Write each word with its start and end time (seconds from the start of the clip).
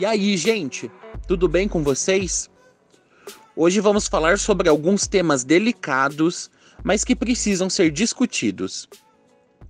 E 0.00 0.06
aí, 0.06 0.34
gente, 0.34 0.90
tudo 1.28 1.46
bem 1.46 1.68
com 1.68 1.82
vocês? 1.82 2.48
Hoje 3.54 3.80
vamos 3.80 4.08
falar 4.08 4.38
sobre 4.38 4.66
alguns 4.66 5.06
temas 5.06 5.44
delicados, 5.44 6.50
mas 6.82 7.04
que 7.04 7.14
precisam 7.14 7.68
ser 7.68 7.90
discutidos. 7.90 8.88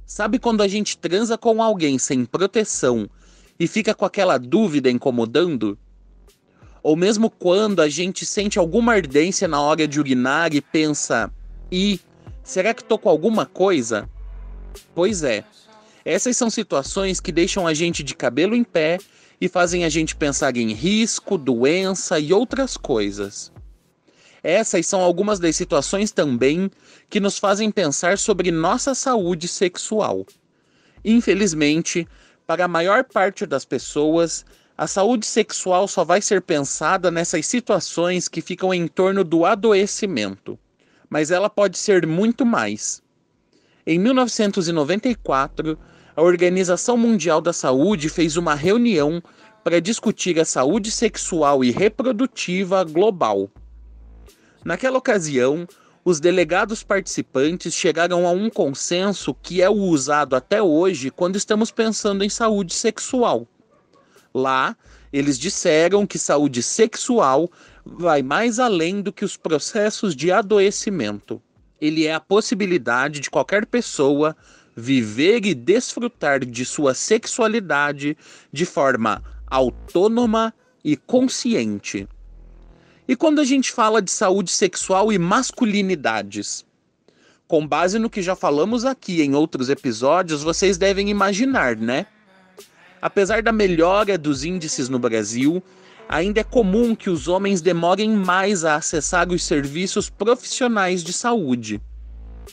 Sabe 0.07 0.39
quando 0.39 0.63
a 0.63 0.69
gente 0.69 0.97
transa 0.97 1.37
com 1.37 1.61
alguém 1.61 1.99
sem 1.99 2.25
proteção 2.25 3.11
e 3.59 3.67
fica 3.67 3.93
com 3.93 4.05
aquela 4.05 4.39
dúvida 4.39 4.89
incomodando? 4.89 5.77
Ou 6.81 6.95
mesmo 6.95 7.29
quando 7.29 7.83
a 7.83 7.89
gente 7.89 8.25
sente 8.25 8.57
alguma 8.57 8.93
ardência 8.93 9.49
na 9.49 9.61
hora 9.61 9.89
de 9.89 9.99
urinar 9.99 10.55
e 10.55 10.61
pensa: 10.61 11.29
"E 11.73 11.99
será 12.45 12.73
que 12.73 12.85
tô 12.85 12.97
com 12.97 13.09
alguma 13.09 13.47
coisa?" 13.47 14.09
Pois 14.95 15.25
é. 15.25 15.43
Essas 16.05 16.37
são 16.37 16.49
situações 16.49 17.19
que 17.19 17.33
deixam 17.33 17.67
a 17.67 17.75
gente 17.75 18.05
de 18.05 18.15
cabelo 18.15 18.55
em 18.55 18.63
pé 18.63 18.99
e 19.41 19.49
fazem 19.49 19.85
a 19.85 19.89
gente 19.89 20.15
pensar 20.15 20.57
em 20.57 20.73
risco, 20.73 21.39
doença 21.39 22.19
e 22.19 22.33
outras 22.33 22.77
coisas. 22.77 23.51
Essas 24.43 24.87
são 24.87 25.01
algumas 25.01 25.39
das 25.39 25.57
situações 25.57 26.13
também 26.13 26.71
que 27.09 27.21
nos 27.21 27.39
fazem 27.39 27.71
pensar 27.71 28.19
sobre 28.19 28.51
nossa 28.51 28.95
saúde 28.95 29.49
sexual. 29.49 30.27
Infelizmente, 31.05 32.07
para 32.47 32.65
a 32.65 32.69
maior 32.69 33.05
parte 33.05 33.47
das 33.47 33.65
pessoas, 33.65 34.45
a 34.77 34.87
saúde 34.87 35.27
sexual 35.27 35.87
só 35.87 36.05
vai 36.05 36.23
ser 36.23 36.43
pensada 36.43 37.11
nessas 37.11 37.47
situações 37.47 38.29
que 38.29 38.41
ficam 38.41 38.73
em 38.73 38.89
torno 38.89 39.23
do 39.23 39.45
adoecimento. 39.45 40.59
Mas 41.09 41.31
ela 41.31 41.51
pode 41.51 41.77
ser 41.77 42.07
muito 42.07 42.47
mais. 42.47 43.03
Em 43.87 43.99
1994, 43.99 45.79
a 46.21 46.23
Organização 46.23 46.99
Mundial 46.99 47.41
da 47.41 47.51
Saúde 47.51 48.11
fez 48.11 48.37
uma 48.37 48.55
reunião 48.55 49.23
para 49.65 49.81
discutir 49.81 50.39
a 50.39 50.45
saúde 50.45 50.91
sexual 50.91 51.65
e 51.65 51.71
reprodutiva 51.71 52.85
global. 52.85 53.49
Naquela 54.63 54.99
ocasião, 54.99 55.67
os 56.05 56.21
delegados 56.21 56.83
participantes 56.83 57.73
chegaram 57.73 58.27
a 58.27 58.33
um 58.33 58.51
consenso 58.51 59.33
que 59.33 59.63
é 59.63 59.71
o 59.71 59.73
usado 59.73 60.37
até 60.37 60.63
hoje 60.63 61.11
quando 61.11 61.37
estamos 61.37 61.71
pensando 61.71 62.23
em 62.23 62.29
saúde 62.29 62.75
sexual. 62.75 63.49
Lá, 64.35 64.77
eles 65.11 65.39
disseram 65.39 66.07
que 66.07 66.19
saúde 66.19 66.63
sexual 66.63 67.51
vai 67.83 68.23
mais 68.23 68.59
além 68.59 69.01
do 69.01 69.11
que 69.11 69.25
os 69.25 69.39
processos 69.39 70.15
de 70.15 70.31
adoecimento. 70.31 71.41
Ele 71.81 72.05
é 72.05 72.13
a 72.13 72.21
possibilidade 72.21 73.21
de 73.21 73.31
qualquer 73.31 73.65
pessoa 73.65 74.37
viver 74.77 75.45
e 75.45 75.55
desfrutar 75.55 76.45
de 76.45 76.65
sua 76.65 76.95
sexualidade 76.95 78.17
de 78.53 78.65
forma 78.65 79.23
autônoma 79.47 80.55
e 80.85 80.97
consciente. 80.97 82.09
E 83.07 83.17
quando 83.17 83.41
a 83.41 83.45
gente 83.45 83.73
fala 83.73 84.01
de 84.01 84.11
saúde 84.11 84.51
sexual 84.51 85.13
e 85.13 85.19
masculinidades? 85.19 86.65
Com 87.49 87.67
base 87.67 87.99
no 87.99 88.09
que 88.09 88.23
já 88.23 88.37
falamos 88.37 88.85
aqui 88.85 89.23
em 89.23 89.35
outros 89.35 89.69
episódios, 89.69 90.45
vocês 90.45 90.79
devem 90.79 91.11
imaginar, 91.11 91.77
né? 91.77 92.07
Apesar 93.03 93.43
da 93.43 93.51
melhora 93.51 94.17
dos 94.17 94.45
índices 94.45 94.89
no 94.89 94.99
Brasil, 94.99 95.61
ainda 96.09 96.41
é 96.41 96.45
comum 96.45 96.95
que 96.95 97.11
os 97.11 97.27
homens 97.27 97.61
demorem 97.61 98.11
mais 98.11 98.65
a 98.65 98.77
acessar 98.77 99.29
os 99.31 99.43
serviços 99.43 100.09
profissionais 100.09 101.03
de 101.03 101.13
saúde. 101.13 101.81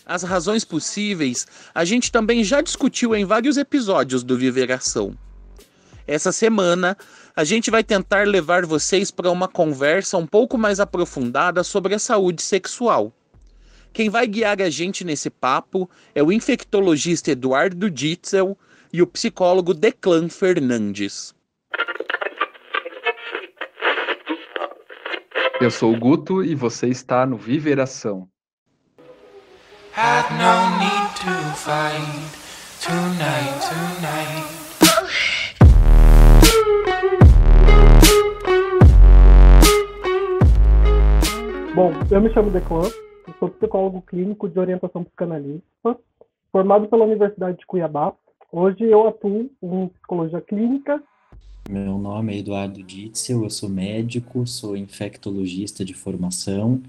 As 0.05 0.23
razões 0.23 0.63
possíveis 0.63 1.47
a 1.73 1.83
gente 1.83 2.11
também 2.11 2.43
já 2.43 2.61
discutiu 2.61 3.15
em 3.15 3.25
vários 3.25 3.57
episódios 3.57 4.23
do 4.23 4.37
Viveração. 4.37 5.17
Essa 6.07 6.31
semana, 6.31 6.97
a 7.35 7.43
gente 7.43 7.69
vai 7.69 7.83
tentar 7.83 8.25
levar 8.25 8.65
vocês 8.65 9.11
para 9.11 9.29
uma 9.29 9.47
conversa 9.47 10.17
um 10.17 10.25
pouco 10.25 10.57
mais 10.57 10.79
aprofundada 10.79 11.63
sobre 11.63 11.93
a 11.93 11.99
saúde 11.99 12.41
sexual. 12.41 13.11
Quem 13.91 14.09
vai 14.09 14.25
guiar 14.25 14.61
a 14.61 14.69
gente 14.69 15.03
nesse 15.03 15.29
papo 15.29 15.89
é 16.15 16.23
o 16.23 16.31
infectologista 16.31 17.31
Eduardo 17.31 17.89
Ditzel 17.89 18.57
e 18.93 19.01
o 19.01 19.07
psicólogo 19.07 19.73
Declan 19.73 20.29
Fernandes. 20.29 21.35
Eu 25.59 25.71
sou 25.71 25.93
o 25.93 25.99
Guto 25.99 26.43
e 26.43 26.53
você 26.53 26.87
está 26.87 27.25
no 27.25 27.35
Viveração. 27.35 28.29
Had 29.99 30.29
no 30.37 30.77
need 30.77 31.09
to 31.25 31.33
fight 31.57 32.29
tonight, 32.79 33.57
tonight. 33.65 34.45
Bom, 41.73 41.91
eu 42.11 42.21
me 42.21 42.31
chamo 42.31 42.51
Declan, 42.51 42.83
sou 43.39 43.49
psicólogo 43.49 44.03
clínico 44.03 44.47
de 44.47 44.59
orientação 44.59 45.03
psicanalista, 45.03 45.97
formado 46.51 46.87
pela 46.87 47.03
Universidade 47.03 47.57
de 47.57 47.65
Cuiabá. 47.65 48.13
Hoje 48.51 48.83
eu 48.83 49.07
atuo 49.07 49.49
em 49.63 49.87
psicologia 49.87 50.41
clínica. 50.41 51.01
Meu 51.67 51.97
nome 51.97 52.35
é 52.35 52.37
Eduardo 52.37 52.83
Ditzel, 52.83 53.43
eu 53.43 53.49
sou 53.49 53.67
médico, 53.67 54.45
sou 54.45 54.77
infectologista 54.77 55.83
de 55.83 55.95
formação, 55.95 56.83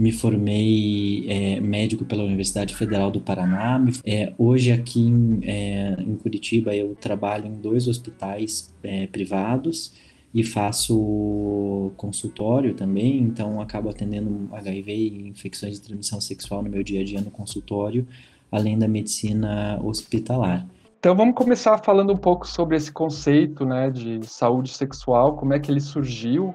me 0.00 0.12
formei 0.12 1.26
é, 1.28 1.60
médico 1.60 2.06
pela 2.06 2.24
Universidade 2.24 2.74
Federal 2.74 3.10
do 3.10 3.20
Paraná. 3.20 3.78
É, 4.02 4.32
hoje 4.38 4.72
aqui 4.72 4.98
em, 4.98 5.40
é, 5.42 5.94
em, 6.00 6.16
Curitiba 6.16 6.74
eu 6.74 6.94
trabalho 6.94 7.46
em 7.46 7.52
dois 7.52 7.86
hospitais 7.86 8.74
é, 8.82 9.06
privados 9.08 9.92
e 10.32 10.42
faço 10.42 11.92
consultório 11.98 12.72
também, 12.72 13.18
então 13.18 13.60
acabo 13.60 13.90
atendendo 13.90 14.48
HIV 14.54 14.90
e 14.90 15.28
infecções 15.28 15.74
de 15.74 15.82
transmissão 15.82 16.18
sexual 16.18 16.62
no 16.62 16.70
meu 16.70 16.82
dia 16.82 17.02
a 17.02 17.04
dia 17.04 17.20
no 17.20 17.30
consultório, 17.30 18.08
além 18.50 18.78
da 18.78 18.88
medicina 18.88 19.78
hospitalar. 19.84 20.66
Então 20.98 21.14
vamos 21.14 21.34
começar 21.34 21.76
falando 21.76 22.10
um 22.10 22.16
pouco 22.16 22.48
sobre 22.48 22.74
esse 22.74 22.90
conceito, 22.90 23.66
né, 23.66 23.90
de 23.90 24.26
saúde 24.26 24.70
sexual, 24.70 25.36
como 25.36 25.52
é 25.52 25.58
que 25.58 25.70
ele 25.70 25.80
surgiu 25.80 26.54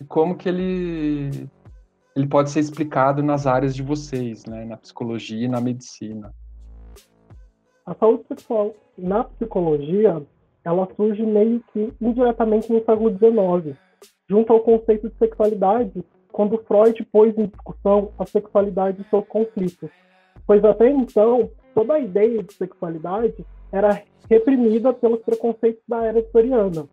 e 0.00 0.04
como 0.04 0.36
que 0.36 0.48
ele 0.48 1.48
ele 2.16 2.26
pode 2.26 2.50
ser 2.50 2.60
explicado 2.60 3.22
nas 3.22 3.46
áreas 3.46 3.76
de 3.76 3.82
vocês, 3.82 4.46
né, 4.46 4.64
na 4.64 4.78
psicologia 4.78 5.44
e 5.44 5.48
na 5.48 5.60
medicina. 5.60 6.34
A 7.84 7.94
saúde 7.94 8.24
sexual 8.26 8.74
na 8.96 9.22
psicologia 9.24 10.22
ela 10.64 10.88
surge 10.96 11.24
meio 11.24 11.62
que 11.72 11.92
indiretamente 12.00 12.72
no 12.72 12.78
século 12.80 13.10
XIX, 13.10 13.78
junto 14.28 14.52
ao 14.52 14.60
conceito 14.60 15.08
de 15.08 15.16
sexualidade, 15.16 16.04
quando 16.32 16.58
Freud 16.66 17.04
pôs 17.12 17.36
em 17.38 17.46
discussão 17.46 18.10
a 18.18 18.26
sexualidade 18.26 19.00
e 19.00 19.08
seus 19.08 19.24
conflitos. 19.28 19.90
Pois 20.44 20.64
até 20.64 20.90
então, 20.90 21.50
toda 21.74 21.94
a 21.94 22.00
ideia 22.00 22.42
de 22.42 22.52
sexualidade 22.54 23.46
era 23.70 24.02
reprimida 24.28 24.92
pelos 24.92 25.20
preconceitos 25.20 25.82
da 25.86 26.04
era 26.04 26.20
vitoriana. 26.20 26.88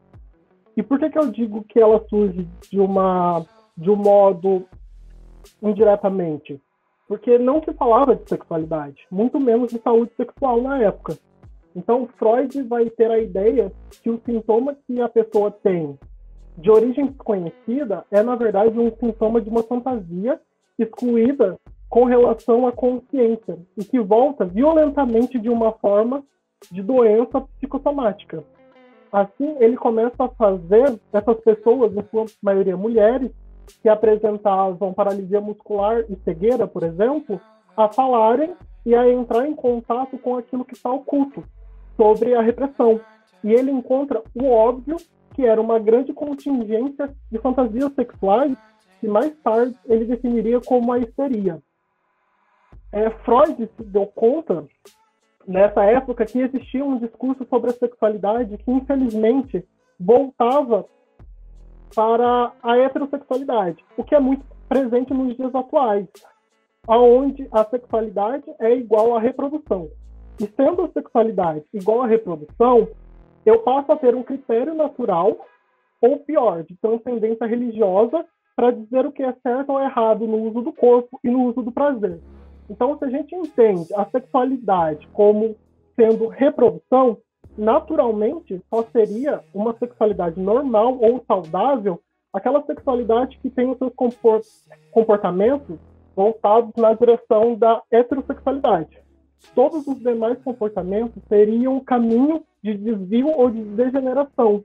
E 0.77 0.83
por 0.83 0.99
que, 0.99 1.09
que 1.09 1.17
eu 1.17 1.31
digo 1.31 1.63
que 1.63 1.79
ela 1.79 2.05
surge 2.09 2.47
de, 2.69 2.79
uma, 2.79 3.43
de 3.75 3.89
um 3.89 3.95
modo 3.95 4.67
indiretamente? 5.61 6.59
Porque 7.07 7.37
não 7.37 7.61
se 7.63 7.73
falava 7.73 8.15
de 8.15 8.27
sexualidade, 8.27 9.05
muito 9.11 9.39
menos 9.39 9.71
de 9.71 9.79
saúde 9.79 10.11
sexual 10.15 10.61
na 10.61 10.79
época. 10.79 11.17
Então, 11.75 12.07
Freud 12.17 12.61
vai 12.63 12.89
ter 12.89 13.09
a 13.09 13.19
ideia 13.19 13.71
que 14.01 14.09
o 14.09 14.21
sintoma 14.25 14.75
que 14.85 15.01
a 15.01 15.09
pessoa 15.09 15.51
tem 15.51 15.97
de 16.57 16.69
origem 16.69 17.07
desconhecida 17.07 18.05
é, 18.11 18.21
na 18.21 18.35
verdade, 18.35 18.77
um 18.77 18.91
sintoma 18.97 19.41
de 19.41 19.49
uma 19.49 19.63
fantasia 19.63 20.39
excluída 20.77 21.59
com 21.89 22.05
relação 22.05 22.67
à 22.67 22.71
consciência 22.71 23.57
e 23.77 23.83
que 23.83 23.99
volta 23.99 24.45
violentamente 24.45 25.39
de 25.39 25.49
uma 25.49 25.73
forma 25.73 26.23
de 26.71 26.81
doença 26.81 27.41
psicossomática. 27.41 28.43
Assim, 29.11 29.55
ele 29.59 29.77
começa 29.77 30.23
a 30.23 30.29
fazer 30.29 30.99
essas 31.11 31.39
pessoas, 31.41 31.95
em 31.95 32.03
sua 32.09 32.25
maioria 32.41 32.75
mulheres, 32.75 33.31
que 33.81 33.89
apresentavam 33.89 34.93
paralisia 34.93 35.41
muscular 35.41 36.03
e 36.09 36.15
cegueira, 36.23 36.67
por 36.67 36.83
exemplo, 36.83 37.39
a 37.75 37.87
falarem 37.91 38.53
e 38.85 38.95
a 38.95 39.09
entrar 39.09 39.47
em 39.47 39.55
contato 39.55 40.17
com 40.17 40.37
aquilo 40.37 40.65
que 40.65 40.73
está 40.73 40.91
oculto, 40.91 41.43
sobre 41.95 42.35
a 42.35 42.41
repressão. 42.41 42.99
E 43.43 43.51
ele 43.51 43.71
encontra 43.71 44.21
o 44.35 44.45
óbvio, 44.45 44.97
que 45.33 45.45
era 45.45 45.61
uma 45.61 45.79
grande 45.79 46.13
contingência 46.13 47.13
de 47.31 47.39
fantasias 47.39 47.93
sexuais, 47.93 48.55
que 48.99 49.07
mais 49.07 49.35
tarde 49.41 49.75
ele 49.85 50.05
definiria 50.05 50.61
como 50.61 50.91
a 50.91 50.99
histeria. 50.99 51.61
É, 52.91 53.09
Freud 53.09 53.69
se 53.75 53.83
deu 53.83 54.05
conta, 54.05 54.65
nessa 55.47 55.83
época, 55.83 56.25
que 56.25 56.39
existia 56.39 56.85
um 56.85 56.99
discurso 56.99 57.45
sobre 57.49 57.71
a 57.71 57.73
sexualidade 57.73 58.57
que, 58.57 58.71
infelizmente, 58.71 59.65
voltava 59.99 60.85
para 61.95 62.51
a 62.61 62.77
heterossexualidade, 62.77 63.83
o 63.97 64.03
que 64.03 64.15
é 64.15 64.19
muito 64.19 64.45
presente 64.67 65.13
nos 65.13 65.35
dias 65.35 65.53
atuais, 65.53 66.07
onde 66.87 67.47
a 67.51 67.63
sexualidade 67.65 68.45
é 68.59 68.75
igual 68.75 69.15
à 69.15 69.19
reprodução. 69.19 69.89
E 70.39 70.47
sendo 70.55 70.83
a 70.83 70.89
sexualidade 70.89 71.63
igual 71.73 72.01
à 72.01 72.07
reprodução, 72.07 72.87
eu 73.45 73.59
passo 73.59 73.91
a 73.91 73.95
ter 73.95 74.15
um 74.15 74.23
critério 74.23 74.73
natural 74.73 75.37
ou 76.03 76.17
pior, 76.19 76.63
de 76.63 76.75
transcendência 76.75 77.47
religiosa 77.47 78.25
para 78.57 78.71
dizer 78.71 79.05
o 79.05 79.11
que 79.11 79.23
é 79.23 79.33
certo 79.41 79.71
ou 79.71 79.79
errado 79.79 80.27
no 80.27 80.37
uso 80.49 80.61
do 80.61 80.73
corpo 80.73 81.17
e 81.23 81.29
no 81.29 81.45
uso 81.45 81.61
do 81.61 81.71
prazer. 81.71 82.19
Então, 82.69 82.97
se 82.97 83.05
a 83.05 83.09
gente 83.09 83.33
entende 83.33 83.93
a 83.95 84.05
sexualidade 84.05 85.07
como 85.13 85.55
sendo 85.95 86.27
reprodução, 86.27 87.17
naturalmente 87.57 88.61
só 88.69 88.83
seria 88.91 89.43
uma 89.53 89.73
sexualidade 89.77 90.39
normal 90.39 90.97
ou 90.99 91.23
saudável 91.27 91.99
aquela 92.33 92.63
sexualidade 92.65 93.37
que 93.41 93.49
tem 93.49 93.69
os 93.69 93.77
seus 93.77 93.93
comportamentos 94.91 95.77
voltados 96.15 96.71
na 96.75 96.93
direção 96.93 97.55
da 97.55 97.81
heterossexualidade. 97.91 98.99
Todos 99.53 99.85
os 99.87 99.99
demais 99.99 100.41
comportamentos 100.41 101.21
seriam 101.27 101.75
um 101.75 101.79
caminho 101.79 102.43
de 102.63 102.73
desvio 102.75 103.27
ou 103.27 103.51
de 103.51 103.61
degeneração, 103.61 104.63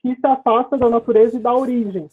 que 0.00 0.14
se 0.14 0.26
afasta 0.26 0.76
da 0.76 0.88
natureza 0.88 1.36
e 1.36 1.40
da 1.40 1.54
origem. 1.54 2.06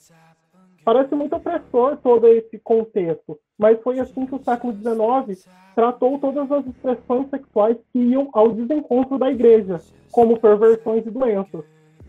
Parece 0.83 1.13
muito 1.13 1.35
opressor 1.35 1.97
todo 1.97 2.27
esse 2.27 2.57
contexto, 2.59 3.37
mas 3.59 3.79
foi 3.81 3.99
assim 3.99 4.25
que 4.25 4.33
o 4.33 4.41
século 4.41 4.73
XIX 4.73 5.45
tratou 5.75 6.17
todas 6.17 6.49
as 6.49 6.65
expressões 6.65 7.29
sexuais 7.29 7.77
que 7.91 7.99
iam 7.99 8.29
ao 8.31 8.53
desencontro 8.53 9.17
da 9.19 9.29
igreja, 9.29 9.81
como 10.11 10.39
perversões 10.39 11.05
e 11.05 11.11
doenças. 11.11 11.65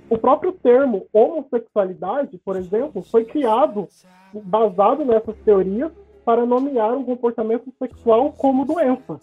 O 0.08 0.17
próprio 0.17 0.52
termo 0.52 1.06
homossexualidade, 1.12 2.38
por 2.38 2.56
exemplo, 2.56 3.02
foi 3.02 3.25
criado 3.25 3.88
baseado 4.32 5.05
nessas 5.05 5.37
teorias 5.38 5.91
para 6.25 6.47
nomear 6.47 6.97
um 6.97 7.05
comportamento 7.05 7.73
sexual 7.79 8.32
como 8.32 8.64
doença. 8.64 9.19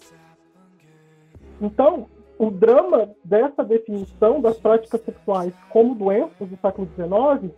Então, 1.62 2.08
o 2.38 2.52
drama 2.52 3.10
dessa 3.24 3.64
definição 3.64 4.42
das 4.42 4.58
práticas 4.58 5.02
sexuais 5.02 5.54
como 5.70 5.96
doenças 5.96 6.48
do 6.48 6.58
século 6.58 6.88
XIX 6.96 7.54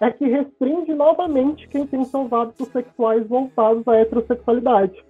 é 0.00 0.10
que 0.10 0.26
restringe 0.26 0.94
novamente 0.94 1.68
quem 1.68 1.86
tem 1.86 2.04
seus 2.04 2.32
hábitos 2.32 2.68
sexuais 2.68 3.26
voltados 3.26 3.86
à 3.88 3.96
heterossexualidade 3.96 5.04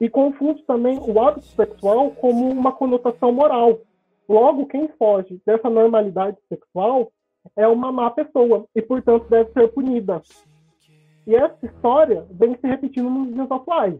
e 0.00 0.10
confunde 0.10 0.62
também 0.64 0.98
o 0.98 1.20
hábito 1.20 1.46
sexual 1.46 2.10
como 2.10 2.50
uma 2.50 2.72
conotação 2.72 3.32
moral. 3.32 3.78
Logo, 4.28 4.66
quem 4.66 4.88
foge 4.98 5.40
dessa 5.46 5.70
normalidade 5.70 6.36
sexual 6.48 7.10
é 7.56 7.66
uma 7.66 7.90
má 7.90 8.10
pessoa 8.10 8.66
e, 8.74 8.82
portanto, 8.82 9.26
deve 9.30 9.52
ser 9.52 9.68
punida. 9.68 10.20
E 11.26 11.34
essa 11.34 11.64
história 11.64 12.26
vem 12.30 12.56
se 12.56 12.66
repetindo 12.66 13.08
nos 13.08 13.32
dias 13.32 13.50
atuais 13.50 13.98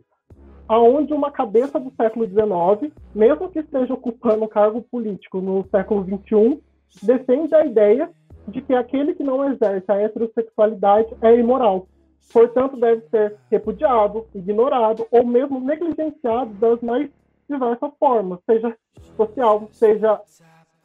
aonde 0.68 1.12
uma 1.12 1.30
cabeça 1.30 1.78
do 1.78 1.92
século 1.94 2.26
XIX, 2.26 2.92
mesmo 3.14 3.48
que 3.50 3.60
esteja 3.60 3.94
ocupando 3.94 4.48
cargo 4.48 4.82
político 4.82 5.40
no 5.40 5.64
século 5.70 6.04
XXI, 6.04 6.60
defende 7.02 7.54
a 7.54 7.64
ideia 7.64 8.10
de 8.48 8.60
que 8.62 8.74
aquele 8.74 9.14
que 9.14 9.22
não 9.22 9.50
exerce 9.50 9.90
a 9.90 10.00
heterossexualidade 10.00 11.08
é 11.20 11.36
imoral. 11.36 11.86
Portanto, 12.32 12.76
deve 12.76 13.02
ser 13.08 13.36
repudiado, 13.50 14.26
ignorado 14.34 15.06
ou 15.10 15.24
mesmo 15.24 15.60
negligenciado 15.60 16.52
das 16.54 16.80
mais 16.80 17.10
diversas 17.48 17.90
formas, 17.98 18.40
seja 18.44 18.76
social, 19.16 19.68
seja 19.70 20.20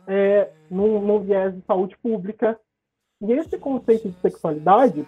é, 0.07 0.49
num, 0.69 1.01
num 1.01 1.19
viés 1.19 1.53
de 1.55 1.61
saúde 1.61 1.97
pública. 1.97 2.59
E 3.21 3.31
esse 3.33 3.57
conceito 3.57 4.09
de 4.09 4.19
sexualidade, 4.19 5.07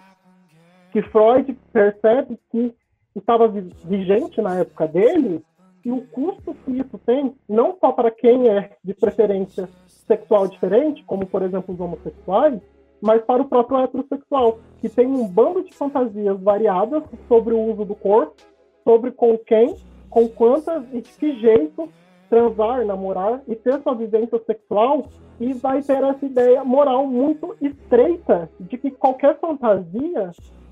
que 0.92 1.02
Freud 1.02 1.56
percebe 1.72 2.38
que 2.50 2.74
estava 3.14 3.48
vigente 3.48 4.40
na 4.40 4.58
época 4.58 4.86
dele 4.86 5.44
e 5.84 5.92
o 5.92 6.00
custo 6.06 6.54
que 6.64 6.72
isso 6.72 6.98
tem, 7.04 7.34
não 7.48 7.76
só 7.78 7.92
para 7.92 8.10
quem 8.10 8.48
é 8.48 8.76
de 8.82 8.94
preferência 8.94 9.68
sexual 10.06 10.48
diferente, 10.48 11.04
como 11.04 11.26
por 11.26 11.42
exemplo 11.42 11.74
os 11.74 11.80
homossexuais, 11.80 12.60
mas 13.00 13.22
para 13.22 13.42
o 13.42 13.48
próprio 13.48 13.78
heterossexual, 13.78 14.58
que 14.80 14.88
tem 14.88 15.06
um 15.06 15.26
bando 15.26 15.62
de 15.62 15.72
fantasias 15.74 16.40
variadas 16.40 17.02
sobre 17.28 17.54
o 17.54 17.60
uso 17.60 17.84
do 17.84 17.94
corpo, 17.94 18.34
sobre 18.82 19.10
com 19.10 19.36
quem, 19.38 19.76
com 20.08 20.28
quantas 20.28 20.84
e 20.92 21.00
de 21.00 21.10
que 21.12 21.38
jeito 21.40 21.88
transar, 22.30 22.84
namorar 22.84 23.42
e 23.46 23.54
ter 23.54 23.80
sua 23.82 23.94
vivência 23.94 24.40
sexual, 24.46 25.06
e 25.40 25.52
vai 25.52 25.82
ter 25.82 26.02
essa 26.02 26.24
ideia 26.24 26.64
moral 26.64 27.06
muito 27.06 27.56
estreita 27.60 28.48
de 28.58 28.78
que 28.78 28.90
qualquer 28.90 29.38
fantasia 29.38 30.30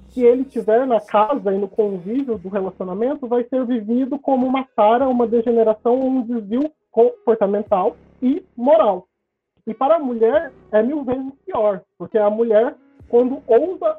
que 0.08 0.22
ele 0.22 0.44
tiver 0.44 0.86
na 0.86 1.00
casa 1.00 1.52
e 1.52 1.58
no 1.58 1.68
convívio 1.68 2.38
do 2.38 2.48
relacionamento 2.48 3.26
vai 3.26 3.44
ser 3.44 3.64
vivido 3.64 4.18
como 4.18 4.46
uma 4.46 4.64
tara, 4.76 5.08
uma 5.08 5.26
degeneração, 5.26 5.98
um 5.98 6.22
desvio 6.22 6.70
comportamental 6.90 7.96
e 8.22 8.44
moral. 8.56 9.08
E 9.66 9.74
para 9.74 9.96
a 9.96 9.98
mulher 9.98 10.52
é 10.72 10.82
mil 10.82 11.04
vezes 11.04 11.32
pior, 11.46 11.82
porque 11.98 12.18
a 12.18 12.28
mulher, 12.28 12.74
quando 13.08 13.42
ousa 13.46 13.98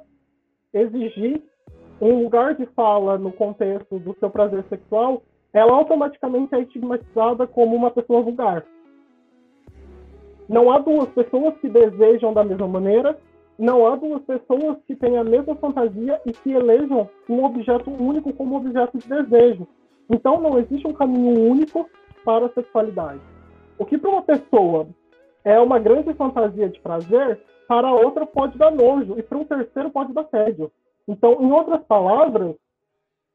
exigir 0.74 1.42
um 2.01 2.24
lugar 2.24 2.56
de 2.56 2.65
fala 2.68 3.18
no 3.18 3.31
contexto 3.31 4.00
do 4.00 4.15
seu 4.19 4.30
prazer 4.30 4.63
sexual, 4.68 5.21
ela 5.54 5.74
automaticamente 5.74 6.54
é 6.56 6.62
estigmatizada 6.62 7.48
como 7.48 7.75
uma 7.75 7.92
pessoa 7.92 8.21
vulgar. 8.21 8.65
Não 10.50 10.71
há 10.71 10.80
duas 10.80 11.07
pessoas 11.10 11.56
que 11.57 11.69
desejam 11.69 12.33
da 12.33 12.44
mesma 12.44 12.68
maneira 12.68 13.18
não 13.57 13.86
há 13.86 13.95
duas 13.95 14.21
pessoas 14.24 14.77
que 14.88 14.95
têm 14.95 15.18
a 15.18 15.24
mesma 15.24 15.56
fantasia 15.56 16.19
e 16.25 16.31
que 16.31 16.51
elejam 16.51 17.09
um 17.30 17.44
objeto 17.44 17.89
único 17.92 18.33
como 18.33 18.57
objeto 18.57 18.98
de 18.98 19.07
desejo. 19.07 19.68
Então 20.09 20.42
não 20.42 20.57
existe 20.57 20.88
um 20.88 20.94
caminho 20.94 21.50
único 21.50 21.88
para 22.25 22.48
a 22.48 22.50
sexualidade. 22.50 23.21
O 23.77 23.86
que 23.86 23.98
para 23.98 24.09
uma 24.09 24.21
pessoa 24.24 24.88
é 25.44 25.60
uma 25.60 25.80
grande 25.80 26.13
fantasia 26.13 26.69
de 26.69 26.80
prazer, 26.80 27.40
para 27.68 27.92
outra 27.92 28.25
pode 28.25 28.57
dar 28.57 28.72
nojo 28.72 29.18
e 29.18 29.24
para 29.24 29.38
um 29.38 29.45
terceiro 29.45 29.90
pode 29.90 30.13
dar 30.13 30.25
tédio. 30.25 30.72
Então, 31.07 31.38
em 31.42 31.51
outras 31.51 31.84
palavras, 31.84 32.56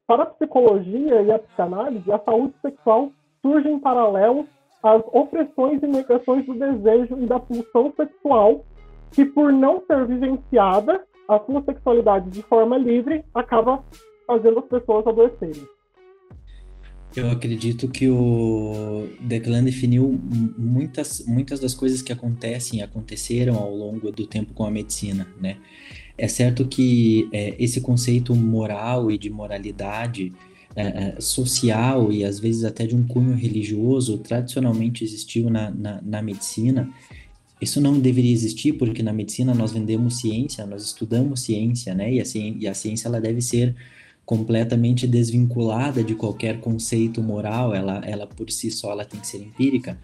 para 0.07 0.23
a 0.23 0.27
psicologia 0.27 1.21
e 1.21 1.31
a 1.31 1.39
psicanálise, 1.39 2.11
a 2.11 2.19
saúde 2.19 2.53
sexual 2.61 3.11
surge 3.41 3.69
em 3.69 3.79
paralelo 3.79 4.47
às 4.81 5.03
opressões 5.11 5.83
e 5.83 5.87
negações 5.87 6.45
do 6.45 6.53
desejo 6.53 7.17
e 7.19 7.25
da 7.27 7.39
pulsão 7.39 7.93
sexual 7.95 8.63
que 9.11 9.25
por 9.25 9.51
não 9.51 9.83
ser 9.85 10.05
vivenciada 10.05 11.03
a 11.27 11.39
sua 11.39 11.61
sexualidade 11.61 12.29
de 12.29 12.41
forma 12.43 12.77
livre 12.77 13.23
acaba 13.33 13.83
fazendo 14.25 14.59
as 14.59 14.65
pessoas 14.65 15.05
adoecerem. 15.05 15.67
Eu 17.15 17.29
acredito 17.31 17.87
que 17.87 18.07
o 18.07 19.07
Declan 19.19 19.63
definiu 19.63 20.19
muitas, 20.57 21.23
muitas 21.25 21.59
das 21.59 21.73
coisas 21.73 22.01
que 22.01 22.13
acontecem, 22.13 22.81
aconteceram 22.81 23.55
ao 23.55 23.75
longo 23.75 24.11
do 24.11 24.27
tempo 24.27 24.53
com 24.53 24.63
a 24.63 24.71
medicina, 24.71 25.27
né? 25.41 25.57
É 26.17 26.27
certo 26.27 26.67
que 26.67 27.27
é, 27.31 27.55
esse 27.57 27.81
conceito 27.81 28.35
moral 28.35 29.09
e 29.09 29.17
de 29.17 29.29
moralidade 29.29 30.33
é, 30.75 31.15
é 31.15 31.21
social 31.21 32.11
e 32.11 32.23
às 32.23 32.39
vezes 32.39 32.63
até 32.63 32.85
de 32.85 32.95
um 32.95 33.07
cunho 33.07 33.35
religioso 33.35 34.17
tradicionalmente 34.17 35.03
existiu 35.03 35.49
na, 35.49 35.71
na, 35.71 36.01
na 36.01 36.21
medicina 36.21 36.89
isso 37.61 37.81
não 37.81 37.99
deveria 37.99 38.31
existir 38.31 38.73
porque 38.73 39.03
na 39.03 39.11
medicina 39.11 39.53
nós 39.53 39.71
vendemos 39.71 40.19
ciência, 40.19 40.65
nós 40.65 40.83
estudamos 40.83 41.41
ciência, 41.41 41.93
né? 41.93 42.13
E 42.13 42.21
a, 42.21 42.25
ciência, 42.25 42.57
e 42.59 42.67
a 42.67 42.73
ciência 42.73 43.07
ela 43.07 43.19
deve 43.19 43.41
ser 43.41 43.75
completamente 44.29 45.07
desvinculada 45.07 46.03
de 46.03 46.13
qualquer 46.13 46.59
conceito 46.59 47.19
moral, 47.19 47.73
ela, 47.73 47.99
ela 48.05 48.27
por 48.27 48.51
si 48.51 48.69
só 48.69 48.91
ela 48.91 49.03
tem 49.03 49.19
que 49.19 49.25
ser 49.25 49.39
empírica, 49.39 49.99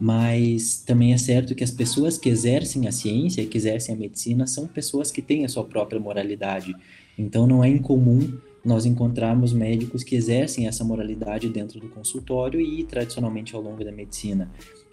mas 0.00 0.80
também 0.80 1.12
é 1.12 1.18
certo 1.18 1.54
que 1.54 1.62
as 1.62 1.70
pessoas 1.70 2.16
que 2.16 2.30
exercem 2.30 2.88
a 2.88 2.92
ciência 2.92 3.44
que 3.44 3.58
exercem 3.58 3.94
a 3.94 3.98
medicina 3.98 4.46
são 4.46 4.66
pessoas 4.66 5.10
que 5.10 5.20
têm 5.20 5.44
a 5.44 5.48
sua 5.50 5.62
própria 5.62 6.00
moralidade. 6.00 6.74
Então 7.18 7.46
não 7.46 7.62
é 7.62 7.68
incomum 7.68 8.38
nós 8.64 8.86
encontrarmos 8.86 9.52
médicos 9.52 10.02
que 10.02 10.16
exercem 10.16 10.66
essa 10.66 10.82
moralidade 10.82 11.46
dentro 11.50 11.78
do 11.78 11.90
consultório 11.90 12.58
e 12.58 12.82
tradicionalmente 12.82 13.54
ao 13.54 13.60
longo 13.60 13.84
da 13.84 13.92
medicina. 13.92 14.50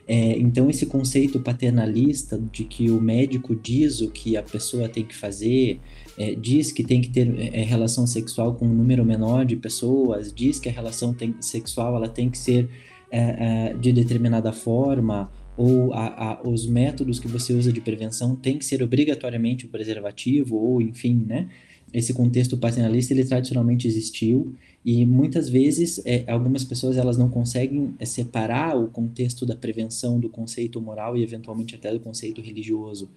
É, 0.08 0.38
então, 0.38 0.70
esse 0.70 0.86
conceito 0.86 1.40
paternalista 1.40 2.38
de 2.52 2.66
que 2.66 2.92
o 2.92 3.00
médico 3.00 3.56
diz 3.56 4.02
o 4.02 4.10
que 4.10 4.36
a 4.36 4.44
pessoa 4.44 4.90
tem 4.90 5.06
que 5.06 5.16
fazer, 5.16 5.80
é, 6.18 6.36
diz 6.36 6.72
que 6.72 6.84
tem 6.84 7.02
que 7.02 7.10
ter 7.10 7.28
é, 7.54 7.62
relação 7.64 8.06
sexual 8.06 8.54
com 8.56 8.66
um 8.66 8.74
número 8.74 9.06
menor 9.06 9.46
de 9.46 9.56
pessoas, 9.56 10.34
diz 10.34 10.60
que 10.60 10.68
a 10.68 10.72
relação 10.72 11.14
tem, 11.14 11.36
sexual 11.40 11.96
ela 11.96 12.10
tem 12.10 12.30
que 12.30 12.38
ser 12.38 12.70
é, 13.10 13.20
é, 13.20 13.74
de 13.74 13.94
determinada 13.94 14.52
forma, 14.52 15.32
ou 15.56 15.94
a, 15.94 16.32
a, 16.32 16.42
os 16.44 16.66
métodos 16.66 17.20
que 17.20 17.28
você 17.28 17.54
usa 17.54 17.72
de 17.72 17.80
prevenção 17.80 18.36
tem 18.36 18.58
que 18.58 18.66
ser 18.66 18.82
obrigatoriamente 18.82 19.66
o 19.66 19.70
preservativo, 19.70 20.56
ou 20.58 20.82
enfim, 20.82 21.24
né? 21.26 21.48
Esse 21.94 22.14
contexto 22.14 22.58
paternalista, 22.58 23.14
ele 23.14 23.24
tradicionalmente 23.24 23.88
existiu, 23.88 24.56
e 24.84 25.06
muitas 25.06 25.48
vezes 25.48 26.02
é, 26.06 26.24
algumas 26.28 26.64
pessoas 26.64 26.98
elas 26.98 27.18
não 27.18 27.30
conseguem 27.30 27.94
é, 28.00 28.06
separar 28.06 28.78
o 28.78 28.88
contexto 28.88 29.46
da 29.46 29.56
prevenção 29.56 30.20
do 30.20 30.28
conceito 30.28 30.82
moral 30.82 31.16
e 31.16 31.24
eventualmente 31.24 31.76
até 31.76 31.92
do 31.92 32.00
conceito 32.00 32.42
religioso. 32.42 33.10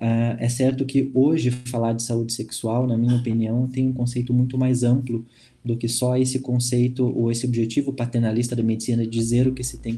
Uh, 0.00 0.34
é 0.38 0.48
certo 0.48 0.84
que 0.84 1.10
hoje 1.14 1.50
falar 1.50 1.92
de 1.92 2.02
saúde 2.02 2.32
sexual, 2.32 2.86
na 2.88 2.96
minha 2.96 3.14
opinião, 3.14 3.68
tem 3.68 3.86
um 3.86 3.92
conceito 3.92 4.34
muito 4.34 4.58
mais 4.58 4.82
amplo 4.82 5.24
do 5.64 5.76
que 5.76 5.86
só 5.86 6.16
esse 6.16 6.40
conceito 6.40 7.06
ou 7.06 7.30
esse 7.30 7.46
objetivo 7.46 7.92
paternalista 7.92 8.56
da 8.56 8.64
medicina 8.64 9.04
de 9.04 9.10
dizer 9.10 9.46
o 9.46 9.52
que 9.52 9.62
se 9.62 9.78
tem 9.78 9.96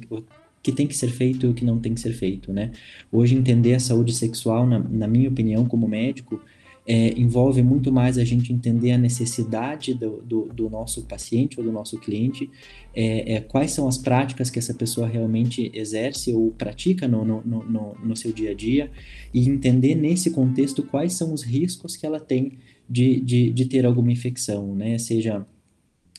que 0.62 0.73
tem 0.73 0.87
que 0.87 0.97
ser 0.97 1.09
feito 1.11 1.47
e 1.47 1.49
o 1.50 1.54
que 1.54 1.64
não 1.64 1.78
tem 1.78 1.93
que 1.93 2.00
ser 2.00 2.14
feito, 2.14 2.52
né? 2.52 2.71
Hoje 3.12 3.35
entender 3.35 3.75
a 3.75 3.81
saúde 3.81 4.14
sexual, 4.14 4.66
na, 4.66 4.78
na 4.78 5.07
minha 5.07 5.28
opinião, 5.28 5.66
como 5.66 5.87
médico, 5.87 6.40
é, 6.87 7.19
envolve 7.19 7.62
muito 7.62 7.91
mais 7.91 8.19
a 8.19 8.25
gente 8.25 8.53
entender 8.53 8.93
a 8.93 8.99
necessidade 8.99 9.95
do, 9.95 10.23
do, 10.23 10.43
do 10.53 10.71
nosso 10.71 11.03
paciente 11.05 11.59
ou 11.59 11.64
do 11.64 11.73
nosso 11.73 11.99
cliente, 11.99 12.50
é, 12.95 13.35
é, 13.35 13.41
quais 13.41 13.71
são 13.71 13.88
as 13.88 13.97
práticas 13.97 14.50
que 14.50 14.59
essa 14.59 14.75
pessoa 14.75 15.09
realmente 15.09 15.71
exerce 15.75 16.33
ou 16.33 16.50
pratica 16.50 17.09
no, 17.09 17.25
no, 17.25 17.43
no, 17.43 17.95
no, 17.95 18.17
seu 18.17 18.33
dia 18.33 18.50
a 18.50 18.55
dia, 18.55 18.91
e 19.33 19.49
entender 19.49 19.95
nesse 19.95 20.31
contexto 20.31 20.83
quais 20.83 21.14
são 21.14 21.33
os 21.33 21.43
riscos 21.43 21.97
que 21.97 22.05
ela 22.05 22.21
tem 22.21 22.59
de, 22.88 23.19
de, 23.21 23.50
de 23.50 23.64
ter 23.64 23.87
alguma 23.87 24.12
infecção, 24.12 24.75
né? 24.75 24.99
Seja 24.99 25.47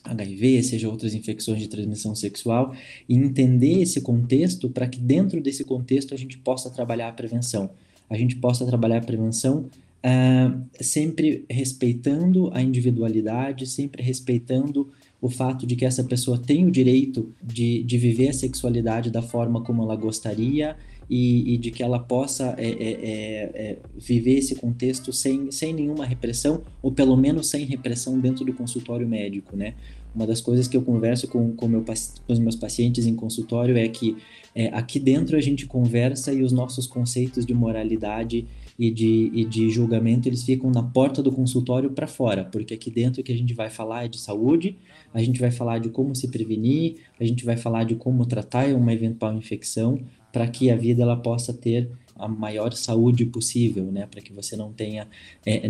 HIV, 0.03 0.63
seja 0.63 0.89
outras 0.89 1.13
infecções 1.13 1.59
de 1.59 1.67
transmissão 1.67 2.15
sexual, 2.15 2.75
e 3.07 3.15
entender 3.15 3.81
esse 3.81 4.01
contexto 4.01 4.67
para 4.69 4.87
que 4.87 4.99
dentro 4.99 5.39
desse 5.41 5.63
contexto 5.63 6.13
a 6.13 6.17
gente 6.17 6.39
possa 6.39 6.71
trabalhar 6.71 7.09
a 7.09 7.13
prevenção. 7.13 7.69
A 8.09 8.17
gente 8.17 8.35
possa 8.35 8.65
trabalhar 8.65 8.97
a 8.97 9.01
prevenção 9.01 9.69
uh, 10.05 10.61
sempre 10.79 11.43
respeitando 11.49 12.51
a 12.53 12.61
individualidade, 12.61 13.65
sempre 13.65 14.03
respeitando 14.03 14.91
o 15.19 15.29
fato 15.29 15.65
de 15.65 15.75
que 15.75 15.85
essa 15.85 16.03
pessoa 16.03 16.37
tem 16.37 16.65
o 16.65 16.71
direito 16.71 17.33
de, 17.41 17.83
de 17.83 17.97
viver 17.97 18.29
a 18.29 18.33
sexualidade 18.33 19.09
da 19.09 19.21
forma 19.21 19.61
como 19.61 19.81
ela 19.81 19.95
gostaria 19.95 20.77
e, 21.09 21.53
e 21.53 21.57
de 21.57 21.71
que 21.71 21.81
ela 21.81 21.99
possa 21.99 22.53
é, 22.57 22.67
é, 22.67 22.91
é, 22.91 23.51
é 23.53 23.77
viver 23.97 24.37
esse 24.37 24.55
contexto 24.55 25.11
sem, 25.11 25.51
sem 25.51 25.73
nenhuma 25.73 26.05
repressão, 26.05 26.63
ou 26.81 26.91
pelo 26.91 27.15
menos 27.15 27.49
sem 27.49 27.65
repressão 27.65 28.19
dentro 28.19 28.45
do 28.45 28.53
consultório 28.53 29.07
médico, 29.07 29.55
né? 29.55 29.73
Uma 30.13 30.25
das 30.25 30.39
coisas 30.39 30.67
que 30.67 30.77
eu 30.77 30.81
converso 30.81 31.27
com, 31.27 31.53
com, 31.53 31.67
meu, 31.67 31.83
com 31.83 32.33
os 32.33 32.39
meus 32.39 32.55
pacientes 32.55 33.05
em 33.05 33.15
consultório 33.15 33.77
é 33.77 33.87
que 33.87 34.15
é, 34.53 34.67
aqui 34.67 34.97
dentro 34.97 35.35
a 35.35 35.41
gente 35.41 35.65
conversa 35.65 36.31
e 36.31 36.41
os 36.41 36.53
nossos 36.53 36.87
conceitos 36.87 37.45
de 37.45 37.53
moralidade 37.53 38.47
e 38.77 38.91
de, 38.91 39.31
e 39.33 39.45
de 39.45 39.69
julgamento, 39.69 40.27
eles 40.27 40.43
ficam 40.43 40.69
na 40.69 40.83
porta 40.83 41.23
do 41.23 41.31
consultório 41.31 41.91
para 41.91 42.07
fora, 42.07 42.43
porque 42.45 42.73
aqui 42.73 42.91
dentro 42.91 43.23
que 43.23 43.31
a 43.31 43.37
gente 43.37 43.53
vai 43.53 43.69
falar 43.69 44.05
é 44.05 44.07
de 44.07 44.19
saúde, 44.19 44.77
a 45.13 45.21
gente 45.21 45.39
vai 45.39 45.51
falar 45.51 45.79
de 45.79 45.89
como 45.89 46.13
se 46.13 46.27
prevenir, 46.27 46.97
a 47.19 47.23
gente 47.23 47.45
vai 47.45 47.55
falar 47.55 47.85
de 47.85 47.95
como 47.95 48.25
tratar 48.25 48.67
uma 48.73 48.93
eventual 48.93 49.33
infecção, 49.33 49.99
para 50.31 50.47
que 50.47 50.69
a 50.69 50.75
vida 50.75 51.01
ela 51.01 51.15
possa 51.15 51.53
ter 51.53 51.89
a 52.17 52.27
maior 52.27 52.73
saúde 52.73 53.25
possível, 53.25 53.85
né, 53.91 54.05
para 54.05 54.21
que 54.21 54.33
você 54.33 54.55
não 54.55 54.71
tenha 54.71 55.07
é, 55.45 55.61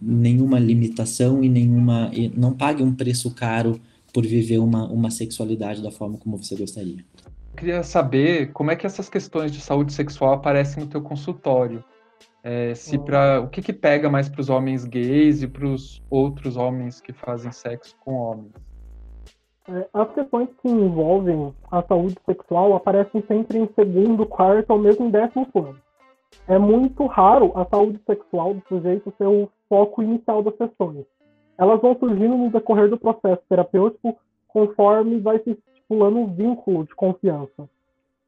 nenhuma 0.00 0.58
limitação 0.58 1.44
e 1.44 1.48
nenhuma, 1.48 2.10
e 2.12 2.28
não 2.28 2.54
pague 2.54 2.82
um 2.82 2.94
preço 2.94 3.30
caro 3.30 3.78
por 4.12 4.24
viver 4.24 4.58
uma, 4.58 4.86
uma 4.90 5.10
sexualidade 5.10 5.82
da 5.82 5.90
forma 5.90 6.16
como 6.16 6.38
você 6.38 6.56
gostaria. 6.56 7.04
Eu 7.26 7.56
queria 7.56 7.82
saber 7.82 8.52
como 8.52 8.70
é 8.70 8.76
que 8.76 8.86
essas 8.86 9.08
questões 9.08 9.52
de 9.52 9.60
saúde 9.60 9.92
sexual 9.92 10.34
aparecem 10.34 10.82
no 10.82 10.88
teu 10.88 11.02
consultório. 11.02 11.84
É, 12.46 12.74
se 12.74 12.98
para 12.98 13.40
o 13.40 13.48
que, 13.48 13.62
que 13.62 13.72
pega 13.72 14.10
mais 14.10 14.28
para 14.28 14.42
os 14.42 14.50
homens 14.50 14.84
gays 14.84 15.42
e 15.42 15.48
para 15.48 15.64
os 15.66 16.02
outros 16.10 16.58
homens 16.58 17.00
que 17.00 17.10
fazem 17.10 17.50
sexo 17.50 17.96
com 18.04 18.16
homens? 18.16 18.52
É, 19.66 19.88
as 19.94 20.12
questões 20.12 20.50
que 20.60 20.68
envolvem 20.68 21.54
a 21.70 21.82
saúde 21.82 22.18
sexual 22.26 22.74
aparecem 22.74 23.24
sempre 23.26 23.56
em 23.56 23.66
segundo, 23.74 24.26
quarto 24.26 24.72
ou 24.72 24.78
mesmo 24.78 25.10
décimo 25.10 25.46
plano. 25.46 25.80
É 26.46 26.58
muito 26.58 27.06
raro 27.06 27.50
a 27.54 27.64
saúde 27.64 27.98
sexual 28.04 28.52
do 28.52 28.62
sujeito 28.68 29.14
ser 29.16 29.26
o 29.26 29.48
foco 29.66 30.02
inicial 30.02 30.42
das 30.42 30.54
sessões. 30.58 31.06
Elas 31.56 31.80
vão 31.80 31.96
surgindo 31.98 32.36
no 32.36 32.50
decorrer 32.50 32.90
do 32.90 32.98
processo 32.98 33.40
terapêutico 33.48 34.18
conforme 34.48 35.18
vai 35.18 35.38
se 35.38 35.52
estipulando 35.52 36.18
um 36.18 36.26
vínculo 36.26 36.84
de 36.84 36.94
confiança. 36.94 37.66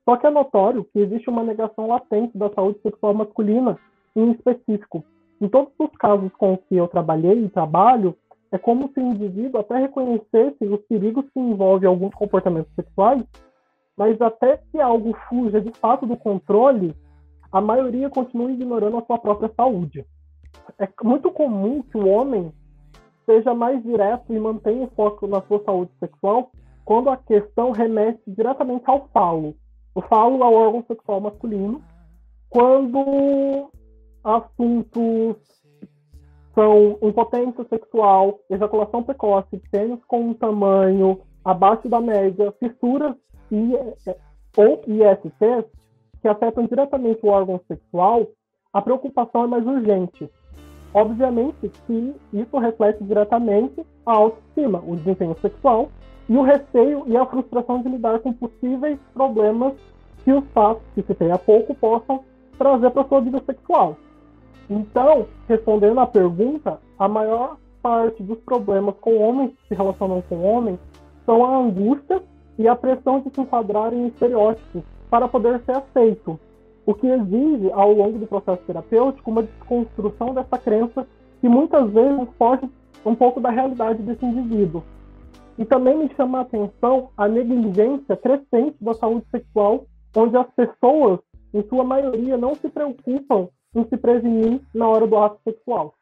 Só 0.07 0.17
que 0.17 0.27
é 0.27 0.31
notório 0.31 0.85
que 0.91 1.01
existe 1.01 1.29
uma 1.29 1.43
negação 1.43 1.87
latente 1.87 2.39
da 2.39 2.49
saúde 2.49 2.81
sexual 2.81 3.13
masculina 3.13 3.79
em 4.17 4.33
específico. 4.33 5.05
Em 5.41 5.49
todos 5.49 5.73
os 5.79 5.91
casos 5.99 6.33
com 6.39 6.57
que 6.57 6.77
eu 6.77 6.89
trabalhei 6.89 7.45
e 7.45 7.49
trabalho, 7.49 8.17
é 8.51 8.59
como 8.59 8.91
se 8.93 9.01
o 9.01 9.07
indivíduo 9.07 9.61
até 9.61 9.79
reconhecesse 9.79 10.65
os 10.65 10.81
perigos 10.89 11.25
que 11.33 11.39
envolvem 11.39 11.89
alguns 11.89 12.15
comportamentos 12.15 12.73
sexuais, 12.75 13.23
mas 13.97 14.21
até 14.21 14.57
que 14.71 14.81
algo 14.81 15.17
fuja 15.29 15.61
de 15.61 15.71
fato 15.79 16.07
do 16.07 16.17
controle, 16.17 16.95
a 17.53 17.61
maioria 17.61 18.09
continua 18.09 18.51
ignorando 18.51 18.97
a 18.97 19.05
sua 19.05 19.19
própria 19.19 19.51
saúde. 19.55 20.05
É 20.79 20.89
muito 21.03 21.31
comum 21.31 21.83
que 21.83 21.97
o 21.97 22.09
homem 22.09 22.53
seja 23.25 23.55
mais 23.55 23.83
direto 23.83 24.33
e 24.33 24.39
mantenha 24.39 24.85
o 24.85 24.91
foco 24.91 25.27
na 25.27 25.43
sua 25.43 25.63
saúde 25.65 25.91
sexual 25.99 26.51
quando 26.85 27.11
a 27.11 27.17
questão 27.17 27.73
remete 27.73 28.23
diretamente 28.27 28.85
ao 28.87 29.09
falo. 29.09 29.55
O 29.95 30.01
falo 30.01 30.43
é 30.43 30.47
o 30.47 30.53
órgão 30.53 30.85
sexual 30.87 31.21
masculino, 31.21 31.83
quando 32.49 33.71
assuntos 34.27 35.37
são 36.53 36.99
impotência 37.01 37.65
sexual, 37.69 38.41
ejaculação 38.51 39.03
precoce, 39.05 39.63
pênis 39.71 40.01
com 40.09 40.31
um 40.31 40.35
tamanho 40.35 41.21
abaixo 41.45 41.89
da 41.89 42.01
média, 42.01 42.53
fissuras 42.59 43.15
e, 43.53 43.73
ou 44.57 44.83
ISTs, 44.87 45.71
que 46.21 46.27
afetam 46.27 46.67
diretamente 46.67 47.21
o 47.23 47.29
órgão 47.29 47.61
sexual, 47.69 48.27
a 48.73 48.83
preocupação 48.83 49.45
é 49.45 49.47
mais 49.47 49.65
urgente. 49.65 50.29
Obviamente 50.93 51.71
que 51.87 52.15
isso 52.33 52.59
reflete 52.59 53.05
diretamente 53.05 53.87
a 54.05 54.13
autoestima, 54.13 54.83
o 54.85 54.97
desempenho 54.97 55.37
sexual 55.41 55.91
e 56.29 56.37
o 56.37 56.43
receio 56.43 57.05
e 57.07 57.17
a 57.17 57.27
frustração 57.27 57.81
de 57.83 57.91
lidar 57.91 58.19
com 58.21 58.33
possíveis 58.33 58.99
problemas 59.15 59.75
que 60.25 60.33
os 60.33 60.45
fatos 60.49 60.83
que 60.95 61.03
citei 61.03 61.31
há 61.31 61.39
pouco 61.39 61.75
possam 61.77 62.25
trazer 62.59 62.91
para 62.91 63.07
sua 63.07 63.21
vida 63.21 63.41
sexual. 63.45 63.97
Então, 64.69 65.27
respondendo 65.49 66.01
à 66.01 66.07
pergunta, 66.07 66.79
a 66.99 67.09
maior 67.09 67.57
parte 67.83 68.23
dos 68.23 68.39
problemas 68.41 68.97
com 69.01 69.17
homens 69.19 69.53
que 69.53 69.69
se 69.69 69.75
relacionam 69.75 70.23
com 70.23 70.43
homens 70.43 70.79
são 71.25 71.45
a 71.45 71.57
angústia 71.57 72.23
e 72.59 72.67
a 72.67 72.75
pressão 72.75 73.21
de 73.21 73.31
se 73.31 73.41
enquadrarem 73.41 74.03
em 74.03 74.07
estereótipos 74.09 74.83
para 75.09 75.29
poder 75.29 75.61
ser 75.65 75.77
aceito, 75.77 76.39
o 76.85 76.95
que 76.95 77.07
exige, 77.07 77.71
ao 77.73 77.93
longo 77.93 78.19
do 78.19 78.27
processo 78.27 78.63
terapêutico, 78.67 79.31
uma 79.31 79.43
desconstrução 79.43 80.35
dessa 80.35 80.59
crença 80.59 81.07
que 81.41 81.49
muitas 81.49 81.91
vezes 81.91 82.29
foge 82.39 82.69
um 83.05 83.15
pouco 83.15 83.41
da 83.41 83.51
realidade 83.51 84.03
desse 84.03 84.25
indivíduo. 84.25 84.83
E 85.59 85.65
também 85.65 85.97
me 85.97 86.11
chama 86.15 86.39
a 86.39 86.43
atenção 86.43 87.11
a 87.17 87.29
negligência 87.29 88.17
crescente 88.17 88.77
da 88.81 88.95
saúde 88.95 89.27
sexual, 89.31 89.87
onde 90.15 90.37
as 90.37 90.47
pessoas, 90.51 91.21
em 91.55 91.63
sua 91.69 91.85
maioria, 91.85 92.37
não 92.37 92.55
se 92.55 92.69
preocupam 92.69 93.49
em 93.77 93.87
se 93.89 93.97
prevenir 93.97 94.61
na 94.75 94.89
hora 94.89 95.07
do 95.07 95.17
ato 95.17 95.39
sexual. 95.45 95.95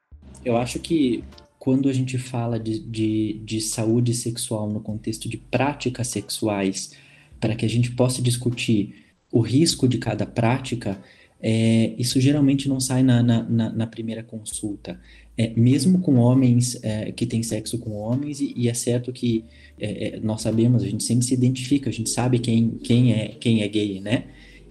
Eu 0.44 0.56
acho 0.56 0.78
que 0.78 1.24
quando 1.58 1.88
a 1.88 1.92
gente 1.92 2.18
fala 2.18 2.58
de, 2.58 2.78
de, 2.78 3.40
de 3.44 3.60
saúde 3.60 4.14
sexual 4.14 4.68
no 4.68 4.80
contexto 4.80 5.28
de 5.28 5.36
práticas 5.36 6.08
sexuais, 6.08 6.92
para 7.40 7.54
que 7.54 7.64
a 7.64 7.68
gente 7.68 7.90
possa 7.92 8.22
discutir 8.22 9.04
o 9.32 9.40
risco 9.40 9.88
de 9.88 9.98
cada 9.98 10.26
prática, 10.26 10.98
é, 11.40 11.92
isso 11.98 12.20
geralmente 12.20 12.68
não 12.68 12.80
sai 12.80 13.02
na, 13.02 13.22
na, 13.22 13.42
na 13.70 13.86
primeira 13.86 14.22
consulta. 14.22 15.00
É, 15.36 15.52
mesmo 15.56 16.00
com 16.00 16.16
homens 16.16 16.78
é, 16.82 17.10
que 17.10 17.26
têm 17.26 17.42
sexo 17.42 17.78
com 17.78 17.90
homens, 17.92 18.40
e, 18.40 18.54
e 18.56 18.68
é 18.68 18.74
certo 18.74 19.12
que 19.12 19.44
é, 19.78 20.16
é, 20.16 20.20
nós 20.20 20.42
sabemos, 20.42 20.82
a 20.82 20.86
gente 20.86 21.02
sempre 21.02 21.24
se 21.24 21.34
identifica, 21.34 21.90
a 21.90 21.92
gente 21.92 22.08
sabe 22.08 22.38
quem, 22.38 22.70
quem, 22.82 23.12
é, 23.12 23.28
quem 23.28 23.62
é 23.62 23.68
gay, 23.68 24.00
né? 24.00 24.24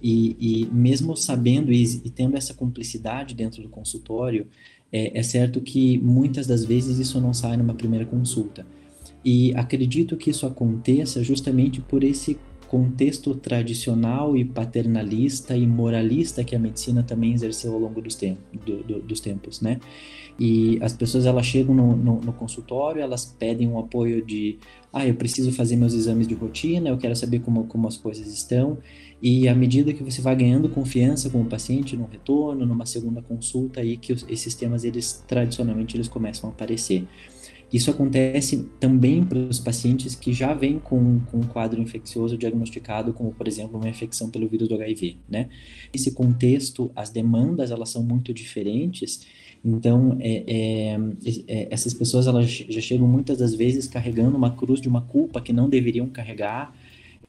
E, 0.06 0.36
e 0.38 0.66
mesmo 0.66 1.16
sabendo 1.16 1.72
e, 1.72 1.82
e, 1.82 2.10
tendo 2.10 2.36
essa 2.36 2.52
cumplicidade 2.52 3.34
dentro 3.34 3.62
do 3.62 3.70
consultório, 3.70 4.46
é, 4.92 5.18
é 5.18 5.22
certo 5.22 5.62
que 5.62 5.96
muitas 5.96 6.46
das 6.46 6.62
vezes 6.62 6.98
isso 6.98 7.18
não 7.18 7.32
sai 7.32 7.56
numa 7.56 7.72
primeira 7.72 8.04
consulta. 8.04 8.66
E 9.24 9.54
acredito 9.54 10.14
que 10.14 10.28
isso 10.28 10.46
aconteça 10.46 11.24
justamente 11.24 11.80
por 11.80 12.04
esse 12.04 12.38
contexto 12.68 13.34
tradicional 13.34 14.36
e 14.36 14.44
paternalista 14.44 15.56
e 15.56 15.66
moralista 15.66 16.44
que 16.44 16.54
a 16.54 16.58
medicina 16.58 17.02
também 17.02 17.32
exerceu 17.32 17.72
ao 17.72 17.78
longo 17.78 18.02
dos, 18.02 18.14
tempos, 18.14 18.44
do, 18.66 18.82
do, 18.82 19.00
dos 19.00 19.20
tempos, 19.20 19.62
né? 19.62 19.80
E 20.38 20.78
as 20.82 20.92
pessoas 20.92 21.24
elas 21.24 21.46
chegam 21.46 21.74
no, 21.74 21.96
no, 21.96 22.20
no, 22.20 22.32
consultório, 22.32 23.00
elas 23.00 23.24
pedem 23.24 23.68
um 23.68 23.78
apoio 23.78 24.22
de, 24.22 24.58
ah, 24.92 25.06
eu 25.06 25.14
preciso 25.14 25.52
fazer 25.52 25.76
meus 25.76 25.94
exames 25.94 26.26
de 26.26 26.34
rotina, 26.34 26.88
eu 26.88 26.98
quero 26.98 27.14
saber 27.14 27.38
como, 27.38 27.64
como 27.64 27.86
as 27.86 27.96
coisas 27.96 28.26
estão, 28.34 28.78
e 29.24 29.48
à 29.48 29.54
medida 29.54 29.94
que 29.94 30.02
você 30.02 30.20
vai 30.20 30.36
ganhando 30.36 30.68
confiança 30.68 31.30
com 31.30 31.40
o 31.40 31.46
paciente 31.46 31.96
no 31.96 32.04
retorno, 32.04 32.66
numa 32.66 32.84
segunda 32.84 33.22
consulta, 33.22 33.80
aí 33.80 33.96
que 33.96 34.12
os, 34.12 34.22
esses 34.28 34.54
temas, 34.54 34.84
eles 34.84 35.24
tradicionalmente, 35.26 35.96
eles 35.96 36.08
começam 36.08 36.50
a 36.50 36.52
aparecer. 36.52 37.08
Isso 37.72 37.90
acontece 37.90 38.68
também 38.78 39.24
para 39.24 39.38
os 39.38 39.58
pacientes 39.58 40.14
que 40.14 40.34
já 40.34 40.52
vêm 40.52 40.78
com, 40.78 41.20
com, 41.20 41.38
um 41.38 41.42
quadro 41.42 41.80
infeccioso 41.80 42.36
diagnosticado, 42.36 43.14
como, 43.14 43.32
por 43.32 43.48
exemplo, 43.48 43.78
uma 43.78 43.88
infecção 43.88 44.28
pelo 44.28 44.46
vírus 44.46 44.68
do 44.68 44.74
HIV, 44.74 45.16
né? 45.26 45.48
Nesse 45.90 46.10
contexto, 46.10 46.92
as 46.94 47.08
demandas, 47.08 47.70
elas 47.70 47.88
são 47.88 48.02
muito 48.02 48.34
diferentes, 48.34 49.26
então, 49.64 50.18
é, 50.20 50.44
é, 50.46 51.00
é, 51.48 51.68
essas 51.70 51.94
pessoas, 51.94 52.26
elas 52.26 52.50
já 52.50 52.80
chegam 52.82 53.08
muitas 53.08 53.38
das 53.38 53.54
vezes 53.54 53.88
carregando 53.88 54.36
uma 54.36 54.54
cruz 54.54 54.78
de 54.78 54.88
uma 54.88 55.00
culpa 55.00 55.40
que 55.40 55.54
não 55.54 55.70
deveriam 55.70 56.06
carregar, 56.06 56.76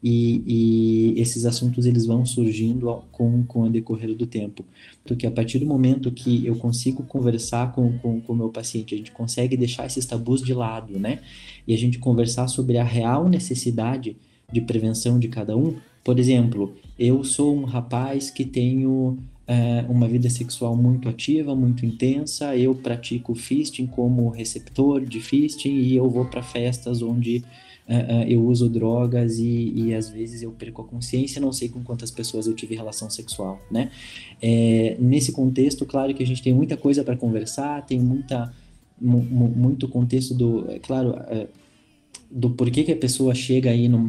e, 0.07 1.15
e, 1.15 1.19
esses 1.19 1.47
assuntos 1.47 1.87
eles 1.87 2.05
vão 2.05 2.23
surgindo 2.27 3.03
com, 3.11 3.43
com 3.43 3.63
o 3.63 3.69
decorrer 3.71 4.13
do 4.13 4.27
tempo. 4.27 4.63
Porque 5.03 5.25
a 5.25 5.31
partir 5.31 5.57
do 5.57 5.65
momento 5.65 6.11
que 6.11 6.45
eu 6.45 6.55
consigo 6.57 7.01
conversar 7.01 7.71
com 7.71 7.87
o 7.87 7.97
com, 7.97 8.21
com 8.21 8.35
meu 8.35 8.49
paciente, 8.49 8.93
a 8.93 8.97
gente 8.99 9.11
consegue 9.11 9.57
deixar 9.57 9.87
esses 9.87 10.05
tabus 10.05 10.43
de 10.43 10.53
lado, 10.53 10.99
né? 10.99 11.21
E 11.67 11.73
a 11.73 11.77
gente 11.77 11.97
conversar 11.97 12.47
sobre 12.47 12.77
a 12.77 12.83
real 12.83 13.27
necessidade 13.27 14.15
de 14.53 14.61
prevenção 14.61 15.17
de 15.17 15.27
cada 15.27 15.57
um. 15.57 15.75
Por 16.03 16.19
exemplo, 16.19 16.75
eu 16.99 17.23
sou 17.23 17.57
um 17.57 17.63
rapaz 17.63 18.29
que 18.29 18.45
tenho 18.45 19.17
é, 19.47 19.83
uma 19.89 20.07
vida 20.07 20.29
sexual 20.29 20.77
muito 20.77 21.09
ativa, 21.09 21.55
muito 21.55 21.83
intensa, 21.83 22.55
eu 22.55 22.75
pratico 22.75 23.33
fisting 23.33 23.87
como 23.87 24.29
receptor 24.29 25.03
de 25.03 25.19
fisting 25.19 25.77
e 25.77 25.95
eu 25.95 26.07
vou 26.07 26.25
para 26.25 26.43
festas 26.43 27.01
onde 27.01 27.43
uh, 27.87 28.27
eu 28.27 28.43
uso 28.45 28.69
drogas 28.69 29.37
e, 29.37 29.71
e, 29.75 29.93
às 29.93 30.09
vezes 30.09 30.41
eu 30.41 30.51
perco 30.51 30.81
a 30.81 30.85
consciência, 30.85 31.41
não 31.41 31.53
sei 31.53 31.69
com 31.69 31.83
quantas 31.83 32.11
pessoas 32.11 32.47
eu 32.47 32.53
tive 32.53 32.75
relação 32.75 33.09
sexual, 33.09 33.59
né? 33.71 33.91
É, 34.41 34.95
nesse 34.99 35.31
contexto, 35.31 35.85
claro 35.85 36.13
que 36.13 36.23
a 36.23 36.27
gente 36.27 36.41
tem 36.41 36.53
muita 36.53 36.75
coisa 36.75 37.03
para 37.03 37.15
conversar, 37.15 37.85
tem 37.85 37.99
muita 37.99 38.53
muito 38.97 39.89
contexto 39.89 40.33
do, 40.33 40.71
é 40.71 40.79
claro, 40.79 41.15
é, 41.27 41.47
do 42.31 42.51
porquê 42.51 42.81
que 42.81 42.93
a 42.93 42.95
pessoa 42.95 43.35
chega 43.35 43.69
aí 43.69 43.89
num, 43.89 44.03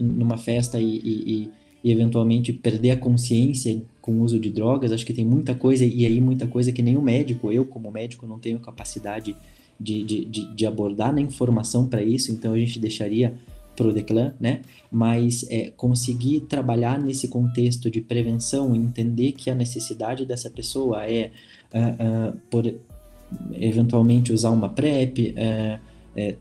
numa 0.00 0.36
festa 0.36 0.80
e, 0.80 0.96
e, 0.96 1.50
e, 1.84 1.92
eventualmente 1.92 2.52
perder 2.52 2.90
a 2.90 2.96
consciência 2.96 3.80
com 4.00 4.14
o 4.14 4.22
uso 4.22 4.40
de 4.40 4.50
drogas, 4.50 4.90
acho 4.90 5.06
que 5.06 5.12
tem 5.12 5.24
muita 5.24 5.54
coisa, 5.54 5.84
e 5.84 6.04
aí 6.04 6.20
muita 6.20 6.48
coisa 6.48 6.72
que 6.72 6.82
nem 6.82 6.96
o 6.96 7.02
médico, 7.02 7.52
eu 7.52 7.64
como 7.64 7.88
médico 7.90 8.26
não 8.26 8.38
tenho 8.38 8.58
capacidade 8.58 9.36
de, 9.82 10.04
de, 10.04 10.24
de, 10.24 10.54
de 10.54 10.66
abordar 10.66 11.12
na 11.12 11.20
informação 11.20 11.86
para 11.86 12.02
isso, 12.02 12.30
então 12.32 12.52
a 12.52 12.58
gente 12.58 12.78
deixaria 12.78 13.34
para 13.76 13.86
o 13.86 13.92
Declan, 13.92 14.34
né? 14.38 14.60
Mas 14.90 15.46
é, 15.50 15.72
conseguir 15.76 16.40
trabalhar 16.40 17.00
nesse 17.00 17.28
contexto 17.28 17.90
de 17.90 18.00
prevenção, 18.00 18.74
entender 18.76 19.32
que 19.32 19.50
a 19.50 19.54
necessidade 19.54 20.26
dessa 20.26 20.50
pessoa 20.50 21.06
é, 21.06 21.30
uh, 21.72 22.32
uh, 22.32 22.38
por 22.50 22.72
eventualmente 23.54 24.32
usar 24.32 24.50
uma 24.50 24.68
PrEP, 24.68 25.34
uh, 25.36 25.80
é, 26.14 26.34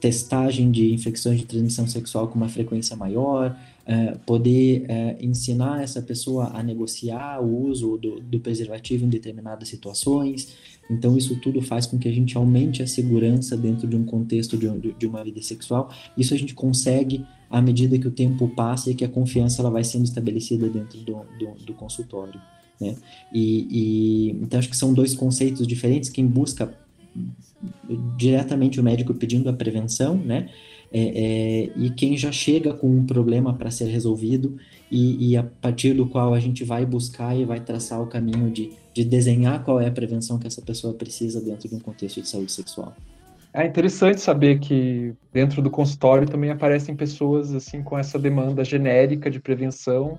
testagem 0.00 0.72
de 0.72 0.92
infecções 0.92 1.38
de 1.38 1.46
transmissão 1.46 1.86
sexual 1.86 2.26
com 2.26 2.34
uma 2.34 2.48
frequência 2.48 2.96
maior, 2.96 3.56
é, 3.86 4.12
poder 4.26 4.86
é, 4.88 5.16
ensinar 5.20 5.82
essa 5.82 6.00
pessoa 6.00 6.50
a 6.54 6.62
negociar 6.62 7.40
o 7.40 7.66
uso 7.68 7.98
do, 7.98 8.20
do, 8.20 8.40
preservativo 8.40 9.04
em 9.04 9.08
determinadas 9.08 9.68
situações. 9.68 10.54
Então, 10.90 11.16
isso 11.16 11.38
tudo 11.40 11.60
faz 11.60 11.86
com 11.86 11.98
que 11.98 12.08
a 12.08 12.12
gente 12.12 12.36
aumente 12.36 12.82
a 12.82 12.86
segurança 12.86 13.56
dentro 13.56 13.86
de 13.86 13.96
um 13.96 14.04
contexto 14.04 14.56
de, 14.56 14.92
de 14.92 15.06
uma 15.06 15.22
vida 15.22 15.42
sexual. 15.42 15.90
Isso 16.16 16.32
a 16.32 16.36
gente 16.36 16.54
consegue 16.54 17.24
à 17.50 17.60
medida 17.60 17.98
que 17.98 18.08
o 18.08 18.10
tempo 18.10 18.48
passa 18.48 18.90
e 18.90 18.94
que 18.94 19.04
a 19.04 19.08
confiança 19.08 19.60
ela 19.60 19.70
vai 19.70 19.84
sendo 19.84 20.04
estabelecida 20.04 20.68
dentro 20.68 20.98
do, 21.00 21.20
do, 21.38 21.64
do 21.64 21.74
consultório. 21.74 22.40
Né? 22.80 22.96
E, 23.32 23.66
e, 23.70 24.30
então, 24.42 24.58
acho 24.58 24.68
que 24.68 24.76
são 24.76 24.92
dois 24.92 25.14
conceitos 25.14 25.66
diferentes. 25.66 26.10
Quem 26.10 26.26
busca 26.26 26.74
diretamente 28.16 28.80
o 28.80 28.82
médico 28.82 29.14
pedindo 29.14 29.48
a 29.48 29.52
prevenção, 29.52 30.16
né? 30.16 30.48
É, 30.96 31.00
é, 31.00 31.70
e 31.74 31.90
quem 31.90 32.16
já 32.16 32.30
chega 32.30 32.72
com 32.72 32.88
um 32.88 33.04
problema 33.04 33.52
para 33.52 33.68
ser 33.68 33.86
resolvido 33.86 34.56
e, 34.88 35.32
e, 35.32 35.36
a 35.36 35.42
partir 35.42 35.92
do 35.92 36.06
qual 36.06 36.32
a 36.32 36.38
gente 36.38 36.62
vai 36.62 36.86
buscar 36.86 37.36
e 37.36 37.44
vai 37.44 37.58
traçar 37.58 38.00
o 38.00 38.06
caminho 38.06 38.48
de, 38.48 38.70
de 38.94 39.04
desenhar 39.04 39.64
qual 39.64 39.80
é 39.80 39.88
a 39.88 39.90
prevenção 39.90 40.38
que 40.38 40.46
essa 40.46 40.62
pessoa 40.62 40.94
precisa 40.94 41.40
dentro 41.40 41.68
de 41.68 41.74
um 41.74 41.80
contexto 41.80 42.22
de 42.22 42.28
saúde 42.28 42.52
sexual. 42.52 42.94
É 43.52 43.66
interessante 43.66 44.20
saber 44.20 44.60
que 44.60 45.12
dentro 45.32 45.60
do 45.60 45.68
consultório 45.68 46.28
também 46.28 46.50
aparecem 46.50 46.94
pessoas 46.94 47.52
assim 47.52 47.82
com 47.82 47.98
essa 47.98 48.16
demanda 48.16 48.62
genérica 48.62 49.28
de 49.28 49.40
prevenção, 49.40 50.16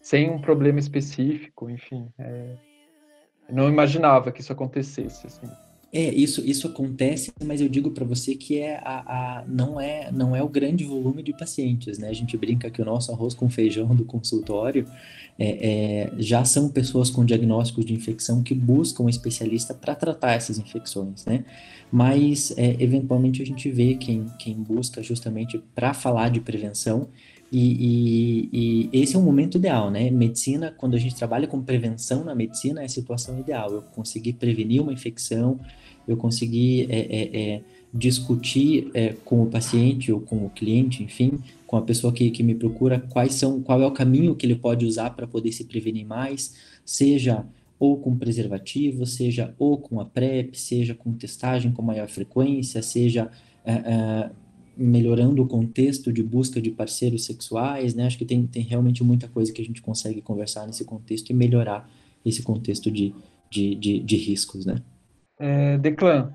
sem 0.00 0.28
um 0.28 0.40
problema 0.40 0.80
específico, 0.80 1.70
enfim. 1.70 2.08
É... 2.18 2.56
não 3.48 3.68
imaginava 3.68 4.32
que 4.32 4.40
isso 4.40 4.52
acontecesse. 4.52 5.28
Assim. 5.28 5.46
É, 5.94 6.10
isso, 6.14 6.40
isso 6.40 6.66
acontece, 6.66 7.30
mas 7.44 7.60
eu 7.60 7.68
digo 7.68 7.90
para 7.90 8.02
você 8.02 8.34
que 8.34 8.58
é 8.58 8.78
a, 8.78 9.40
a, 9.40 9.44
não, 9.46 9.78
é, 9.78 10.10
não 10.10 10.34
é 10.34 10.42
o 10.42 10.48
grande 10.48 10.84
volume 10.84 11.22
de 11.22 11.34
pacientes, 11.34 11.98
né? 11.98 12.08
A 12.08 12.14
gente 12.14 12.34
brinca 12.34 12.70
que 12.70 12.80
o 12.80 12.84
nosso 12.84 13.12
arroz 13.12 13.34
com 13.34 13.50
feijão 13.50 13.94
do 13.94 14.02
consultório 14.02 14.88
é, 15.38 16.06
é, 16.08 16.12
já 16.16 16.46
são 16.46 16.70
pessoas 16.70 17.10
com 17.10 17.26
diagnósticos 17.26 17.84
de 17.84 17.92
infecção 17.92 18.42
que 18.42 18.54
buscam 18.54 19.02
um 19.04 19.08
especialista 19.08 19.74
para 19.74 19.94
tratar 19.94 20.32
essas 20.32 20.58
infecções, 20.58 21.26
né? 21.26 21.44
Mas, 21.92 22.54
é, 22.56 22.74
eventualmente, 22.82 23.42
a 23.42 23.46
gente 23.46 23.70
vê 23.70 23.94
quem, 23.94 24.24
quem 24.38 24.54
busca 24.54 25.02
justamente 25.02 25.62
para 25.74 25.92
falar 25.92 26.30
de 26.30 26.40
prevenção 26.40 27.08
e, 27.52 28.48
e, 28.50 28.88
e, 28.90 29.02
esse 29.02 29.14
é 29.14 29.18
um 29.18 29.22
momento 29.22 29.58
ideal, 29.58 29.90
né? 29.90 30.10
Medicina, 30.10 30.74
quando 30.74 30.94
a 30.94 30.98
gente 30.98 31.14
trabalha 31.14 31.46
com 31.46 31.60
prevenção 31.60 32.24
na 32.24 32.34
medicina, 32.34 32.80
é 32.80 32.86
a 32.86 32.88
situação 32.88 33.38
ideal. 33.38 33.70
Eu 33.70 33.82
conseguir 33.82 34.32
prevenir 34.32 34.80
uma 34.80 34.90
infecção, 34.90 35.60
eu 36.06 36.16
conseguir 36.16 36.86
é, 36.90 36.98
é, 36.98 37.40
é, 37.40 37.62
discutir 37.92 38.90
é, 38.94 39.14
com 39.24 39.42
o 39.42 39.46
paciente 39.46 40.12
ou 40.12 40.20
com 40.20 40.46
o 40.46 40.50
cliente, 40.50 41.02
enfim, 41.02 41.38
com 41.66 41.76
a 41.76 41.82
pessoa 41.82 42.12
que, 42.12 42.30
que 42.30 42.42
me 42.42 42.54
procura, 42.54 42.98
quais 42.98 43.34
são, 43.34 43.60
qual 43.60 43.80
é 43.82 43.86
o 43.86 43.92
caminho 43.92 44.34
que 44.34 44.46
ele 44.46 44.56
pode 44.56 44.84
usar 44.84 45.10
para 45.10 45.26
poder 45.26 45.52
se 45.52 45.64
prevenir 45.64 46.06
mais, 46.06 46.54
seja 46.84 47.44
ou 47.78 47.96
com 47.96 48.16
preservativo, 48.16 49.04
seja 49.04 49.54
ou 49.58 49.76
com 49.76 50.00
a 50.00 50.04
PrEP, 50.04 50.54
seja 50.54 50.94
com 50.94 51.12
testagem 51.12 51.72
com 51.72 51.82
maior 51.82 52.08
frequência, 52.08 52.80
seja 52.80 53.30
é, 53.64 54.30
melhorando 54.76 55.42
o 55.42 55.46
contexto 55.46 56.12
de 56.12 56.22
busca 56.22 56.60
de 56.60 56.70
parceiros 56.70 57.24
sexuais, 57.24 57.94
né? 57.94 58.06
Acho 58.06 58.18
que 58.18 58.24
tem, 58.24 58.46
tem 58.46 58.62
realmente 58.62 59.04
muita 59.04 59.28
coisa 59.28 59.52
que 59.52 59.60
a 59.60 59.64
gente 59.64 59.82
consegue 59.82 60.20
conversar 60.20 60.66
nesse 60.66 60.84
contexto 60.84 61.30
e 61.30 61.34
melhorar 61.34 61.90
esse 62.24 62.42
contexto 62.42 62.90
de, 62.90 63.14
de, 63.50 63.74
de, 63.74 64.00
de 64.00 64.16
riscos, 64.16 64.64
né? 64.64 64.76
É, 65.44 65.76
Declan, 65.76 66.32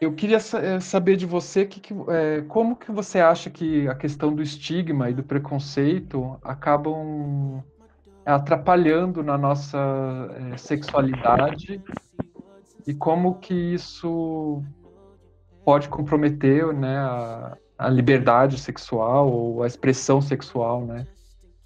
eu 0.00 0.14
queria 0.14 0.38
é, 0.38 0.80
saber 0.80 1.16
de 1.16 1.26
você 1.26 1.66
que, 1.66 1.80
que, 1.80 1.94
é, 2.08 2.40
como 2.48 2.76
que 2.76 2.90
você 2.90 3.20
acha 3.20 3.50
que 3.50 3.86
a 3.86 3.94
questão 3.94 4.34
do 4.34 4.42
estigma 4.42 5.10
e 5.10 5.14
do 5.14 5.22
preconceito 5.22 6.38
acabam 6.42 7.62
atrapalhando 8.24 9.22
na 9.22 9.36
nossa 9.36 9.78
é, 10.50 10.56
sexualidade 10.56 11.78
e 12.86 12.94
como 12.94 13.34
que 13.34 13.52
isso 13.52 14.62
pode 15.62 15.86
comprometer 15.90 16.72
né, 16.72 16.96
a, 16.96 17.58
a 17.76 17.88
liberdade 17.90 18.58
sexual 18.58 19.30
ou 19.30 19.62
a 19.62 19.66
expressão 19.66 20.22
sexual 20.22 20.86
né, 20.86 21.06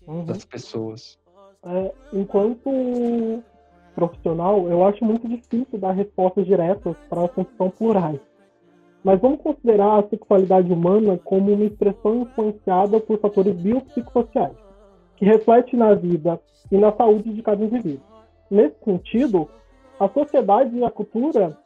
uhum. 0.05 0.25
das 0.25 0.45
pessoas. 0.45 1.17
É, 1.63 1.95
enquanto 2.13 3.45
profissional, 3.99 4.69
eu 4.69 4.85
acho 4.87 5.05
muito 5.05 5.27
difícil 5.29 5.77
dar 5.77 5.91
respostas 5.91 6.47
diretas 6.47 6.95
para 7.11 7.25
assuntos 7.25 7.53
tão 7.59 7.69
plurais. 7.69 8.21
Mas 9.03 9.21
vamos 9.21 9.41
considerar 9.41 9.99
a 9.99 10.09
sexualidade 10.09 10.73
humana 10.73 11.19
como 11.25 11.53
uma 11.53 11.65
expressão 11.65 12.23
influenciada 12.23 13.01
por 13.01 13.19
fatores 13.19 13.57
biopsicossociais, 13.57 14.57
que 15.17 15.25
reflete 15.25 15.77
na 15.77 15.95
vida 15.95 16.41
e 16.71 16.77
na 16.77 16.93
saúde 16.93 17.33
de 17.33 17.43
cada 17.43 17.65
indivíduo. 17.65 18.07
Nesse 18.49 18.77
sentido, 18.85 19.49
a 19.99 20.09
sociedade 20.09 20.77
e 20.77 20.85
a 20.85 20.91
cultura 20.91 21.59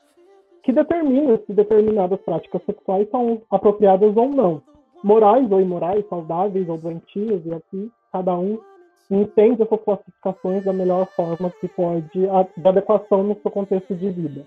que 0.62 0.72
determina 0.72 1.38
se 1.46 1.52
determinadas 1.52 2.20
práticas 2.20 2.62
sexuais 2.64 3.10
são 3.10 3.42
apropriadas 3.50 4.16
ou 4.16 4.30
não, 4.30 4.62
morais 5.04 5.50
ou 5.52 5.60
imorais, 5.60 6.08
saudáveis 6.08 6.66
ou 6.66 6.78
doentias, 6.78 7.44
e 7.44 7.52
aqui 7.52 7.92
cada 8.10 8.34
um 8.38 8.58
entende 9.10 9.62
essas 9.62 9.80
classificações 9.82 10.64
da 10.64 10.72
melhor 10.72 11.06
forma 11.14 11.50
que 11.60 11.68
pode, 11.68 12.08
de 12.10 12.28
adequação 12.66 13.22
no 13.22 13.36
seu 13.40 13.50
contexto 13.50 13.94
de 13.94 14.10
vida. 14.10 14.46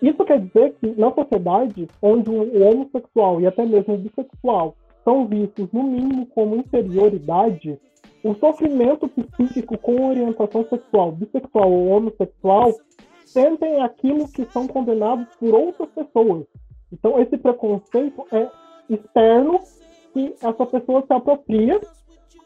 Isso 0.00 0.24
quer 0.24 0.40
dizer 0.40 0.74
que, 0.80 0.88
na 0.98 1.12
sociedade, 1.12 1.88
onde 2.02 2.30
o 2.30 2.62
homossexual 2.62 3.40
e 3.40 3.46
até 3.46 3.64
mesmo 3.64 3.94
o 3.94 3.98
bissexual 3.98 4.74
são 5.04 5.26
vistos, 5.26 5.70
no 5.72 5.82
mínimo, 5.84 6.26
como 6.26 6.56
inferioridade, 6.56 7.78
o 8.24 8.34
sofrimento 8.34 9.08
psíquico 9.08 9.76
com 9.78 10.08
orientação 10.08 10.64
sexual, 10.68 11.12
bissexual 11.12 11.72
ou 11.72 11.88
homossexual 11.88 12.72
sentem 13.24 13.80
aquilo 13.80 14.28
que 14.28 14.44
são 14.46 14.66
condenados 14.66 15.26
por 15.36 15.54
outras 15.54 15.88
pessoas. 15.90 16.46
Então, 16.92 17.18
esse 17.20 17.36
preconceito 17.38 18.26
é 18.30 18.48
externo 18.88 19.58
que 20.12 20.34
essa 20.42 20.66
pessoa 20.66 21.02
se 21.06 21.12
apropria. 21.12 21.80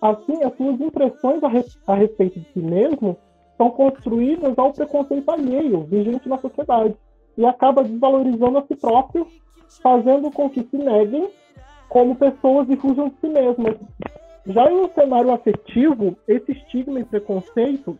Assim, 0.01 0.43
as 0.43 0.57
suas 0.57 0.81
impressões 0.81 1.43
a, 1.43 1.93
a 1.93 1.95
respeito 1.95 2.39
de 2.41 2.53
si 2.53 2.61
mesmo 2.61 3.17
são 3.57 3.71
construídas 3.71 4.59
ao 4.59 4.73
preconceito 4.73 5.31
alheio, 5.31 5.85
vigente 5.85 6.29
na 6.29 6.39
sociedade, 6.39 6.95
e 7.37 7.45
acaba 7.45 7.83
desvalorizando 7.83 8.59
a 8.59 8.63
si 8.67 8.77
próprio, 8.77 9.27
fazendo 9.83 10.31
com 10.31 10.49
que 10.51 10.63
se 10.63 10.77
neguem 10.77 11.29
como 11.89 12.17
pessoas 12.17 12.69
e 12.69 12.77
fujam 12.77 13.09
de 13.09 13.17
si 13.21 13.29
mesmas. 13.29 13.77
Já 14.47 14.71
em 14.71 14.81
um 14.81 14.89
cenário 14.89 15.33
afetivo, 15.33 16.17
esse 16.29 16.53
estigma 16.53 17.01
e 17.01 17.05
preconceito 17.05 17.99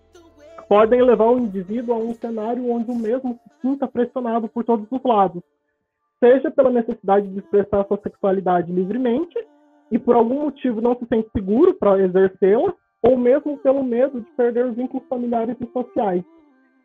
podem 0.69 1.03
levar 1.03 1.31
o 1.31 1.39
indivíduo 1.39 1.95
a 1.95 1.99
um 1.99 2.15
cenário 2.15 2.71
onde 2.71 2.91
o 2.91 2.95
mesmo 2.95 3.39
se 3.43 3.61
sinta 3.61 3.87
pressionado 3.87 4.49
por 4.49 4.65
todos 4.65 4.87
os 4.91 5.03
lados, 5.03 5.43
seja 6.21 6.51
pela 6.51 6.71
necessidade 6.71 7.29
de 7.29 7.39
expressar 7.39 7.87
sua 7.87 7.99
sexualidade 8.03 8.73
livremente, 8.73 9.37
e 9.91 9.99
por 9.99 10.17
algum 10.17 10.45
motivo 10.45 10.81
não 10.81 10.97
se 10.97 11.07
sente 11.07 11.29
seguro 11.31 11.75
para 11.75 12.03
exercê-la, 12.03 12.75
ou 13.03 13.17
mesmo 13.17 13.59
pelo 13.59 13.85
medo 13.85 14.21
de 14.21 14.31
perder 14.33 14.67
os 14.67 14.77
vínculos 14.77 15.07
familiares 15.09 15.57
e 15.61 15.67
sociais. 15.73 16.25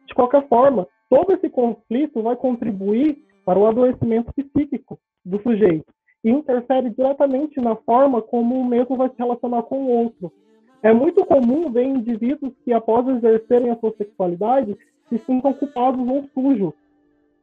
De 0.07 0.13
qualquer 0.13 0.47
forma, 0.47 0.87
todo 1.09 1.33
esse 1.33 1.49
conflito 1.49 2.21
vai 2.21 2.35
contribuir 2.35 3.17
para 3.45 3.57
o 3.57 3.65
adoecimento 3.65 4.31
psíquico 4.33 4.99
do 5.25 5.41
sujeito 5.41 5.91
e 6.23 6.29
interfere 6.29 6.89
diretamente 6.91 7.59
na 7.59 7.75
forma 7.75 8.21
como 8.21 8.59
o 8.59 8.65
mesmo 8.65 8.95
vai 8.95 9.09
se 9.09 9.15
relacionar 9.17 9.63
com 9.63 9.83
o 9.83 9.89
outro. 9.89 10.31
É 10.83 10.93
muito 10.93 11.25
comum 11.25 11.71
ver 11.71 11.85
indivíduos 11.85 12.53
que, 12.63 12.73
após 12.73 13.07
exercerem 13.07 13.71
a 13.71 13.77
sua 13.77 13.93
sexualidade, 13.97 14.77
se 15.09 15.17
sintam 15.19 15.53
culpados 15.53 16.07
ou 16.07 16.23
sujos. 16.33 16.73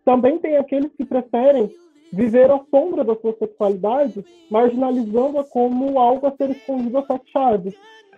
Também 0.04 0.38
tem 0.38 0.56
aqueles 0.56 0.92
que 0.92 1.04
preferem 1.04 1.70
viver 2.12 2.50
à 2.50 2.60
sombra 2.70 3.04
da 3.04 3.14
sua 3.16 3.34
sexualidade, 3.38 4.24
marginalizando-a 4.50 5.44
como 5.44 5.98
algo 5.98 6.26
a 6.26 6.32
ser 6.32 6.50
escondido 6.50 6.98
a 6.98 7.06
sete 7.06 7.30
chaves. 7.30 7.74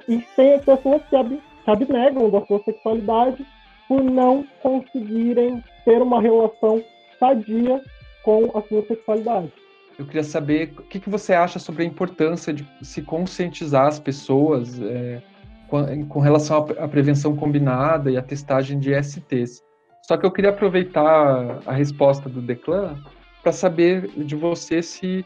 E 0.09 0.19
tem 0.37 0.55
as 0.55 0.65
pessoas 0.65 1.03
que, 1.09 1.17
ab 1.17 1.41
que 1.65 1.71
abnegam 1.71 2.31
da 2.31 2.45
sua 2.47 2.59
sexualidade 2.63 3.45
por 3.89 4.03
não 4.03 4.45
conseguirem 4.63 5.63
ter 5.85 6.01
uma 6.01 6.21
relação 6.21 6.83
sadia 7.19 7.83
com 8.25 8.51
a 8.57 8.63
sua 8.63 8.83
sexualidade. 8.87 9.53
Eu 9.99 10.07
queria 10.07 10.25
saber 10.25 10.73
o 10.79 10.83
que, 10.83 10.99
que 10.99 11.11
você 11.11 11.35
acha 11.35 11.59
sobre 11.59 11.83
a 11.83 11.87
importância 11.87 12.53
de 12.53 12.67
se 12.83 13.03
conscientizar 13.03 13.87
as 13.87 13.99
pessoas 13.99 14.81
é, 14.81 15.21
com, 15.69 16.07
com, 16.07 16.21
relação 16.21 16.67
à 16.79 16.89
prevenção 16.89 17.37
combinada 17.37 18.11
e 18.11 18.17
à 18.17 18.23
testagem 18.23 18.79
de 18.79 18.95
STs. 19.03 19.63
Só 20.07 20.17
que 20.17 20.25
eu 20.25 20.31
queria 20.31 20.51
aproveitar 20.51 21.61
a 21.67 21.73
resposta 21.73 22.29
do 22.29 22.41
Declan 22.41 22.97
para 23.43 23.53
saber 23.53 24.09
de 24.17 24.35
você 24.35 24.83
se, 24.83 25.25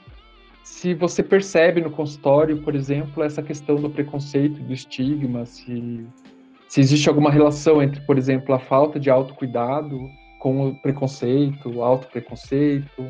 se 0.63 0.95
você 0.95 1.23
percebe 1.23 1.81
no 1.81 1.91
consultório, 1.91 2.63
por 2.63 2.75
exemplo, 2.75 3.23
essa 3.23 3.43
questão 3.43 3.77
do 3.77 3.91
preconceito, 3.91 4.63
do 4.63 4.73
estigma, 4.73 5.47
se, 5.47 6.07
se 6.69 6.81
existe 6.81 7.09
alguma 7.09 7.31
relação 7.31 7.83
entre, 7.83 8.01
por 8.03 8.17
exemplo, 8.19 8.55
a 8.55 8.59
falta 8.59 8.99
de 8.99 9.11
autocuidado 9.11 10.11
com 10.39 10.69
o 10.69 10.75
preconceito, 10.75 11.71
o 11.71 11.83
autopreconceito. 11.83 13.03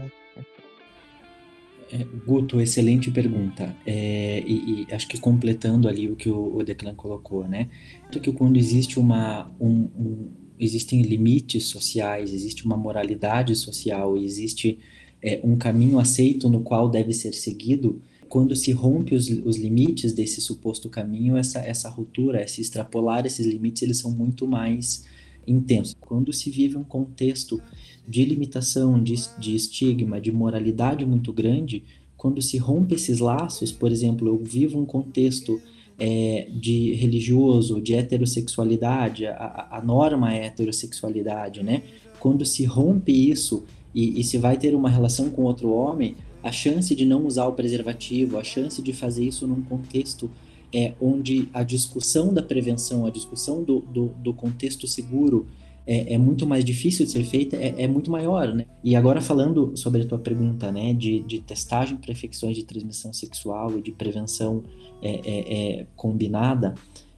É, 1.93 1.99
Guto, 2.27 2.61
excelente 2.61 3.11
pergunta. 3.11 3.75
É, 3.87 4.43
e, 4.47 4.87
e, 4.89 4.95
acho 4.95 5.07
que 5.07 5.19
completando 5.19 5.89
ali 5.89 6.09
o 6.09 6.17
que 6.17 6.31
o, 6.31 6.57
o 6.57 6.65
Declan 6.65 6.95
colocou, 6.95 7.47
né? 7.47 7.69
Que 8.11 8.33
quando 8.33 8.57
existe 8.57 8.99
uma, 8.99 9.51
um, 9.61 9.89
um, 9.97 10.33
existem 10.59 11.03
limites 11.03 11.65
sociais, 11.65 12.33
existe 12.33 12.65
uma 12.65 12.77
moralidade 12.77 13.55
social, 13.57 14.17
existe 14.17 14.79
é, 15.23 15.41
um 15.43 15.57
caminho 15.57 15.99
aceito 15.99 16.49
no 16.49 16.61
qual 16.61 16.89
deve 16.89 17.13
ser 17.13 17.35
seguido, 17.35 18.01
quando 18.29 18.57
se 18.57 18.73
rompe 18.73 19.15
os, 19.15 19.29
os 19.29 19.57
limites 19.57 20.13
desse 20.13 20.41
suposto 20.41 20.89
caminho, 20.89 21.37
essa, 21.37 21.61
essa 21.61 21.89
ruptura, 21.89 22.43
esse 22.43 22.61
extrapolar 22.61 23.27
esses 23.27 23.47
limites, 23.47 23.83
eles 23.83 23.99
são 23.99 24.11
muito 24.11 24.47
mais 24.47 25.05
intensos. 25.47 25.97
Quando 26.01 26.33
se 26.33 26.51
vive 26.51 26.77
um 26.77 26.85
contexto 26.85 27.63
de 28.07 28.25
limitação, 28.25 29.03
de, 29.03 29.15
de 29.39 29.55
estigma, 29.55 30.21
de 30.21 30.33
moralidade 30.33 31.05
muito 31.07 31.33
grande, 31.33 31.85
quando 32.17 32.41
se 32.43 32.57
rompe 32.59 32.95
esses 32.95 33.19
laços, 33.19 33.71
por 33.71 33.93
exemplo, 33.93 34.27
eu 34.29 34.39
vivo 34.39 34.81
um 34.81 34.87
contexto 34.87 35.61
é, 35.99 36.49
de 36.51 36.95
religioso, 36.95 37.81
de 37.81 37.95
heterossexualidade, 37.95 39.27
a, 39.27 39.69
a 39.71 39.83
norma 39.83 40.35
é 40.35 40.47
heterossexualidade, 40.47 41.63
né? 41.63 41.83
Quando 42.19 42.45
se 42.45 42.65
rompe 42.65 43.13
isso 43.13 43.65
e, 43.95 44.21
e 44.21 44.25
se 44.25 44.39
vai 44.39 44.57
ter 44.57 44.75
uma 44.75 44.89
relação 44.89 45.31
com 45.31 45.43
outro 45.43 45.71
homem, 45.71 46.17
a 46.43 46.51
chance 46.51 46.95
de 46.95 47.05
não 47.05 47.27
usar 47.27 47.47
o 47.47 47.53
preservativo, 47.53 48.39
a 48.39 48.45
chance 48.45 48.83
de 48.83 48.93
fazer 48.93 49.25
isso 49.25 49.47
num 49.47 49.63
contexto 49.63 50.31
é, 50.75 50.93
onde 51.01 51.49
a 51.55 51.63
discussão 51.63 52.35
da 52.35 52.43
prevenção, 52.43 53.07
a 53.07 53.11
discussão 53.11 53.63
do, 53.63 53.81
do, 53.81 54.07
do 54.19 54.35
contexto 54.35 54.89
seguro 54.89 55.47
é, 55.87 56.15
é, 56.15 56.19
muito 56.19 56.47
mais 56.47 56.65
difícil 56.65 57.05
de 57.05 57.13
ser 57.13 57.25
feita, 57.25 57.57
é, 57.57 57.75
é, 57.85 57.89
muito 57.89 58.11
maior, 58.11 58.55
né? 58.55 58.65
E 58.83 58.97
agora 58.97 59.21
falando 59.21 59.77
sobre 59.77 60.03
a 60.03 60.07
tua 60.07 60.19
pergunta, 60.19 60.73
né, 60.73 60.95
de, 60.95 61.21
de 61.21 61.41
testagem 61.41 61.97
para 61.97 62.13
infecções 62.13 62.57
de 62.57 62.65
transmissão 62.65 63.13
sexual 63.13 63.79
e 63.79 63.83
de 63.83 63.93
prevenção 63.93 64.65
é, 65.03 65.21
é, 65.25 65.81
é 65.81 65.87
combinada, 65.95 66.75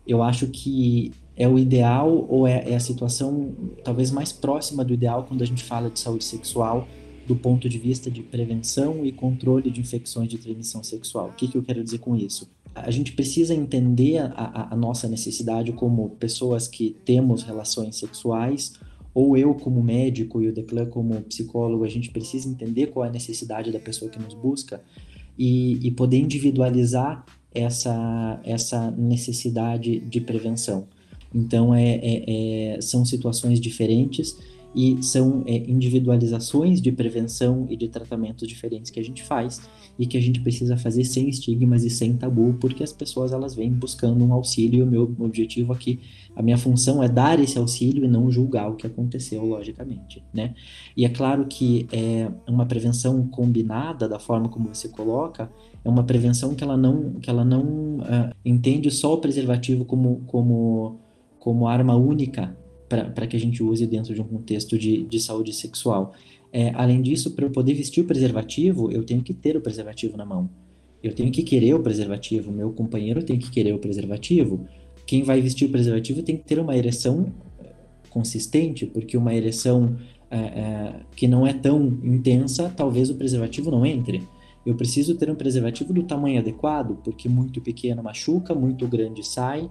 eu 0.06 0.22
acho 0.22 0.48
que 0.48 1.12
é 1.36 1.46
o 1.46 1.58
ideal 1.58 2.26
ou 2.28 2.46
é, 2.46 2.70
é, 2.70 2.76
a 2.76 2.80
situação 2.80 3.54
talvez 3.84 4.10
mais 4.10 4.32
próxima 4.32 4.84
do 4.84 4.94
ideal 4.94 5.24
quando 5.24 5.42
a 5.42 5.46
gente 5.46 5.62
fala 5.62 5.90
de 5.90 6.00
saúde 6.00 6.24
sexual 6.24 6.88
do 7.26 7.36
ponto 7.36 7.68
de 7.68 7.78
vista 7.78 8.10
de 8.10 8.22
prevenção 8.22 9.04
e 9.04 9.12
controle 9.12 9.70
de 9.70 9.80
infecções 9.80 10.28
de 10.28 10.38
transmissão 10.38 10.82
sexual. 10.82 11.28
O 11.28 11.32
que, 11.32 11.48
que 11.48 11.58
eu 11.58 11.62
quero 11.62 11.82
dizer 11.82 11.98
com 11.98 12.16
isso? 12.16 12.48
A 12.82 12.90
gente 12.90 13.12
precisa 13.12 13.54
entender 13.54 14.18
a, 14.18 14.68
a, 14.70 14.76
nossa 14.76 15.08
necessidade 15.08 15.72
como 15.72 16.10
pessoas 16.10 16.68
que 16.68 16.96
temos 17.04 17.42
relações 17.42 17.96
sexuais, 17.96 18.74
ou 19.14 19.36
eu 19.36 19.54
como 19.54 19.82
médico 19.82 20.42
e 20.42 20.48
o 20.48 20.52
Declan 20.52 20.86
como 20.86 21.22
psicólogo, 21.22 21.84
a 21.84 21.88
gente 21.88 22.10
precisa 22.10 22.48
entender 22.48 22.88
qual 22.88 23.06
é 23.06 23.08
a 23.08 23.12
necessidade 23.12 23.72
da 23.72 23.78
pessoa 23.78 24.10
que 24.10 24.18
nos 24.18 24.34
busca 24.34 24.82
e, 25.38 25.86
e 25.86 25.90
poder 25.90 26.18
individualizar 26.18 27.24
essa, 27.54 28.40
essa 28.44 28.90
necessidade 28.90 29.98
de 30.00 30.20
prevenção. 30.20 30.86
Então, 31.34 31.74
é, 31.74 31.94
é, 31.94 32.74
é, 32.76 32.80
são 32.80 33.04
situações 33.04 33.58
diferentes 33.60 34.36
e 34.76 35.02
são 35.02 35.42
é, 35.46 35.56
individualizações 35.56 36.82
de 36.82 36.92
prevenção 36.92 37.66
e 37.70 37.76
de 37.76 37.88
tratamentos 37.88 38.46
diferentes 38.46 38.90
que 38.90 39.00
a 39.00 39.02
gente 39.02 39.24
faz 39.24 39.62
e 39.98 40.06
que 40.06 40.18
a 40.18 40.20
gente 40.20 40.38
precisa 40.40 40.76
fazer 40.76 41.02
sem 41.04 41.30
estigmas 41.30 41.82
e 41.82 41.88
sem 41.88 42.14
tabu, 42.14 42.54
porque 42.60 42.84
as 42.84 42.92
pessoas 42.92 43.32
elas 43.32 43.54
vêm 43.54 43.72
buscando 43.72 44.22
um 44.22 44.34
auxílio 44.34 44.80
e 44.80 44.82
o 44.82 44.86
meu 44.86 45.14
objetivo 45.18 45.72
aqui, 45.72 46.00
a 46.36 46.42
minha 46.42 46.58
função 46.58 47.02
é 47.02 47.08
dar 47.08 47.40
esse 47.40 47.56
auxílio 47.56 48.04
e 48.04 48.08
não 48.08 48.30
julgar 48.30 48.70
o 48.70 48.76
que 48.76 48.86
aconteceu, 48.86 49.42
logicamente, 49.42 50.22
né? 50.34 50.54
E 50.94 51.06
é 51.06 51.08
claro 51.08 51.46
que 51.46 51.88
é 51.90 52.30
uma 52.46 52.66
prevenção 52.66 53.26
combinada 53.28 54.06
da 54.06 54.18
forma 54.18 54.50
como 54.50 54.68
você 54.68 54.88
coloca, 54.90 55.50
é 55.82 55.88
uma 55.88 56.04
prevenção 56.04 56.54
que 56.54 56.62
ela 56.62 56.76
não, 56.76 57.14
que 57.14 57.30
ela 57.30 57.44
não 57.44 57.62
uh, 58.00 58.34
entende 58.44 58.90
só 58.90 59.14
o 59.14 59.18
preservativo 59.18 59.86
como, 59.86 60.22
como 60.26 61.00
como 61.46 61.68
arma 61.68 61.94
única 61.94 62.56
para 62.88 63.26
que 63.26 63.36
a 63.36 63.40
gente 63.40 63.62
use 63.62 63.86
dentro 63.86 64.14
de 64.14 64.20
um 64.20 64.24
contexto 64.24 64.78
de, 64.78 65.02
de 65.04 65.20
saúde 65.20 65.52
sexual. 65.52 66.12
É, 66.52 66.70
além 66.74 67.02
disso, 67.02 67.32
para 67.32 67.44
eu 67.44 67.50
poder 67.50 67.74
vestir 67.74 68.02
o 68.02 68.04
preservativo, 68.04 68.90
eu 68.90 69.04
tenho 69.04 69.22
que 69.22 69.34
ter 69.34 69.56
o 69.56 69.60
preservativo 69.60 70.16
na 70.16 70.24
mão. 70.24 70.48
Eu 71.02 71.12
tenho 71.14 71.30
que 71.30 71.42
querer 71.42 71.74
o 71.74 71.80
preservativo, 71.80 72.50
meu 72.50 72.72
companheiro 72.72 73.22
tem 73.22 73.38
que 73.38 73.50
querer 73.50 73.72
o 73.72 73.78
preservativo. 73.78 74.66
Quem 75.06 75.22
vai 75.22 75.40
vestir 75.40 75.68
o 75.68 75.70
preservativo 75.70 76.22
tem 76.22 76.36
que 76.36 76.44
ter 76.44 76.58
uma 76.58 76.76
ereção 76.76 77.32
é, 77.60 77.72
consistente, 78.08 78.86
porque 78.86 79.16
uma 79.16 79.34
ereção 79.34 79.96
é, 80.30 80.38
é, 80.38 80.94
que 81.14 81.28
não 81.28 81.46
é 81.46 81.52
tão 81.52 81.86
intensa, 82.02 82.72
talvez 82.74 83.10
o 83.10 83.14
preservativo 83.14 83.70
não 83.70 83.84
entre. 83.84 84.22
Eu 84.64 84.74
preciso 84.74 85.14
ter 85.14 85.30
um 85.30 85.34
preservativo 85.36 85.92
do 85.92 86.02
tamanho 86.02 86.40
adequado, 86.40 86.98
porque 87.04 87.28
muito 87.28 87.60
pequeno 87.60 88.02
machuca, 88.02 88.54
muito 88.54 88.86
grande 88.88 89.24
sai 89.24 89.70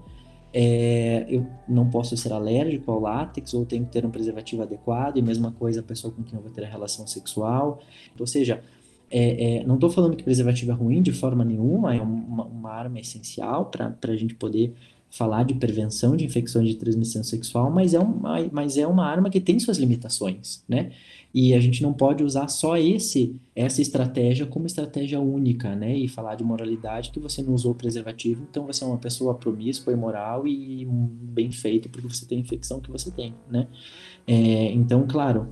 é, 0.57 1.25
eu 1.27 1.45
não 1.67 1.89
posso 1.89 2.15
ser 2.15 2.31
alérgico 2.31 2.89
ao 2.89 3.01
látex 3.01 3.53
ou 3.53 3.65
tenho 3.65 3.83
que 3.85 3.91
ter 3.91 4.05
um 4.05 4.09
preservativo 4.09 4.61
adequado, 4.63 5.17
e 5.17 5.21
mesma 5.21 5.51
coisa 5.51 5.81
a 5.81 5.83
pessoa 5.83 6.13
com 6.13 6.23
quem 6.23 6.37
eu 6.37 6.41
vou 6.41 6.49
ter 6.49 6.63
a 6.63 6.69
relação 6.69 7.05
sexual. 7.05 7.81
Ou 8.17 8.25
seja, 8.25 8.63
é, 9.11 9.57
é, 9.57 9.63
não 9.65 9.75
estou 9.75 9.89
falando 9.89 10.15
que 10.15 10.23
preservativo 10.23 10.71
é 10.71 10.73
ruim 10.73 11.01
de 11.01 11.11
forma 11.11 11.43
nenhuma, 11.43 11.93
é 11.93 12.01
uma, 12.01 12.45
uma 12.45 12.71
arma 12.71 13.01
essencial 13.01 13.65
para 13.65 13.97
a 14.01 14.15
gente 14.15 14.33
poder 14.33 14.73
falar 15.11 15.43
de 15.43 15.53
prevenção 15.55 16.15
de 16.15 16.23
infecções 16.23 16.69
de 16.69 16.75
transmissão 16.75 17.21
sexual, 17.21 17.69
mas 17.69 17.93
é, 17.93 17.99
uma, 17.99 18.37
mas 18.49 18.77
é 18.77 18.87
uma 18.87 19.05
arma 19.05 19.29
que 19.29 19.41
tem 19.41 19.59
suas 19.59 19.77
limitações, 19.77 20.63
né? 20.69 20.91
E 21.37 21.53
a 21.53 21.59
gente 21.59 21.83
não 21.83 21.91
pode 21.91 22.23
usar 22.23 22.47
só 22.47 22.77
esse 22.77 23.35
essa 23.53 23.81
estratégia 23.81 24.45
como 24.45 24.65
estratégia 24.67 25.19
única, 25.19 25.75
né? 25.75 25.93
E 25.93 26.07
falar 26.07 26.35
de 26.35 26.45
moralidade 26.45 27.11
que 27.11 27.19
você 27.19 27.41
não 27.41 27.53
usou 27.53 27.75
preservativo, 27.75 28.47
então 28.49 28.65
você 28.65 28.85
é 28.85 28.87
uma 28.87 28.97
pessoa 28.97 29.35
promíscua, 29.35 29.91
imoral 29.91 30.47
e 30.47 30.87
bem 30.87 31.51
feito 31.51 31.89
porque 31.89 32.07
você 32.07 32.25
tem 32.25 32.37
a 32.37 32.41
infecção 32.41 32.79
que 32.79 32.89
você 32.89 33.11
tem, 33.11 33.35
né? 33.51 33.67
É, 34.25 34.71
então, 34.71 35.05
claro, 35.05 35.49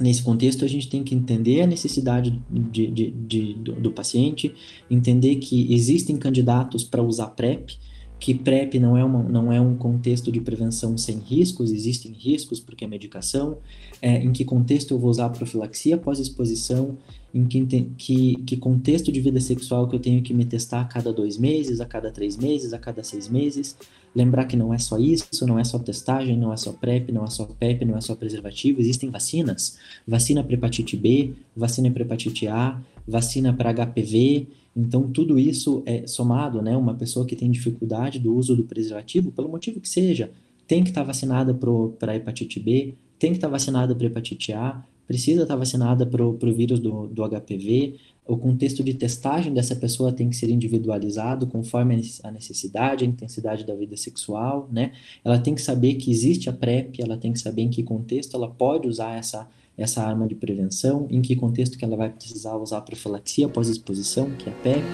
nesse 0.00 0.22
contexto 0.22 0.64
a 0.64 0.68
gente 0.68 0.88
tem 0.88 1.04
que 1.04 1.14
entender 1.14 1.60
a 1.60 1.66
necessidade 1.66 2.42
de, 2.50 2.86
de, 2.86 3.10
de 3.10 3.54
do, 3.54 3.72
do 3.74 3.92
paciente, 3.92 4.54
entender 4.90 5.36
que 5.36 5.74
existem 5.74 6.16
candidatos 6.16 6.84
para 6.84 7.02
usar 7.02 7.28
PrEP, 7.28 7.78
que 8.22 8.34
PrEP 8.34 8.78
não 8.78 8.96
é, 8.96 9.02
uma, 9.02 9.20
não 9.20 9.52
é 9.52 9.60
um 9.60 9.76
contexto 9.76 10.30
de 10.30 10.40
prevenção 10.40 10.96
sem 10.96 11.18
riscos, 11.18 11.72
existem 11.72 12.12
riscos 12.12 12.60
porque 12.60 12.84
é 12.84 12.86
medicação, 12.86 13.58
é, 14.00 14.22
em 14.22 14.30
que 14.30 14.44
contexto 14.44 14.92
eu 14.92 14.98
vou 15.00 15.10
usar 15.10 15.28
profilaxia 15.30 15.96
após 15.96 16.20
exposição, 16.20 16.96
em 17.34 17.44
que, 17.46 17.66
que, 17.98 18.36
que 18.46 18.56
contexto 18.56 19.10
de 19.10 19.20
vida 19.20 19.40
sexual 19.40 19.88
que 19.88 19.96
eu 19.96 19.98
tenho 19.98 20.22
que 20.22 20.32
me 20.32 20.44
testar 20.44 20.82
a 20.82 20.84
cada 20.84 21.12
dois 21.12 21.36
meses, 21.36 21.80
a 21.80 21.84
cada 21.84 22.12
três 22.12 22.36
meses, 22.36 22.72
a 22.72 22.78
cada 22.78 23.02
seis 23.02 23.28
meses. 23.28 23.76
Lembrar 24.14 24.44
que 24.44 24.56
não 24.56 24.72
é 24.72 24.78
só 24.78 25.00
isso, 25.00 25.44
não 25.44 25.58
é 25.58 25.64
só 25.64 25.80
testagem, 25.80 26.38
não 26.38 26.52
é 26.52 26.56
só 26.56 26.72
PrEP, 26.72 27.10
não 27.10 27.24
é 27.24 27.30
só 27.30 27.44
PEP, 27.44 27.84
não 27.84 27.96
é 27.96 28.00
só 28.00 28.14
preservativo, 28.14 28.80
existem 28.80 29.10
vacinas. 29.10 29.78
Vacina 30.06 30.44
para 30.44 30.54
hepatite 30.54 30.96
B, 30.96 31.32
vacina 31.56 31.90
para 31.90 32.02
hepatite 32.02 32.46
A, 32.46 32.80
vacina 33.04 33.52
para 33.52 33.72
HPV. 33.72 34.46
Então, 34.74 35.10
tudo 35.10 35.38
isso 35.38 35.82
é 35.84 36.06
somado, 36.06 36.62
né? 36.62 36.76
Uma 36.76 36.94
pessoa 36.94 37.26
que 37.26 37.36
tem 37.36 37.50
dificuldade 37.50 38.18
do 38.18 38.34
uso 38.34 38.56
do 38.56 38.64
preservativo, 38.64 39.30
pelo 39.30 39.48
motivo 39.48 39.80
que 39.80 39.88
seja, 39.88 40.30
tem 40.66 40.82
que 40.82 40.90
estar 40.90 41.02
tá 41.02 41.08
vacinada 41.08 41.54
para 41.98 42.16
hepatite 42.16 42.58
B, 42.58 42.94
tem 43.18 43.30
que 43.30 43.36
estar 43.36 43.48
tá 43.48 43.52
vacinada 43.52 43.94
para 43.94 44.06
hepatite 44.06 44.52
A, 44.52 44.82
precisa 45.06 45.42
estar 45.42 45.56
vacinada 45.56 46.06
para 46.06 46.24
o 46.24 46.54
vírus 46.54 46.80
do, 46.80 47.06
do 47.06 47.22
HPV, 47.28 47.96
o 48.26 48.36
contexto 48.36 48.84
de 48.84 48.94
testagem 48.94 49.52
dessa 49.52 49.74
pessoa 49.74 50.12
tem 50.12 50.30
que 50.30 50.36
ser 50.36 50.48
individualizado 50.48 51.46
conforme 51.46 52.00
a 52.22 52.30
necessidade, 52.30 53.04
a 53.04 53.08
intensidade 53.08 53.64
da 53.64 53.74
vida 53.74 53.96
sexual, 53.96 54.68
né? 54.70 54.92
Ela 55.24 55.38
tem 55.38 55.54
que 55.54 55.60
saber 55.60 55.94
que 55.94 56.10
existe 56.10 56.48
a 56.48 56.52
PrEP, 56.52 57.02
ela 57.02 57.16
tem 57.16 57.32
que 57.32 57.40
saber 57.40 57.62
em 57.62 57.68
que 57.68 57.82
contexto 57.82 58.36
ela 58.36 58.48
pode 58.48 58.86
usar 58.86 59.16
essa, 59.16 59.48
essa 59.76 60.02
arma 60.02 60.26
de 60.26 60.34
prevenção, 60.34 61.06
em 61.10 61.20
que 61.22 61.36
contexto 61.36 61.78
que 61.78 61.84
ela 61.84 61.96
vai 61.96 62.10
precisar 62.10 62.56
usar 62.56 62.78
a 62.78 62.82
profilaxia 62.82 63.46
após 63.46 63.68
exposição, 63.68 64.30
que 64.30 64.48
é 64.48 64.52
a 64.52 64.56
PEP. 64.56 64.84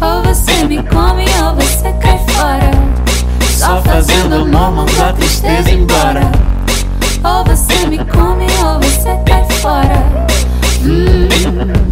Ou 0.00 0.22
você 0.22 0.64
me 0.64 0.82
come 0.82 1.24
ou 1.42 1.54
você 1.54 1.92
cai 1.94 2.18
fora 2.28 2.70
Só 3.56 3.80
fazendo 3.82 4.34
amor, 4.34 4.72
manda 4.72 5.08
a 5.08 5.12
tristeza 5.12 5.70
embora 5.70 6.20
ou 7.24 7.42
você 7.44 7.86
me 7.86 7.98
come 8.04 8.46
ou 8.62 8.80
você 8.80 9.16
cai 9.26 9.48
fora. 9.60 10.26
Hum, 10.82 11.26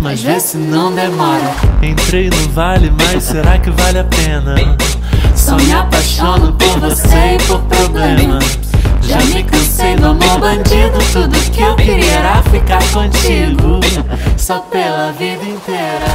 mas 0.03 0.23
vê 0.23 0.39
se 0.39 0.59
não 0.59 0.95
demora. 0.95 1.55
Entrei 1.83 2.29
no 2.29 2.49
vale, 2.51 2.91
mas 2.91 3.25
será 3.25 3.59
que 3.59 3.71
vale 3.71 4.01
a 4.01 4.05
pena? 4.05 4.55
Só 5.35 5.57
me 5.57 5.73
apaixono 5.73 6.53
por 6.53 6.81
você 6.81 7.37
e 7.37 7.43
por 7.47 7.63
problema. 7.63 8.39
Já 9.03 9.19
me 9.35 9.45
cansei 9.45 9.97
do 9.97 10.07
amor 10.07 10.41
bandido. 10.41 10.99
Tudo 11.13 11.37
que 11.53 11.63
eu 11.63 11.77
queria 11.77 12.13
era 12.13 12.43
ficar 12.45 12.83
contigo. 12.93 13.81
Só 14.39 14.61
pela 14.69 15.13
vida 15.13 15.45
inteira. 15.45 16.07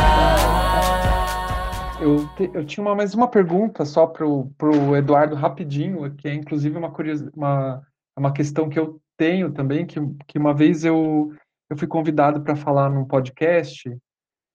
Eu, 1.99 2.27
te, 2.35 2.49
eu 2.53 2.65
tinha 2.65 2.83
uma, 2.85 2.95
mais 2.95 3.13
uma 3.13 3.27
pergunta 3.27 3.83
só 3.83 4.05
pro, 4.05 4.51
pro 4.57 4.95
Eduardo 4.95 5.35
rapidinho, 5.35 6.13
que 6.15 6.27
é 6.27 6.33
inclusive 6.33 6.77
uma, 6.77 6.93
uma, 7.35 7.81
uma 8.15 8.31
questão 8.31 8.69
que 8.69 8.79
eu 8.79 9.01
tenho 9.17 9.51
também, 9.51 9.85
que, 9.85 9.99
que 10.27 10.37
uma 10.37 10.53
vez 10.53 10.85
eu, 10.85 11.33
eu 11.69 11.75
fui 11.75 11.87
convidado 11.87 12.41
para 12.41 12.55
falar 12.55 12.89
num 12.89 13.03
podcast 13.03 13.91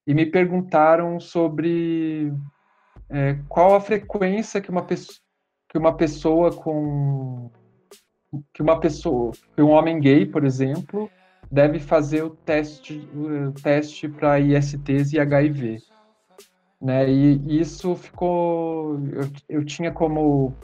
e 0.06 0.14
me 0.14 0.24
perguntaram 0.24 1.18
sobre 1.18 2.32
é, 3.10 3.38
qual 3.48 3.74
a 3.74 3.80
frequência 3.80 4.60
que 4.60 4.70
uma 4.70 4.86
que 4.86 5.78
uma 5.78 5.96
pessoa 5.96 6.52
com 6.52 7.50
que 8.52 8.62
uma 8.62 8.78
pessoa 8.80 9.32
que 9.54 9.62
um 9.62 9.70
homem 9.70 10.00
gay 10.00 10.26
por 10.26 10.44
exemplo 10.44 11.10
deve 11.50 11.78
fazer 11.78 12.22
o 12.22 12.30
teste 12.30 13.08
o 13.14 13.52
teste 13.52 14.08
para 14.08 14.40
ISTs 14.40 15.12
e 15.12 15.20
HIV 15.20 15.78
né 16.80 17.10
e 17.10 17.60
isso 17.60 17.94
ficou 17.94 18.98
eu, 19.12 19.30
eu 19.48 19.64
tinha 19.64 19.92
como 19.92 20.54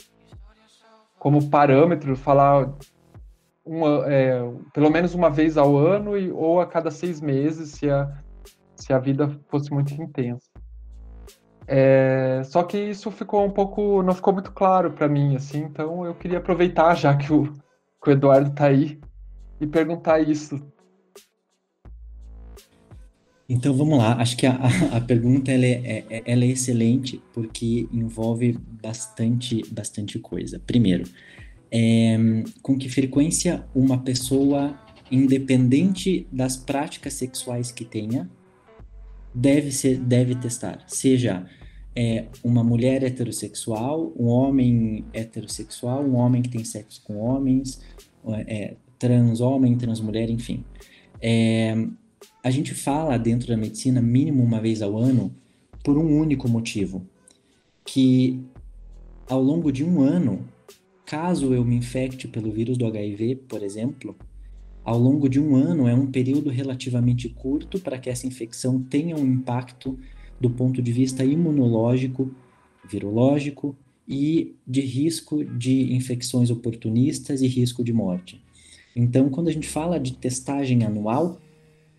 como 1.19 1.51
parâmetro 1.51 2.17
falar 2.17 2.73
uma, 3.69 4.11
é, 4.11 4.41
pelo 4.73 4.91
menos 4.91 5.15
uma 5.15 5.29
vez 5.29 5.59
ao 5.59 5.77
ano 5.77 6.17
e, 6.17 6.31
ou 6.31 6.61
a 6.61 6.67
cada 6.67 6.91
seis 6.91 7.21
meses, 7.21 7.73
se 7.73 7.91
a, 7.91 8.11
se 8.75 8.93
a 8.93 8.99
vida 8.99 9.39
fosse 9.49 9.71
muito 9.71 9.93
intensa. 9.93 10.48
É, 11.71 12.41
só 12.45 12.63
que 12.63 12.79
isso 12.79 13.11
ficou 13.11 13.45
um 13.45 13.51
pouco, 13.51 14.03
não 14.03 14.15
ficou 14.15 14.33
muito 14.33 14.51
claro 14.53 14.91
para 14.91 15.07
mim, 15.07 15.37
assim, 15.37 15.59
então 15.59 16.03
eu 16.07 16.15
queria 16.15 16.39
aproveitar 16.39 16.95
já 16.95 17.15
que 17.15 17.31
o, 17.31 17.53
que 18.03 18.09
o 18.09 18.11
Eduardo 18.11 18.49
está 18.49 18.69
aí 18.69 18.99
e 19.61 19.67
perguntar 19.67 20.19
isso. 20.19 20.59
Então 23.47 23.75
vamos 23.75 23.99
lá, 23.99 24.15
acho 24.15 24.35
que 24.35 24.47
a, 24.47 24.59
a 24.97 25.01
pergunta 25.03 25.53
ela 25.53 25.67
é, 25.67 26.07
é, 26.09 26.23
ela 26.25 26.45
é 26.45 26.49
excelente 26.49 27.23
porque 27.35 27.87
envolve 27.93 28.59
bastante, 28.83 29.63
bastante 29.71 30.19
coisa. 30.19 30.59
Primeiro, 30.59 31.05
é, 31.71 32.17
com 32.63 32.79
que 32.79 32.89
frequência 32.89 33.67
uma 33.75 33.99
pessoa, 33.99 34.75
independente 35.11 36.27
das 36.33 36.57
práticas 36.57 37.13
sexuais 37.13 37.71
que 37.71 37.85
tenha, 37.85 38.31
deve 39.35 39.71
ser, 39.71 39.99
deve 39.99 40.35
testar, 40.35 40.83
seja 40.87 41.47
é, 41.99 42.27
uma 42.45 42.63
mulher 42.63 43.03
heterossexual, 43.03 44.13
um 44.17 44.27
homem 44.27 45.05
heterossexual, 45.13 46.05
um 46.05 46.15
homem 46.15 46.43
que 46.43 46.49
tem 46.49 46.63
sexo 46.63 47.03
com 47.03 47.17
homens, 47.17 47.81
é, 48.47 48.77
trans 48.99 49.41
homem, 49.41 49.77
trans 49.77 50.01
mulher, 50.01 50.31
enfim. 50.31 50.65
É, 51.21 51.75
a 52.45 52.51
gente 52.51 52.75
fala 52.75 53.19
dentro 53.19 53.49
da 53.49 53.57
medicina 53.57 54.01
mínimo 54.01 54.45
uma 54.45 54.61
vez 54.61 54.81
ao 54.81 54.97
ano 54.97 55.35
por 55.83 55.99
um 55.99 56.17
único 56.17 56.49
motivo, 56.49 57.05
que 57.85 58.41
ao 59.29 59.43
longo 59.43 59.73
de 59.73 59.83
um 59.83 60.01
ano 60.01 60.47
Caso 61.09 61.55
eu 61.55 61.65
me 61.65 61.75
infecte 61.75 62.29
pelo 62.29 62.53
vírus 62.53 62.77
do 62.77 62.85
HIV, 62.85 63.37
por 63.49 63.63
exemplo, 63.63 64.15
ao 64.85 64.99
longo 64.99 65.27
de 65.27 65.41
um 65.41 65.57
ano 65.57 65.89
é 65.89 65.95
um 65.95 66.07
período 66.07 66.51
relativamente 66.51 67.31
curto 67.31 67.81
para 67.81 67.99
que 67.99 68.11
essa 68.11 68.27
infecção 68.27 68.83
tenha 68.83 69.17
um 69.17 69.25
impacto 69.25 69.99
do 70.41 70.51
ponto 70.51 70.81
de 70.81 70.93
vista 70.93 71.25
imunológico, 71.25 72.31
virológico 72.89 73.77
e 74.07 74.55
de 74.67 74.81
risco 74.81 75.45
de 75.45 75.95
infecções 75.95 76.51
oportunistas 76.51 77.43
e 77.43 77.47
risco 77.47 77.85
de 77.85 77.93
morte. 77.93 78.43
Então, 78.95 79.29
quando 79.29 79.49
a 79.49 79.53
gente 79.53 79.69
fala 79.69 79.99
de 79.99 80.15
testagem 80.15 80.85
anual, 80.85 81.39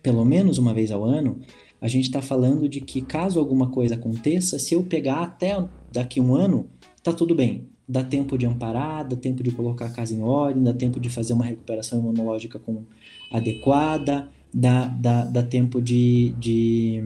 pelo 0.02 0.24
menos 0.24 0.58
uma 0.58 0.74
vez 0.74 0.90
ao 0.90 1.04
ano, 1.04 1.38
a 1.80 1.88
gente 1.88 2.04
está 2.04 2.20
falando 2.20 2.68
de 2.68 2.80
que 2.80 3.00
caso 3.00 3.38
alguma 3.38 3.70
coisa 3.70 3.94
aconteça, 3.94 4.58
se 4.58 4.74
eu 4.74 4.82
pegar 4.82 5.22
até 5.22 5.66
daqui 5.92 6.20
um 6.20 6.34
ano, 6.34 6.66
tá 7.02 7.12
tudo 7.12 7.34
bem 7.34 7.70
dá 7.90 8.04
tempo 8.04 8.38
de 8.38 8.46
amparar, 8.46 9.06
dá 9.06 9.16
tempo 9.16 9.42
de 9.42 9.50
colocar 9.50 9.86
a 9.86 9.90
casa 9.90 10.14
em 10.14 10.22
ordem, 10.22 10.62
dá 10.62 10.72
tempo 10.72 11.00
de 11.00 11.10
fazer 11.10 11.32
uma 11.32 11.44
recuperação 11.44 11.98
imunológica 11.98 12.56
com, 12.56 12.84
adequada, 13.32 14.28
dá, 14.54 14.86
dá, 14.86 15.24
dá 15.24 15.42
tempo 15.42 15.82
de, 15.82 16.30
de 16.38 17.02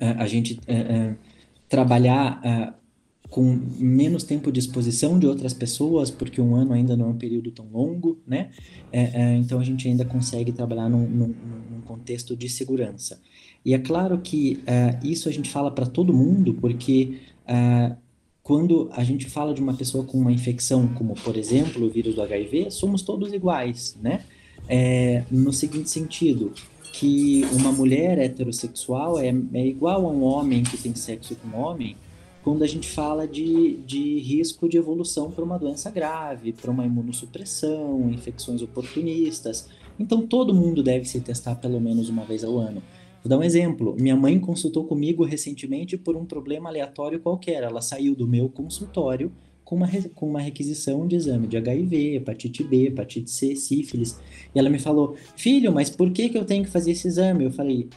a, 0.00 0.26
gente 0.26 0.60
é, 0.66 0.74
é, 0.74 1.16
trabalhar 1.68 2.40
é, 2.44 2.72
com 3.28 3.44
menos 3.78 4.24
tempo 4.24 4.50
de 4.50 4.60
exposição 4.60 5.18
de 5.18 5.26
outras 5.26 5.52
pessoas, 5.52 6.10
porque 6.10 6.40
um 6.40 6.54
ano 6.54 6.72
ainda 6.72 6.96
não 6.96 7.06
é 7.06 7.08
um 7.08 7.18
período 7.18 7.50
tão 7.50 7.66
longo, 7.72 8.18
né? 8.26 8.50
então 9.38 9.58
a 9.58 9.64
gente 9.64 9.86
ainda 9.88 10.04
consegue 10.04 10.52
trabalhar 10.52 10.88
num, 10.88 11.06
num, 11.06 11.34
num 11.70 11.80
contexto 11.82 12.36
de 12.36 12.48
segurança. 12.48 13.20
E 13.64 13.74
é 13.74 13.78
claro 13.78 14.18
que 14.18 14.62
isso 15.02 15.28
a 15.28 15.32
gente 15.32 15.50
fala 15.50 15.72
para 15.72 15.84
todo 15.84 16.14
mundo, 16.14 16.54
porque 16.54 17.18
quando 18.46 18.88
a 18.92 19.02
gente 19.02 19.26
fala 19.26 19.52
de 19.52 19.60
uma 19.60 19.74
pessoa 19.74 20.04
com 20.04 20.16
uma 20.16 20.30
infecção, 20.30 20.86
como 20.86 21.14
por 21.14 21.36
exemplo 21.36 21.84
o 21.84 21.90
vírus 21.90 22.14
do 22.14 22.22
HIV, 22.22 22.70
somos 22.70 23.02
todos 23.02 23.32
iguais, 23.32 23.98
né? 24.00 24.24
É, 24.68 25.24
no 25.28 25.52
seguinte 25.52 25.90
sentido, 25.90 26.52
que 26.92 27.44
uma 27.52 27.72
mulher 27.72 28.18
heterossexual 28.18 29.18
é, 29.18 29.34
é 29.54 29.66
igual 29.66 30.06
a 30.06 30.10
um 30.10 30.22
homem 30.22 30.62
que 30.62 30.78
tem 30.78 30.94
sexo 30.94 31.36
com 31.36 31.48
um 31.48 31.60
homem, 31.60 31.96
quando 32.42 32.62
a 32.62 32.66
gente 32.66 32.88
fala 32.88 33.26
de, 33.26 33.76
de 33.78 34.18
risco 34.20 34.68
de 34.68 34.76
evolução 34.76 35.30
para 35.30 35.44
uma 35.44 35.58
doença 35.58 35.90
grave, 35.90 36.52
para 36.52 36.70
uma 36.70 36.86
imunossupressão, 36.86 38.08
infecções 38.10 38.62
oportunistas. 38.62 39.68
Então 39.98 40.26
todo 40.26 40.54
mundo 40.54 40.82
deve 40.82 41.06
se 41.06 41.20
testar 41.20 41.56
pelo 41.56 41.80
menos 41.80 42.08
uma 42.08 42.24
vez 42.24 42.44
ao 42.44 42.56
ano. 42.58 42.82
Vou 43.22 43.28
dar 43.28 43.38
um 43.38 43.42
exemplo. 43.42 43.96
Minha 43.98 44.14
mãe 44.14 44.38
consultou 44.38 44.84
comigo 44.84 45.24
recentemente 45.24 45.96
por 45.96 46.16
um 46.16 46.24
problema 46.24 46.68
aleatório 46.68 47.18
qualquer. 47.18 47.64
Ela 47.64 47.82
saiu 47.82 48.14
do 48.14 48.28
meu 48.28 48.48
consultório 48.48 49.32
com 49.66 49.74
uma, 49.74 49.88
com 50.14 50.30
uma 50.30 50.40
requisição 50.40 51.08
de 51.08 51.16
exame 51.16 51.48
de 51.48 51.56
HIV, 51.56 52.14
hepatite 52.14 52.62
B, 52.62 52.86
hepatite 52.86 53.28
C, 53.28 53.56
sífilis. 53.56 54.18
E 54.54 54.58
ela 54.58 54.70
me 54.70 54.78
falou: 54.78 55.16
Filho, 55.36 55.72
mas 55.72 55.90
por 55.90 56.10
que, 56.12 56.28
que 56.28 56.38
eu 56.38 56.44
tenho 56.44 56.64
que 56.64 56.70
fazer 56.70 56.92
esse 56.92 57.08
exame? 57.08 57.44
Eu 57.44 57.50
falei: 57.50 57.88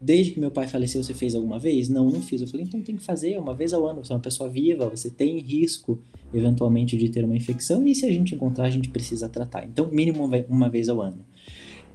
Desde 0.00 0.32
que 0.32 0.40
meu 0.40 0.50
pai 0.50 0.66
faleceu, 0.66 1.00
você 1.00 1.14
fez 1.14 1.36
alguma 1.36 1.60
vez? 1.60 1.88
Não, 1.88 2.10
não 2.10 2.20
fiz. 2.20 2.42
Eu 2.42 2.48
falei: 2.48 2.66
Então 2.66 2.82
tem 2.82 2.96
que 2.96 3.04
fazer 3.04 3.38
uma 3.38 3.54
vez 3.54 3.72
ao 3.72 3.86
ano. 3.86 4.04
Você 4.04 4.12
é 4.12 4.16
uma 4.16 4.20
pessoa 4.20 4.50
viva, 4.50 4.88
você 4.88 5.08
tem 5.08 5.38
risco, 5.38 6.00
eventualmente, 6.34 6.96
de 6.96 7.08
ter 7.08 7.24
uma 7.24 7.36
infecção. 7.36 7.86
E 7.86 7.94
se 7.94 8.04
a 8.04 8.10
gente 8.10 8.34
encontrar, 8.34 8.64
a 8.64 8.70
gente 8.70 8.88
precisa 8.88 9.28
tratar. 9.28 9.64
Então, 9.64 9.88
mínimo 9.92 10.28
uma 10.48 10.68
vez 10.68 10.88
ao 10.88 11.00
ano. 11.00 11.24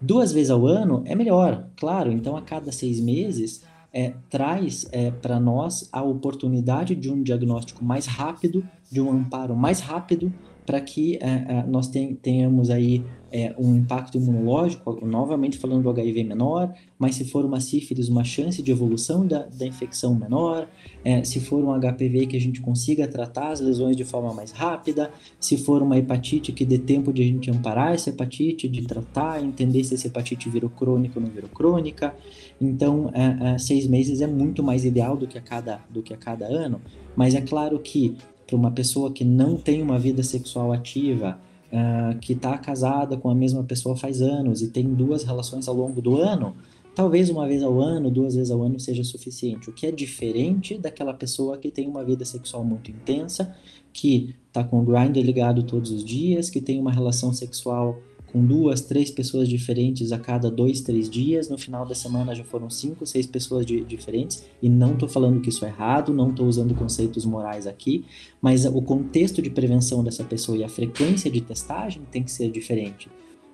Duas 0.02 0.32
vezes 0.32 0.52
ao 0.52 0.66
ano 0.66 1.04
é 1.06 1.16
melhor, 1.16 1.68
claro. 1.76 2.14
Então, 2.14 2.38
a 2.38 2.42
cada 2.42 2.72
seis 2.72 3.02
meses, 3.02 3.62
é, 3.92 4.14
traz 4.30 4.88
é, 4.92 5.12
para 5.12 5.40
nós 5.40 5.90
a 5.92 6.04
oportunidade 6.04 6.96
de 6.96 7.12
um 7.12 7.22
diagnóstico 7.24 7.84
mais 7.84 8.06
rápido, 8.06 8.64
de 8.92 9.02
um 9.02 9.12
amparo 9.12 9.56
mais 9.56 9.80
rápido, 9.80 10.34
para 10.66 10.82
que 10.82 11.18
é, 11.22 11.60
é 11.60 11.64
nós 11.68 11.90
tenhamos 12.22 12.70
aí 12.70 13.04
é, 13.32 13.54
um 13.58 13.76
impacto 13.76 14.18
imunológico, 14.18 15.06
novamente 15.06 15.58
falando 15.58 15.84
do 15.84 15.90
HIV 15.90 16.24
menor, 16.24 16.74
mas 16.98 17.16
se 17.16 17.26
for 17.26 17.46
uma 17.46 17.60
sífilis, 17.60 18.10
uma 18.10 18.24
chance 18.24 18.62
de 18.62 18.72
evolução 18.72 19.26
da, 19.26 19.46
da 19.46 19.66
infecção 19.66 20.16
menor, 20.16 20.68
é, 21.04 21.24
se 21.24 21.40
for 21.40 21.64
um 21.64 21.78
HPV 21.78 22.28
que 22.28 22.38
a 22.38 22.40
gente 22.40 22.62
consiga 22.62 23.08
tratar 23.08 23.52
as 23.52 23.60
lesões 23.60 23.96
de 23.96 24.04
forma 24.04 24.34
mais 24.34 24.52
rápida, 24.52 25.12
se 25.40 25.58
for 25.58 25.82
uma 25.82 25.98
hepatite 25.98 26.52
que 26.52 26.66
dê 26.66 26.78
tempo 26.78 27.12
de 27.12 27.22
a 27.22 27.26
gente 27.26 27.52
amparar 27.52 27.94
essa 27.94 28.10
hepatite, 28.10 28.68
de 28.68 28.84
tratar, 28.84 29.44
entender 29.44 29.84
se 29.84 29.94
essa 29.94 30.08
hepatite 30.08 30.50
virou 30.50 30.70
crônica 30.70 31.20
ou 31.20 31.26
não 31.26 31.32
virou 31.32 31.50
crônica. 31.50 32.16
Então, 32.60 33.12
é, 33.14 33.54
é, 33.54 33.58
seis 33.58 33.88
meses 33.88 34.22
é 34.22 34.28
muito 34.28 34.64
mais 34.64 34.86
ideal 34.86 35.18
do 35.18 35.28
que 35.28 35.38
a 35.38 35.42
cada, 35.42 35.82
do 35.90 36.02
que 36.02 36.14
a 36.14 36.18
cada 36.18 36.46
ano, 36.46 36.82
mas 37.16 37.36
é 37.36 37.42
claro 37.42 37.78
que 37.80 38.16
para 38.48 38.56
uma 38.56 38.72
pessoa 38.72 39.12
que 39.12 39.26
não 39.26 39.58
tem 39.58 39.82
uma 39.82 40.00
vida 40.00 40.24
sexual 40.24 40.72
ativa, 40.72 41.38
uh, 41.72 42.18
que 42.20 42.34
está 42.34 42.58
casada 42.58 43.18
com 43.18 43.30
a 43.30 43.36
mesma 43.36 43.64
pessoa 43.64 43.96
faz 43.96 44.22
anos 44.22 44.62
e 44.62 44.70
tem 44.70 44.94
duas 44.94 45.24
relações 45.24 45.68
ao 45.68 45.76
longo 45.76 46.02
do 46.02 46.18
ano, 46.18 46.56
talvez 46.96 47.30
uma 47.30 47.46
vez 47.46 47.62
ao 47.62 47.80
ano, 47.80 48.10
duas 48.10 48.36
vezes 48.36 48.50
ao 48.50 48.64
ano 48.64 48.80
seja 48.80 49.04
suficiente. 49.04 49.70
O 49.70 49.74
que 49.74 49.86
é 49.86 49.92
diferente 49.92 50.78
daquela 50.78 51.14
pessoa 51.14 51.58
que 51.58 51.70
tem 51.70 51.88
uma 51.88 52.04
vida 52.04 52.26
sexual 52.26 52.64
muito 52.64 52.90
intensa, 52.90 53.54
que 53.92 54.34
está 54.48 54.64
com 54.64 54.80
o 54.80 54.84
grinder 54.84 55.24
ligado 55.24 55.64
todos 55.64 55.92
os 55.92 56.04
dias, 56.04 56.50
que 56.50 56.62
tem 56.62 56.80
uma 56.80 56.92
relação 56.92 57.34
sexual 57.34 58.00
com 58.32 58.46
duas, 58.46 58.82
três 58.82 59.10
pessoas 59.10 59.48
diferentes 59.48 60.12
a 60.12 60.20
cada 60.20 60.52
dois, 60.52 60.82
três 60.82 61.10
dias. 61.10 61.50
No 61.50 61.58
final 61.58 61.86
da 61.86 61.96
semana 61.96 62.36
já 62.36 62.44
foram 62.44 62.70
cinco, 62.70 63.06
seis 63.06 63.26
pessoas 63.26 63.66
de, 63.66 63.84
diferentes. 63.84 64.46
E 64.62 64.70
não 64.70 64.94
estou 64.94 65.08
falando 65.08 65.40
que 65.42 65.50
isso 65.50 65.66
é 65.66 65.70
errado, 65.70 66.14
não 66.14 66.30
estou 66.30 66.46
usando 66.46 66.76
conceitos 66.76 67.26
morais 67.26 67.66
aqui, 67.66 68.06
mas 68.42 68.66
o 68.66 68.82
contexto 68.82 69.42
de 69.42 69.50
prevenção 69.50 70.04
dessa 70.04 70.24
pessoa 70.24 70.58
e 70.58 70.64
a 70.64 70.70
frequência 70.70 71.32
de 71.32 71.42
testagem 71.42 72.02
tem 72.12 72.22
que 72.22 72.32
ser 72.32 72.52
diferente. 72.52 73.10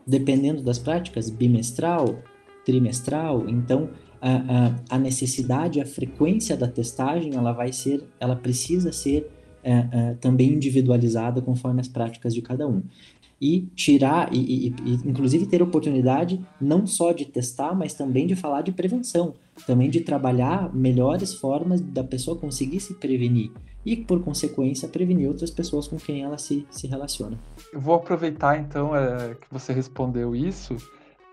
Dependendo 0.05 0.61
das 0.61 0.79
práticas, 0.79 1.29
bimestral, 1.29 2.19
trimestral, 2.65 3.47
então 3.47 3.89
a, 4.19 4.35
a, 4.35 4.95
a 4.95 4.99
necessidade, 4.99 5.79
a 5.79 5.85
frequência 5.85 6.57
da 6.57 6.67
testagem, 6.67 7.35
ela 7.35 7.51
vai 7.51 7.71
ser, 7.71 8.03
ela 8.19 8.35
precisa 8.35 8.91
ser 8.91 9.29
é, 9.63 9.87
é, 9.91 10.13
também 10.15 10.51
individualizada 10.51 11.41
conforme 11.41 11.79
as 11.79 11.87
práticas 11.87 12.33
de 12.33 12.41
cada 12.41 12.67
um 12.67 12.83
e 13.43 13.67
tirar, 13.75 14.33
e, 14.33 14.39
e, 14.39 14.75
e, 14.85 14.93
inclusive 15.03 15.45
ter 15.45 15.61
oportunidade 15.61 16.39
não 16.61 16.87
só 16.87 17.11
de 17.11 17.25
testar, 17.25 17.75
mas 17.75 17.93
também 17.93 18.25
de 18.25 18.37
falar 18.37 18.61
de 18.61 18.71
prevenção, 18.71 19.33
também 19.67 19.89
de 19.89 19.99
trabalhar 19.99 20.73
melhores 20.73 21.33
formas 21.33 21.81
da 21.81 22.05
pessoa 22.05 22.37
conseguir 22.37 22.79
se 22.79 22.93
prevenir 22.93 23.51
e, 23.85 23.97
por 23.97 24.23
consequência, 24.23 24.87
prevenir 24.87 25.27
outras 25.27 25.51
pessoas 25.51 25.89
com 25.89 25.97
quem 25.97 26.23
ela 26.23 26.37
se, 26.37 26.65
se 26.71 26.87
relaciona. 26.87 27.37
Eu 27.73 27.81
vou 27.81 27.95
aproveitar, 27.95 28.57
então, 28.57 28.95
é, 28.95 29.35
que 29.35 29.47
você 29.51 29.73
respondeu 29.73 30.33
isso. 30.33 30.77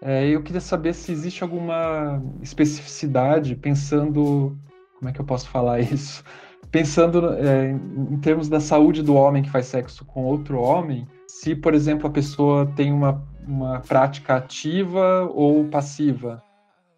É, 0.03 0.29
eu 0.29 0.43
queria 0.43 0.61
saber 0.61 0.95
se 0.95 1.13
existe 1.13 1.45
alguma 1.45 2.21
especificidade, 2.43 3.55
pensando. 3.55 4.59
Como 4.99 5.09
é 5.09 5.13
que 5.13 5.21
eu 5.21 5.25
posso 5.25 5.49
falar 5.49 5.79
isso? 5.93 6.25
Pensando 6.73 7.35
é, 7.35 7.71
em 7.71 8.17
termos 8.19 8.49
da 8.49 8.59
saúde 8.59 9.01
do 9.01 9.15
homem 9.15 9.45
que 9.45 9.51
faz 9.51 9.67
sexo 9.67 10.05
com 10.05 10.25
outro 10.25 10.59
homem, 10.61 11.07
se, 11.31 11.55
por 11.55 11.75
exemplo, 11.75 12.07
a 12.07 12.11
pessoa 12.11 12.67
tem 12.75 12.93
uma, 12.93 13.25
uma 13.47 13.81
prática 13.81 14.37
ativa 14.37 15.31
ou 15.33 15.65
passiva, 15.67 16.43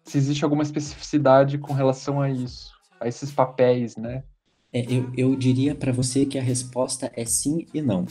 se 0.03 0.17
existe 0.17 0.43
alguma 0.43 0.63
especificidade 0.63 1.57
com 1.57 1.73
relação 1.73 2.21
a 2.21 2.29
isso, 2.29 2.73
a 2.99 3.07
esses 3.07 3.31
papéis, 3.31 3.95
né? 3.95 4.23
É, 4.71 4.85
eu, 4.89 5.11
eu 5.15 5.35
diria 5.35 5.75
para 5.75 5.91
você 5.91 6.25
que 6.25 6.37
a 6.37 6.41
resposta 6.41 7.11
é 7.15 7.23
sim 7.25 7.67
e 7.73 7.81
não. 7.81 8.05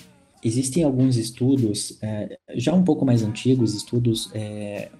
Existem 0.44 0.84
alguns 0.84 1.16
estudos, 1.16 1.98
é, 2.00 2.38
já 2.54 2.72
um 2.72 2.84
pouco 2.84 3.04
mais 3.04 3.22
antigos, 3.22 3.74
estudos 3.74 4.30
é, 4.32 4.90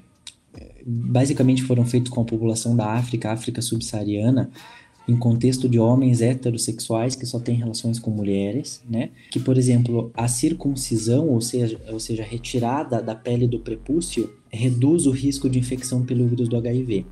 basicamente 0.85 1.63
foram 1.63 1.87
feitos 1.87 2.13
com 2.13 2.21
a 2.21 2.25
população 2.25 2.77
da 2.77 2.93
África, 2.93 3.33
África 3.33 3.63
subsaariana, 3.63 4.51
em 5.09 5.17
contexto 5.17 5.69
de 5.69 5.79
homens 5.79 6.21
heterossexuais 6.21 7.17
que 7.17 7.27
só 7.27 7.41
têm 7.41 7.57
relações 7.57 7.99
com 7.99 8.11
mulheres, 8.11 8.83
né? 8.89 9.11
Que, 9.31 9.41
por 9.41 9.59
exemplo, 9.59 10.11
a 10.15 10.29
circuncisão, 10.29 11.29
ou 11.29 11.41
seja, 11.41 11.81
ou 11.91 11.99
seja, 11.99 12.23
retirada 12.23 13.03
da 13.03 13.15
pele 13.15 13.47
do 13.47 13.59
prepúcio, 13.59 14.33
reduz 14.49 15.07
o 15.07 15.11
risco 15.11 15.49
de 15.51 15.59
infecção 15.59 16.05
pelo 16.05 16.27
vírus 16.27 16.49
do 16.49 16.57
HIV. 16.57 17.05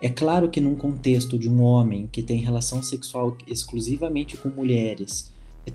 É 0.00 0.08
claro 0.08 0.48
que 0.48 0.60
num 0.60 0.76
contexto 0.76 1.36
de 1.36 1.48
um 1.48 1.60
homem 1.60 2.08
que 2.10 2.22
tem 2.22 2.38
relação 2.38 2.82
sexual 2.82 3.36
exclusivamente 3.48 4.36
com 4.36 4.48
mulheres, 4.48 5.32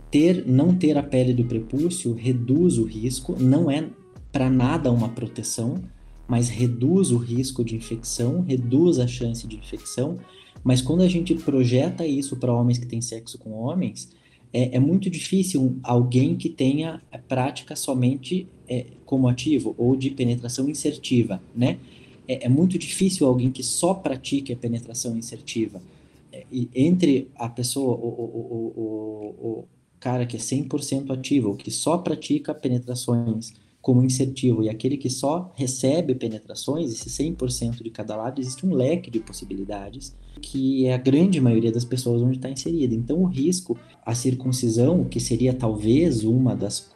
ter 0.09 0.45
não 0.47 0.73
ter 0.73 0.97
a 0.97 1.03
pele 1.03 1.33
do 1.33 1.43
prepúcio 1.43 2.13
reduz 2.13 2.77
o 2.77 2.85
risco, 2.85 3.35
não 3.37 3.69
é 3.69 3.89
para 4.31 4.49
nada 4.49 4.91
uma 4.91 5.09
proteção, 5.09 5.83
mas 6.27 6.49
reduz 6.49 7.11
o 7.11 7.17
risco 7.17 7.63
de 7.63 7.75
infecção, 7.75 8.41
reduz 8.41 8.97
a 8.97 9.07
chance 9.07 9.45
de 9.45 9.57
infecção, 9.57 10.17
mas 10.63 10.81
quando 10.81 11.01
a 11.01 11.07
gente 11.07 11.33
projeta 11.35 12.05
isso 12.05 12.35
para 12.35 12.53
homens 12.53 12.77
que 12.77 12.85
têm 12.85 13.01
sexo 13.01 13.37
com 13.37 13.51
homens, 13.51 14.09
é, 14.53 14.75
é 14.75 14.79
muito 14.79 15.09
difícil 15.09 15.79
alguém 15.81 16.35
que 16.35 16.49
tenha 16.49 17.01
prática 17.27 17.75
somente 17.75 18.47
é, 18.67 18.85
como 19.05 19.27
ativo 19.27 19.73
ou 19.77 19.95
de 19.95 20.09
penetração 20.11 20.69
insertiva, 20.69 21.41
né? 21.55 21.79
É, 22.27 22.45
é, 22.45 22.49
muito 22.49 22.77
difícil 22.77 23.27
alguém 23.27 23.51
que 23.51 23.63
só 23.63 23.93
pratique 23.93 24.53
a 24.53 24.55
penetração 24.55 25.17
insertiva. 25.17 25.81
É, 26.31 26.45
e 26.51 26.69
entre 26.73 27.29
a 27.35 27.49
pessoa, 27.49 27.95
o, 27.95 28.07
o, 28.07 28.73
o, 28.75 29.47
o 29.49 29.67
cara 29.99 30.25
que 30.25 30.37
é 30.37 30.39
100% 30.39 31.11
ativo, 31.11 31.55
que 31.55 31.71
só 31.71 31.97
pratica 31.97 32.53
penetrações 32.53 33.53
como 33.83 34.01
insertivo 34.01 34.63
e 34.63 34.69
aquele 34.69 34.95
que 34.95 35.09
só 35.09 35.51
recebe 35.55 36.15
penetrações, 36.15 36.89
esse 36.89 37.09
100% 37.09 37.83
de 37.83 37.89
cada 37.89 38.15
lado, 38.15 38.39
existe 38.39 38.65
um 38.65 38.73
leque 38.73 39.11
de 39.11 39.19
possibilidades 39.19 40.15
que 40.41 40.85
é 40.85 40.93
a 40.93 40.97
grande 40.97 41.41
maioria 41.41 41.69
das 41.69 41.83
pessoas 41.83 42.21
onde 42.21 42.37
está 42.37 42.49
inserida. 42.49 42.95
Então, 42.95 43.21
o 43.21 43.25
risco, 43.25 43.77
a 44.05 44.15
circuncisão, 44.15 45.03
que 45.03 45.19
seria 45.19 45.53
talvez 45.53 46.23
uma 46.23 46.55
das, 46.55 46.91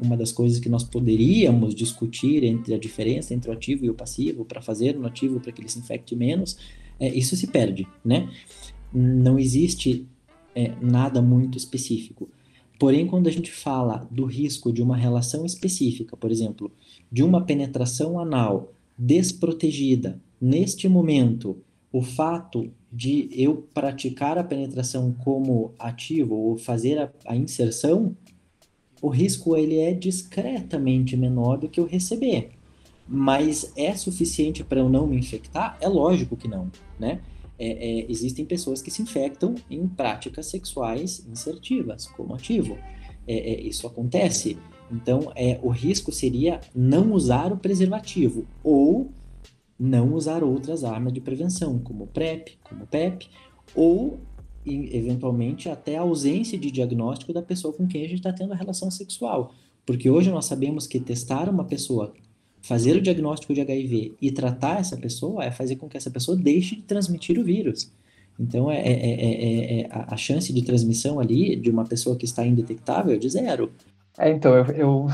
uma 0.00 0.16
das 0.16 0.32
coisas 0.32 0.58
que 0.58 0.68
nós 0.68 0.82
poderíamos 0.82 1.76
discutir 1.76 2.42
entre 2.42 2.74
a 2.74 2.78
diferença 2.78 3.32
entre 3.32 3.48
o 3.48 3.52
ativo 3.52 3.84
e 3.84 3.90
o 3.90 3.94
passivo, 3.94 4.44
para 4.44 4.60
fazer 4.60 4.98
no 4.98 5.06
ativo 5.06 5.38
para 5.38 5.52
que 5.52 5.60
ele 5.60 5.68
se 5.68 5.78
infecte 5.78 6.16
menos, 6.16 6.58
é, 6.98 7.08
isso 7.08 7.36
se 7.36 7.46
perde, 7.46 7.86
né? 8.04 8.28
Não 8.92 9.38
existe 9.38 10.04
é, 10.56 10.72
nada 10.80 11.22
muito 11.22 11.56
específico. 11.56 12.28
Porém, 12.78 13.06
quando 13.06 13.28
a 13.28 13.32
gente 13.32 13.50
fala 13.50 14.06
do 14.10 14.24
risco 14.24 14.72
de 14.72 14.82
uma 14.82 14.96
relação 14.96 15.46
específica, 15.46 16.16
por 16.16 16.30
exemplo, 16.30 16.70
de 17.10 17.22
uma 17.22 17.44
penetração 17.44 18.18
anal 18.18 18.72
desprotegida, 18.98 20.20
neste 20.40 20.88
momento, 20.88 21.58
o 21.90 22.02
fato 22.02 22.70
de 22.92 23.28
eu 23.32 23.66
praticar 23.72 24.36
a 24.36 24.44
penetração 24.44 25.12
como 25.24 25.72
ativo 25.78 26.34
ou 26.34 26.58
fazer 26.58 26.98
a, 26.98 27.10
a 27.26 27.36
inserção, 27.36 28.16
o 29.00 29.08
risco 29.08 29.56
ele 29.56 29.78
é 29.78 29.92
discretamente 29.92 31.16
menor 31.16 31.58
do 31.58 31.68
que 31.68 31.80
eu 31.80 31.86
receber. 31.86 32.50
Mas 33.08 33.72
é 33.76 33.94
suficiente 33.94 34.64
para 34.64 34.80
eu 34.80 34.88
não 34.88 35.06
me 35.06 35.16
infectar? 35.16 35.78
É 35.80 35.88
lógico 35.88 36.36
que 36.36 36.48
não, 36.48 36.70
né? 36.98 37.20
É, 37.58 37.68
é, 37.68 38.10
existem 38.10 38.44
pessoas 38.44 38.82
que 38.82 38.90
se 38.90 39.02
infectam 39.02 39.54
em 39.70 39.86
práticas 39.88 40.46
sexuais 40.46 41.26
insertivas, 41.26 42.06
como 42.06 42.34
ativo. 42.34 42.76
É, 43.26 43.34
é 43.34 43.60
isso 43.60 43.86
acontece. 43.86 44.58
Então, 44.90 45.32
é, 45.34 45.58
o 45.62 45.68
risco 45.68 46.12
seria 46.12 46.60
não 46.74 47.12
usar 47.12 47.52
o 47.52 47.56
preservativo 47.56 48.46
ou 48.62 49.10
não 49.78 50.14
usar 50.14 50.42
outras 50.42 50.84
armas 50.84 51.12
de 51.12 51.20
prevenção, 51.20 51.78
como 51.78 52.06
PrEP, 52.06 52.56
como 52.64 52.86
PEP, 52.86 53.28
ou 53.74 54.18
eventualmente 54.64 55.68
até 55.68 55.96
a 55.96 56.00
ausência 56.00 56.58
de 56.58 56.70
diagnóstico 56.70 57.32
da 57.32 57.42
pessoa 57.42 57.72
com 57.72 57.86
quem 57.86 58.04
a 58.04 58.08
gente 58.08 58.18
está 58.18 58.32
tendo 58.32 58.52
a 58.52 58.56
relação 58.56 58.90
sexual. 58.90 59.54
Porque 59.84 60.10
hoje 60.10 60.30
nós 60.30 60.46
sabemos 60.46 60.86
que 60.86 60.98
testar 60.98 61.48
uma 61.48 61.64
pessoa, 61.64 62.12
fazer 62.66 62.96
o 62.96 63.00
diagnóstico 63.00 63.54
de 63.54 63.60
HIV 63.60 64.16
e 64.20 64.30
tratar 64.30 64.80
essa 64.80 64.96
pessoa 64.96 65.44
é 65.44 65.50
fazer 65.50 65.76
com 65.76 65.88
que 65.88 65.96
essa 65.96 66.10
pessoa 66.10 66.36
deixe 66.36 66.76
de 66.76 66.82
transmitir 66.82 67.38
o 67.38 67.44
vírus. 67.44 67.92
Então, 68.38 68.70
é, 68.70 68.78
é, 68.78 68.92
é, 68.92 69.80
é 69.80 69.88
a 69.90 70.16
chance 70.16 70.52
de 70.52 70.62
transmissão 70.62 71.18
ali 71.18 71.56
de 71.56 71.70
uma 71.70 71.84
pessoa 71.84 72.16
que 72.16 72.24
está 72.24 72.44
indetectável 72.44 73.14
é 73.14 73.16
de 73.16 73.28
zero. 73.30 73.72
É, 74.18 74.30
então, 74.30 74.54
eu, 74.54 74.66
eu 74.74 75.06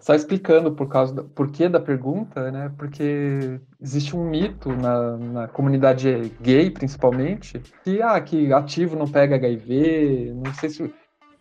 só 0.00 0.14
explicando 0.14 0.72
por 0.72 0.88
causa 0.88 1.14
do 1.14 1.24
porquê 1.24 1.68
da 1.68 1.80
pergunta, 1.80 2.50
né? 2.50 2.72
Porque 2.76 3.60
existe 3.80 4.14
um 4.14 4.28
mito 4.28 4.70
na, 4.70 5.16
na 5.16 5.48
comunidade 5.48 6.32
gay, 6.40 6.70
principalmente, 6.70 7.60
que 7.84 8.02
ah, 8.02 8.20
que 8.20 8.52
ativo 8.52 8.96
não 8.96 9.06
pega 9.06 9.36
HIV, 9.36 10.34
não 10.34 10.54
sei 10.54 10.70
se 10.70 10.94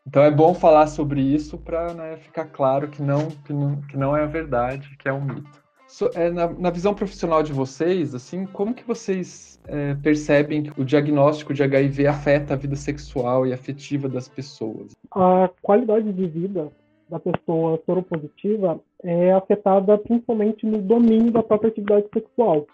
então 0.08 0.24
é 0.24 0.32
bom 0.32 0.54
falar 0.54 0.88
sobre 0.88 1.20
isso 1.20 1.58
para 1.58 1.94
né, 1.94 2.16
ficar 2.16 2.46
claro 2.46 2.88
que 2.88 3.02
não, 3.02 3.28
que 3.46 3.52
não 3.52 3.82
que 3.82 3.98
não 3.98 4.16
é 4.16 4.24
a 4.24 4.26
verdade, 4.26 4.96
que 4.98 5.10
é 5.10 5.12
um 5.12 5.22
mito. 5.22 5.62
So, 5.86 6.10
é, 6.16 6.30
na, 6.30 6.50
na, 6.50 6.70
visão 6.70 6.94
profissional 6.94 7.44
de 7.44 7.52
vocês, 7.52 8.16
assim, 8.16 8.46
como 8.46 8.74
que 8.74 8.86
vocês 8.86 9.60
é, 9.68 9.96
percebem 9.96 10.64
que 10.64 10.82
o 10.82 10.86
diagnóstico 10.86 11.54
de 11.54 11.62
HIV 11.62 12.08
afeta 12.08 12.54
a 12.54 12.58
vida 12.58 12.76
sexual 12.76 13.46
e 13.46 13.54
afetiva 13.54 14.08
das 14.08 14.28
pessoas? 14.30 14.94
A 15.12 15.50
qualidade 15.62 16.12
de 16.12 16.28
vida 16.28 16.70
da 17.10 17.20
pessoa 17.20 17.82
soropositiva 17.86 18.80
é 19.04 19.32
afetada 19.34 19.98
principalmente 19.98 20.66
no 20.66 20.82
domínio 20.82 21.32
da 21.32 21.44
própria 21.44 21.70
atividade 21.70 22.06
sexual, 22.14 22.66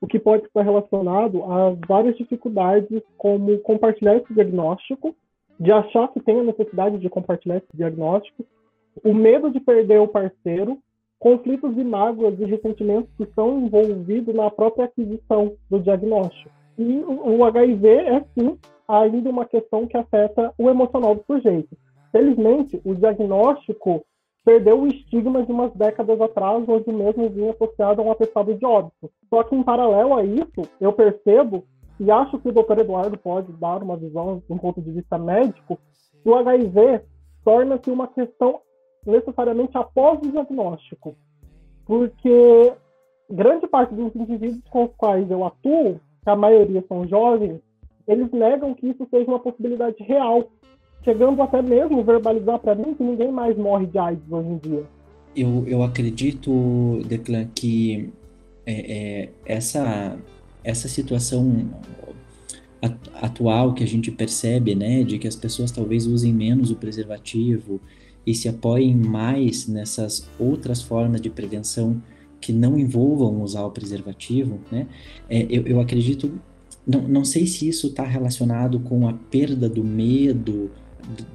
o 0.00 0.06
que 0.06 0.18
pode 0.18 0.44
estar 0.44 0.62
relacionado 0.62 1.42
a 1.44 1.74
várias 1.86 2.16
dificuldades, 2.16 3.02
como 3.16 3.58
compartilhar 3.58 4.16
esse 4.16 4.32
diagnóstico, 4.32 5.14
de 5.58 5.72
achar 5.72 6.08
que 6.08 6.20
tem 6.20 6.40
a 6.40 6.44
necessidade 6.44 6.98
de 6.98 7.08
compartilhar 7.08 7.56
esse 7.56 7.66
diagnóstico, 7.74 8.44
o 9.04 9.14
medo 9.14 9.50
de 9.50 9.60
perder 9.60 10.00
o 10.00 10.08
parceiro, 10.08 10.78
conflitos 11.18 11.76
e 11.76 11.84
mágoas 11.84 12.38
e 12.38 12.44
ressentimentos 12.44 13.10
que 13.16 13.24
estão 13.24 13.60
envolvidos 13.60 14.34
na 14.34 14.50
própria 14.50 14.86
aquisição 14.86 15.56
do 15.70 15.80
diagnóstico. 15.80 16.50
E 16.78 16.98
o 17.06 17.44
HIV 17.44 17.88
é, 17.88 18.24
sim, 18.36 18.58
ainda 18.86 19.30
uma 19.30 19.46
questão 19.46 19.86
que 19.86 19.96
afeta 19.96 20.52
o 20.58 20.68
emocional 20.68 21.14
do 21.14 21.24
sujeito. 21.24 21.76
Felizmente, 22.10 22.80
o 22.84 22.94
diagnóstico 22.94 24.04
perdeu 24.44 24.80
o 24.80 24.86
estigma 24.86 25.42
de 25.42 25.50
umas 25.50 25.72
décadas 25.72 26.20
atrás, 26.20 26.64
onde 26.68 26.92
mesmo 26.92 27.30
vinha 27.30 27.52
associado 27.52 28.02
a 28.02 28.04
um 28.04 28.12
atestado 28.12 28.54
de 28.54 28.64
óbito. 28.64 29.10
Só 29.30 29.42
que, 29.42 29.56
em 29.56 29.62
paralelo 29.62 30.14
a 30.14 30.24
isso, 30.24 30.68
eu 30.80 30.92
percebo, 30.92 31.64
e 31.98 32.10
acho 32.10 32.38
que 32.38 32.48
o 32.48 32.52
doutor 32.52 32.78
Eduardo 32.78 33.16
pode 33.16 33.52
dar 33.52 33.82
uma 33.82 33.96
visão 33.96 34.42
de 34.46 34.52
um 34.52 34.58
ponto 34.58 34.80
de 34.80 34.90
vista 34.90 35.18
médico, 35.18 35.78
o 36.24 36.34
HIV 36.34 37.02
torna-se 37.44 37.90
uma 37.90 38.08
questão 38.08 38.60
necessariamente 39.06 39.76
após 39.76 40.18
o 40.20 40.30
diagnóstico. 40.30 41.16
Porque 41.86 42.72
grande 43.30 43.66
parte 43.66 43.94
dos 43.94 44.14
indivíduos 44.14 44.62
com 44.70 44.84
os 44.84 44.90
quais 44.96 45.30
eu 45.30 45.44
atuo, 45.44 46.00
que 46.22 46.30
a 46.30 46.36
maioria 46.36 46.84
são 46.88 47.06
jovens, 47.06 47.60
eles 48.08 48.30
negam 48.32 48.74
que 48.74 48.88
isso 48.88 49.06
seja 49.10 49.30
uma 49.30 49.38
possibilidade 49.38 50.02
real, 50.02 50.50
chegando 51.04 51.42
até 51.42 51.60
mesmo 51.62 52.02
verbalizar 52.02 52.58
para 52.58 52.74
mim 52.74 52.94
que 52.94 53.02
ninguém 53.02 53.30
mais 53.30 53.56
morre 53.56 53.86
de 53.86 53.98
AIDS 53.98 54.30
hoje 54.30 54.48
em 54.48 54.56
dia. 54.58 54.84
Eu, 55.36 55.64
eu 55.66 55.82
acredito, 55.82 57.00
Declan, 57.06 57.46
que 57.54 58.12
é, 58.66 58.72
é, 58.72 59.28
essa, 59.44 60.16
essa 60.64 60.88
situação 60.88 61.70
atual 63.14 63.72
que 63.72 63.82
a 63.84 63.86
gente 63.86 64.10
percebe, 64.10 64.74
né, 64.74 65.04
de 65.04 65.18
que 65.18 65.28
as 65.28 65.36
pessoas 65.36 65.70
talvez 65.70 66.06
usem 66.06 66.32
menos 66.32 66.70
o 66.70 66.76
preservativo 66.76 67.80
e 68.26 68.34
se 68.34 68.48
apoiem 68.48 68.94
mais 68.94 69.66
nessas 69.66 70.28
outras 70.38 70.82
formas 70.82 71.20
de 71.20 71.30
prevenção 71.30 72.02
que 72.40 72.52
não 72.52 72.78
envolvam 72.78 73.42
usar 73.42 73.64
o 73.64 73.70
preservativo, 73.70 74.60
né, 74.70 74.86
é, 75.30 75.46
eu, 75.48 75.66
eu 75.66 75.80
acredito 75.80 76.32
não, 76.86 77.00
não 77.08 77.24
sei 77.24 77.46
se 77.46 77.66
isso 77.66 77.86
está 77.86 78.04
relacionado 78.04 78.78
com 78.80 79.08
a 79.08 79.14
perda 79.14 79.68
do 79.68 79.82
medo 79.82 80.70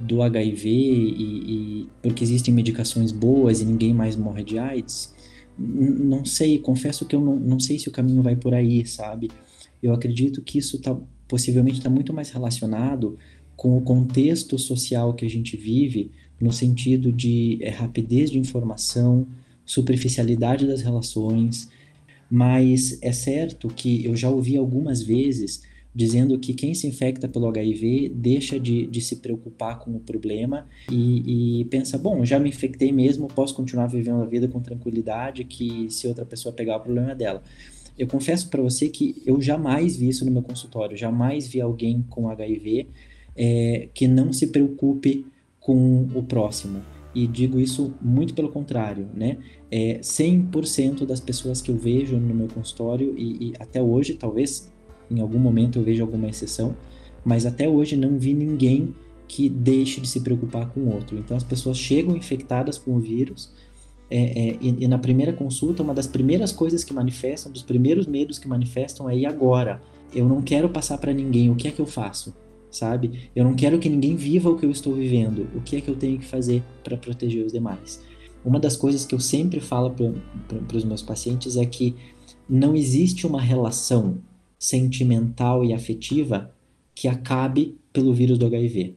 do 0.00 0.22
HIV 0.22 0.68
e, 0.68 1.82
e, 1.82 1.88
porque 2.02 2.24
existem 2.24 2.52
medicações 2.52 3.12
boas 3.12 3.60
e 3.60 3.64
ninguém 3.64 3.94
mais 3.94 4.16
morre 4.16 4.44
de 4.44 4.58
AIDS. 4.58 5.12
Não 5.62 6.24
sei, 6.24 6.58
confesso 6.58 7.04
que 7.04 7.14
eu 7.14 7.20
não, 7.20 7.36
não 7.36 7.60
sei 7.60 7.78
se 7.78 7.88
o 7.88 7.92
caminho 7.92 8.22
vai 8.22 8.34
por 8.34 8.54
aí, 8.54 8.86
sabe? 8.86 9.30
Eu 9.82 9.92
acredito 9.92 10.40
que 10.40 10.58
isso 10.58 10.78
tá, 10.78 10.96
possivelmente 11.28 11.78
está 11.78 11.90
muito 11.90 12.14
mais 12.14 12.30
relacionado 12.30 13.18
com 13.56 13.76
o 13.76 13.82
contexto 13.82 14.58
social 14.58 15.12
que 15.12 15.26
a 15.26 15.28
gente 15.28 15.56
vive, 15.56 16.10
no 16.40 16.50
sentido 16.50 17.12
de 17.12 17.58
é, 17.60 17.68
rapidez 17.68 18.30
de 18.30 18.38
informação, 18.38 19.26
superficialidade 19.66 20.66
das 20.66 20.80
relações, 20.80 21.68
mas 22.30 22.98
é 23.02 23.12
certo 23.12 23.68
que 23.68 24.04
eu 24.04 24.16
já 24.16 24.30
ouvi 24.30 24.56
algumas 24.56 25.02
vezes 25.02 25.62
dizendo 25.94 26.38
que 26.38 26.54
quem 26.54 26.72
se 26.72 26.86
infecta 26.86 27.28
pelo 27.28 27.48
HIV 27.48 28.12
deixa 28.14 28.60
de, 28.60 28.86
de 28.86 29.00
se 29.00 29.16
preocupar 29.16 29.78
com 29.80 29.90
o 29.90 30.00
problema 30.00 30.66
e, 30.90 31.60
e, 31.60 31.64
pensa, 31.64 31.98
bom, 31.98 32.24
já 32.24 32.38
me 32.38 32.48
infectei 32.48 32.92
mesmo, 32.92 33.26
posso 33.26 33.54
continuar 33.54 33.86
vivendo 33.86 34.22
a 34.22 34.26
vida 34.26 34.46
com 34.46 34.60
tranquilidade, 34.60 35.44
que 35.44 35.90
se 35.90 36.06
outra 36.06 36.24
pessoa 36.24 36.52
pegar 36.52 36.76
o 36.76 36.80
problema 36.80 37.10
é 37.10 37.14
dela. 37.14 37.42
Eu 37.98 38.06
confesso 38.06 38.48
para 38.48 38.62
você 38.62 38.88
que 38.88 39.20
eu 39.26 39.40
jamais 39.40 39.96
vi 39.96 40.08
isso 40.08 40.24
no 40.24 40.30
meu 40.30 40.42
consultório, 40.42 40.96
jamais 40.96 41.48
vi 41.48 41.60
alguém 41.60 42.04
com 42.08 42.28
HIV 42.28 42.86
é, 43.36 43.88
que 43.92 44.06
não 44.06 44.32
se 44.32 44.46
preocupe 44.46 45.26
com 45.58 46.08
o 46.14 46.22
próximo 46.22 46.80
e 47.14 47.26
digo 47.26 47.58
isso 47.58 47.92
muito 48.00 48.34
pelo 48.34 48.50
contrário, 48.50 49.08
né? 49.12 49.38
É 49.70 49.98
100% 49.98 51.04
das 51.04 51.20
pessoas 51.20 51.60
que 51.60 51.70
eu 51.70 51.76
vejo 51.76 52.16
no 52.16 52.34
meu 52.34 52.48
consultório 52.48 53.14
e, 53.18 53.48
e, 53.48 53.52
até 53.58 53.82
hoje, 53.82 54.14
talvez 54.14 54.70
em 55.10 55.20
algum 55.20 55.38
momento 55.38 55.78
eu 55.78 55.82
veja 55.82 56.02
alguma 56.02 56.28
exceção, 56.28 56.76
mas 57.24 57.44
até 57.44 57.68
hoje 57.68 57.96
não 57.96 58.18
vi 58.18 58.34
ninguém 58.34 58.94
que 59.28 59.48
deixe 59.48 60.00
de 60.00 60.08
se 60.08 60.20
preocupar 60.20 60.68
com 60.70 60.80
o 60.80 60.94
outro. 60.94 61.18
Então 61.18 61.36
as 61.36 61.44
pessoas 61.44 61.78
chegam 61.78 62.16
infectadas 62.16 62.78
com 62.78 62.96
o 62.96 63.00
vírus 63.00 63.52
é, 64.10 64.18
é, 64.18 64.58
e, 64.60 64.84
e, 64.84 64.88
na 64.88 64.98
primeira 64.98 65.32
consulta, 65.32 65.82
uma 65.82 65.94
das 65.94 66.06
primeiras 66.06 66.50
coisas 66.50 66.82
que 66.82 66.92
manifestam, 66.92 67.52
dos 67.52 67.62
primeiros 67.62 68.06
medos 68.06 68.38
que 68.38 68.48
manifestam 68.48 69.08
é 69.08 69.16
e 69.16 69.24
agora? 69.24 69.80
Eu 70.12 70.28
não 70.28 70.42
quero 70.42 70.68
passar 70.68 70.98
para 70.98 71.12
ninguém, 71.12 71.48
o 71.48 71.54
que 71.54 71.68
é 71.68 71.70
que 71.70 71.80
eu 71.80 71.86
faço? 71.86 72.34
sabe? 72.70 73.30
Eu 73.34 73.44
não 73.44 73.54
quero 73.54 73.78
que 73.78 73.88
ninguém 73.88 74.14
viva 74.14 74.48
o 74.48 74.56
que 74.56 74.64
eu 74.64 74.70
estou 74.70 74.94
vivendo. 74.94 75.48
O 75.54 75.60
que 75.60 75.76
é 75.76 75.80
que 75.80 75.88
eu 75.90 75.96
tenho 75.96 76.18
que 76.18 76.24
fazer 76.24 76.62
para 76.84 76.96
proteger 76.96 77.44
os 77.44 77.52
demais? 77.52 78.00
Uma 78.44 78.58
das 78.58 78.76
coisas 78.76 79.04
que 79.04 79.14
eu 79.14 79.20
sempre 79.20 79.60
falo 79.60 79.90
para 79.90 80.76
os 80.76 80.84
meus 80.84 81.02
pacientes 81.02 81.56
é 81.56 81.66
que 81.66 81.94
não 82.48 82.74
existe 82.74 83.26
uma 83.26 83.40
relação 83.40 84.18
sentimental 84.60 85.64
e 85.64 85.72
afetiva 85.72 86.54
que 86.94 87.08
acabe 87.08 87.78
pelo 87.94 88.12
vírus 88.12 88.36
do 88.36 88.44
HIV. 88.44 88.94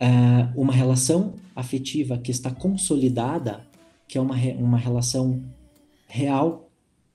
Ah, 0.00 0.52
uma 0.56 0.72
relação 0.72 1.34
afetiva 1.54 2.18
que 2.18 2.32
está 2.32 2.50
consolidada, 2.50 3.64
que 4.08 4.18
é 4.18 4.20
uma, 4.20 4.34
uma 4.58 4.76
relação 4.76 5.40
real, 6.08 6.68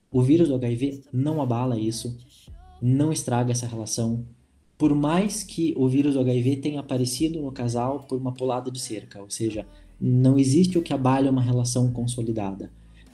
o 0.09 0.21
vírus 0.21 0.47
do 0.47 0.55
HIV 0.55 1.03
não 1.11 1.41
abala 1.41 1.77
isso, 1.77 2.17
não 2.81 3.11
estraga 3.11 3.51
essa 3.51 3.67
relação, 3.67 4.25
por 4.77 4.95
mais 4.95 5.43
que 5.43 5.73
o 5.75 5.89
vírus 5.89 6.13
do 6.13 6.21
HIV 6.21 6.55
tenha 6.55 6.79
aparecido 6.79 7.41
no 7.41 7.51
casal 7.51 8.05
por 8.07 8.17
uma 8.17 8.33
pulada 8.33 8.71
de 8.71 8.79
cerca, 8.79 9.21
ou 9.21 9.29
seja, 9.29 9.67
não 9.99 10.39
existe 10.39 10.77
o 10.77 10.81
que 10.81 10.93
abale 10.93 11.27
uma 11.27 11.41
relação 11.41 11.91
consolidada. 11.91 12.71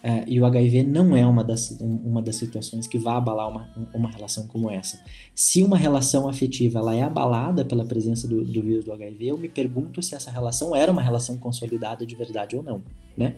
É, 0.08 0.24
e 0.28 0.40
o 0.40 0.46
HIV 0.46 0.84
não 0.84 1.18
é 1.18 1.26
uma 1.26 1.44
das, 1.44 1.72
uma 1.82 2.22
das 2.22 2.36
situações 2.36 2.86
que 2.86 2.96
vai 2.96 3.16
abalar 3.16 3.50
uma, 3.50 3.90
uma 3.92 4.08
relação 4.08 4.46
como 4.46 4.70
essa. 4.70 5.04
Se 5.34 5.64
uma 5.64 5.76
relação 5.76 6.30
afetiva 6.30 6.78
ela 6.78 6.96
é 6.96 7.02
abalada 7.02 7.66
pela 7.66 7.84
presença 7.84 8.28
do, 8.28 8.46
do 8.46 8.62
vírus 8.62 8.86
do 8.86 8.94
HIV, 8.94 9.26
eu 9.26 9.36
me 9.36 9.50
pergunto 9.50 10.04
se 10.04 10.14
essa 10.14 10.30
relação 10.30 10.76
era 10.76 10.92
uma 10.92 11.02
relação 11.02 11.40
consolidada 11.40 12.06
de 12.06 12.16
verdade 12.16 12.56
ou 12.56 12.62
não, 12.62 12.84
né? 13.18 13.34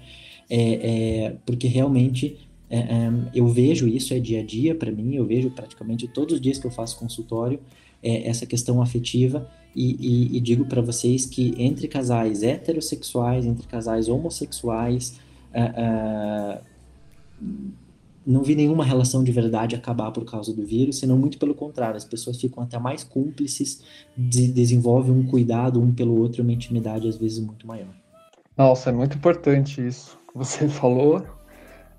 É, 0.49 1.28
é, 1.30 1.36
porque 1.45 1.70
realmente 1.70 2.38
é, 2.70 2.80
é, 2.80 3.11
eu 3.34 3.47
vejo 3.47 3.88
isso 3.88 4.13
é 4.13 4.20
dia 4.20 4.41
a 4.41 4.43
dia 4.43 4.76
para 4.76 4.91
mim, 4.91 5.15
eu 5.15 5.26
vejo 5.26 5.49
praticamente 5.51 6.05
todos 6.05 6.36
os 6.36 6.41
dias 6.41 6.57
que 6.57 6.68
eu 6.68 6.72
faço 6.72 6.99
consultório, 6.99 7.61
é, 8.03 8.28
essa 8.28 8.45
questão 8.45 8.82
afetiva 8.82 9.49
e, 9.74 9.95
e, 10.01 10.36
e 10.36 10.39
digo 10.41 10.65
para 10.65 10.82
vocês 10.82 11.26
que 11.26 11.55
entre 11.57 11.88
casais 11.88 12.43
heterossexuais, 12.43 13.45
entre 13.45 13.65
casais 13.68 14.09
homossexuais, 14.09 15.18
uh, 15.54 16.60
uh, 16.60 16.62
não 18.26 18.43
vi 18.43 18.56
nenhuma 18.56 18.84
relação 18.84 19.24
de 19.24 19.32
verdade 19.32 19.76
acabar 19.76 20.12
por 20.12 20.26
causa 20.26 20.54
do 20.54 20.66
vírus, 20.66 21.00
senão 21.00 21.18
muito 21.18 21.38
pelo 21.38 21.56
contrário, 21.56 21.95
as 21.95 22.04
pessoas 22.04 22.39
ficam 22.39 22.62
até 22.62 22.78
mais 22.78 23.04
cúmplices, 23.04 23.82
de, 24.18 24.50
desenvolvem 24.50 25.14
um 25.14 25.26
cuidado 25.26 25.82
um 25.82 25.93
pelo 25.93 26.20
outro, 26.20 26.43
uma 26.43 26.52
intimidade 26.52 27.08
às 27.08 27.16
vezes 27.16 27.39
muito 27.39 27.66
maior. 27.66 27.88
Nossa, 28.58 28.89
é 28.89 28.93
muito 28.93 29.16
importante 29.16 29.86
isso 29.86 30.18
que 30.30 30.38
você 30.38 30.68
falou 30.70 31.24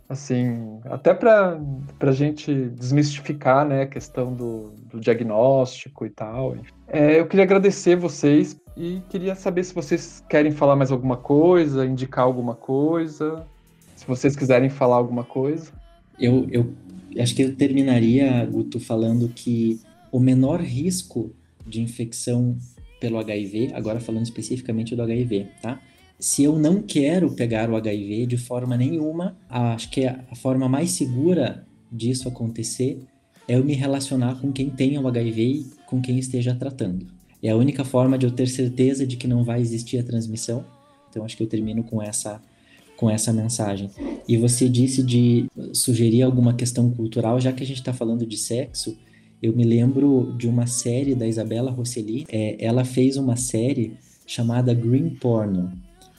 assim, 0.08 0.80
até 0.86 1.12
para 1.12 1.60
a 2.00 2.12
gente 2.12 2.52
desmistificar 2.70 3.66
né, 3.66 3.82
a 3.82 3.86
questão 3.86 4.32
do, 4.32 4.70
do 4.90 4.98
diagnóstico 4.98 6.06
e 6.06 6.10
tal. 6.10 6.56
É, 6.86 7.20
eu 7.20 7.26
queria 7.26 7.44
agradecer 7.44 7.94
vocês 7.94 8.58
e 8.78 9.02
queria 9.08 9.34
saber 9.34 9.64
se 9.64 9.74
vocês 9.74 10.22
querem 10.28 10.52
falar 10.52 10.76
mais 10.76 10.92
alguma 10.92 11.16
coisa, 11.16 11.84
indicar 11.84 12.24
alguma 12.24 12.54
coisa, 12.54 13.44
se 13.96 14.06
vocês 14.06 14.36
quiserem 14.36 14.70
falar 14.70 14.96
alguma 14.96 15.24
coisa. 15.24 15.72
Eu, 16.18 16.46
eu 16.50 16.72
acho 17.18 17.34
que 17.34 17.42
eu 17.42 17.56
terminaria, 17.56 18.44
Guto, 18.46 18.78
falando 18.78 19.28
que 19.28 19.80
o 20.12 20.20
menor 20.20 20.60
risco 20.60 21.32
de 21.66 21.82
infecção 21.82 22.56
pelo 23.00 23.18
HIV, 23.18 23.72
agora 23.74 24.00
falando 24.00 24.24
especificamente 24.24 24.94
do 24.94 25.02
HIV, 25.02 25.48
tá? 25.60 25.80
se 26.18 26.42
eu 26.42 26.58
não 26.58 26.82
quero 26.82 27.30
pegar 27.32 27.70
o 27.70 27.76
HIV 27.76 28.26
de 28.26 28.36
forma 28.36 28.76
nenhuma, 28.76 29.36
acho 29.48 29.90
que 29.90 30.04
a 30.04 30.34
forma 30.34 30.68
mais 30.68 30.90
segura 30.90 31.64
disso 31.90 32.28
acontecer 32.28 33.00
é 33.46 33.54
eu 33.54 33.64
me 33.64 33.74
relacionar 33.74 34.40
com 34.40 34.52
quem 34.52 34.68
tenha 34.68 35.00
o 35.00 35.08
HIV 35.08 35.42
e 35.42 35.66
com 35.86 36.00
quem 36.00 36.18
esteja 36.18 36.54
tratando. 36.54 37.17
É 37.42 37.50
a 37.50 37.56
única 37.56 37.84
forma 37.84 38.18
de 38.18 38.26
eu 38.26 38.30
ter 38.30 38.48
certeza 38.48 39.06
de 39.06 39.16
que 39.16 39.26
não 39.26 39.44
vai 39.44 39.60
existir 39.60 39.98
a 39.98 40.02
transmissão. 40.02 40.64
Então 41.10 41.24
acho 41.24 41.36
que 41.36 41.42
eu 41.42 41.46
termino 41.46 41.82
com 41.84 42.02
essa 42.02 42.40
com 42.96 43.08
essa 43.08 43.32
mensagem. 43.32 43.90
E 44.26 44.36
você 44.36 44.68
disse 44.68 45.04
de 45.04 45.46
sugerir 45.72 46.22
alguma 46.22 46.52
questão 46.52 46.90
cultural, 46.90 47.40
já 47.40 47.52
que 47.52 47.62
a 47.62 47.66
gente 47.66 47.78
está 47.78 47.92
falando 47.92 48.26
de 48.26 48.36
sexo, 48.36 48.98
eu 49.40 49.54
me 49.54 49.62
lembro 49.62 50.34
de 50.36 50.48
uma 50.48 50.66
série 50.66 51.14
da 51.14 51.24
Isabela 51.24 51.70
Rosselli. 51.70 52.26
É, 52.28 52.56
ela 52.58 52.84
fez 52.84 53.16
uma 53.16 53.36
série 53.36 53.96
chamada 54.26 54.74
Green 54.74 55.10
Porno, 55.10 55.72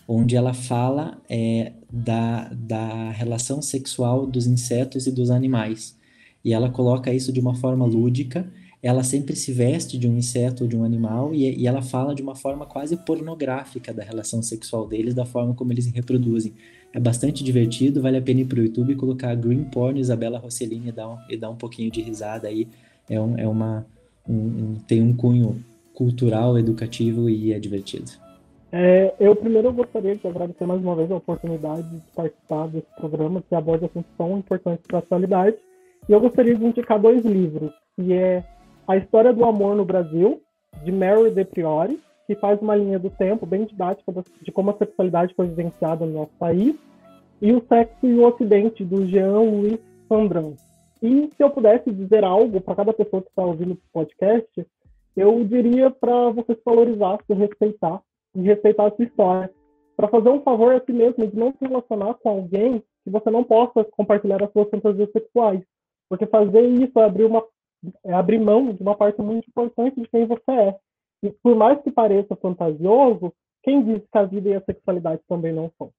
onde 0.08 0.38
ela 0.38 0.54
fala 0.54 1.22
é, 1.30 1.74
da, 1.92 2.48
da 2.54 3.12
relação 3.12 3.62
sexual 3.62 4.26
dos 4.26 4.48
insetos 4.48 5.06
e 5.06 5.12
dos 5.12 5.30
animais. 5.30 5.98
E 6.46 6.54
ela 6.54 6.70
coloca 6.70 7.14
isso 7.14 7.34
de 7.34 7.42
uma 7.42 7.56
forma 7.56 7.86
lúdica. 7.86 8.50
Ela 8.82 9.04
sempre 9.04 9.36
se 9.36 9.52
veste 9.52 9.98
de 9.98 10.08
um 10.08 10.18
inseto 10.18 10.64
ou 10.64 10.70
de 10.70 10.78
um 10.78 10.86
animal 10.86 11.34
e, 11.34 11.62
e 11.62 11.68
ela 11.68 11.82
fala 11.82 12.16
de 12.16 12.22
uma 12.22 12.36
forma 12.36 12.66
quase 12.66 12.96
pornográfica 12.96 13.94
da 13.94 14.04
relação 14.04 14.42
sexual 14.42 14.88
deles, 14.88 15.14
da 15.14 15.26
forma 15.26 15.54
como 15.54 15.74
eles 15.74 15.86
se 15.86 15.92
reproduzem. 15.92 16.54
É 16.94 17.00
bastante 17.00 17.44
divertido, 17.44 18.02
vale 18.02 18.18
a 18.18 18.22
pena 18.22 18.42
ir 18.42 18.46
para 18.46 18.60
o 18.60 18.64
YouTube 18.64 18.94
e 18.94 18.96
colocar 18.96 19.36
Green 19.36 19.66
Porn 19.66 20.00
Isabela 20.00 20.40
Rossellini 20.40 20.90
e 20.90 20.92
dar 20.92 21.10
um, 21.10 21.18
e 21.30 21.38
dar 21.38 21.50
um 21.50 21.56
pouquinho 21.56 21.92
de 21.92 22.02
risada 22.02 22.48
aí. 22.48 22.68
É, 23.10 23.20
um, 23.20 23.38
é 23.38 23.48
uma. 23.48 23.86
Um, 24.28 24.34
um, 24.36 24.76
tem 24.88 25.02
um 25.02 25.16
cunho 25.16 25.64
cultural, 25.94 26.58
educativo 26.58 27.30
e 27.30 27.52
é 27.52 27.60
divertido. 27.60 28.12
É, 28.72 29.14
eu 29.20 29.36
primeiro 29.36 29.74
gostaria 29.74 30.16
de 30.16 30.28
agradecer 30.28 30.66
mais 30.66 30.82
uma 30.82 30.96
vez 30.96 31.12
a 31.12 31.16
oportunidade 31.16 31.90
de 31.90 32.02
participar 32.16 32.68
desse 32.68 32.88
programa 32.96 33.44
que 33.48 33.56
aborda 33.56 33.88
assuntos 33.88 34.12
tão 34.18 34.38
importantes 34.38 34.86
para 34.88 34.98
a 34.98 35.00
atualidade. 35.00 35.58
E 36.08 36.12
eu 36.12 36.20
gostaria 36.20 36.56
de 36.56 36.64
indicar 36.64 37.00
dois 37.00 37.26
livros, 37.26 37.72
que 37.96 38.14
é 38.14 38.44
A 38.90 38.98
História 38.98 39.32
do 39.32 39.46
Amor 39.46 39.76
no 39.76 39.86
Brasil, 39.86 40.42
de 40.84 40.92
Mary 40.92 41.30
De 41.30 41.46
Priori, 41.46 42.00
que 42.26 42.34
faz 42.34 42.60
uma 42.60 42.76
linha 42.76 42.98
do 42.98 43.12
tempo 43.12 43.46
bem 43.46 43.64
didática 43.64 44.12
de 44.42 44.52
como 44.52 44.72
a 44.72 44.78
sexualidade 44.80 45.36
foi 45.36 45.46
vivenciada 45.46 46.08
no 46.08 46.14
nosso 46.14 46.32
país, 46.40 46.76
e 47.40 47.54
O 47.54 47.64
Sexo 47.68 48.08
e 48.08 48.16
o 48.16 48.28
Ocidente, 48.28 48.84
do 48.84 49.06
Jean-Louis 49.06 49.78
Sandran. 50.08 50.54
E 51.04 51.30
se 51.38 51.44
eu 51.44 51.52
pudesse 51.52 51.92
dizer 51.92 52.24
algo 52.24 52.60
para 52.62 52.78
cada 52.78 52.92
pessoa 52.92 53.22
que 53.22 53.30
está 53.30 53.46
ouvindo 53.46 53.74
o 53.74 53.80
podcast, 53.94 54.50
eu 55.16 55.46
diria 55.46 55.92
para 55.92 56.32
você 56.32 56.56
se 56.56 56.62
valorizar, 56.66 57.20
se 57.28 57.34
respeitar 57.36 58.02
e 58.34 58.42
respeitar 58.42 58.88
a 58.88 58.96
sua 58.96 59.06
história. 59.06 59.52
Para 59.96 60.08
fazer 60.08 60.30
um 60.30 60.42
favor 60.42 60.74
a 60.74 60.84
si 60.84 60.92
mesmo 60.92 61.28
de 61.28 61.38
não 61.38 61.52
se 61.52 61.64
relacionar 61.64 62.16
com 62.16 62.30
alguém 62.30 62.84
que 63.04 63.12
você 63.12 63.30
não 63.30 63.44
possa 63.44 63.84
compartilhar 63.84 64.42
as 64.42 64.52
suas 64.52 64.68
fantasias 64.68 65.12
sexuais. 65.12 65.62
Porque 66.10 66.26
fazer 66.26 66.62
isso 66.62 67.00
é 67.00 67.04
abrir, 67.04 67.26
uma, 67.26 67.44
é 68.06 68.14
abrir 68.14 68.40
mão 68.40 68.74
de 68.74 68.82
uma 68.82 68.96
parte 68.96 69.22
muito 69.22 69.48
importante 69.48 70.02
de 70.02 70.08
quem 70.08 70.26
você 70.26 70.52
é. 70.52 70.76
E 71.24 71.30
por 71.44 71.56
mais 71.56 71.82
que 71.82 71.92
pareça 71.92 72.36
fantasioso, 72.36 73.34
quem 73.64 73.84
diz 73.84 74.02
que 74.12 74.18
a 74.18 74.24
vida 74.24 74.50
e 74.50 74.56
a 74.56 74.62
sexualidade 74.62 75.22
também 75.28 75.54
não 75.54 75.72
são? 75.78 75.92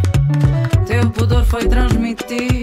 Teu 0.87 1.09
pudor 1.09 1.43
foi 1.43 1.67
transmitido 1.67 2.60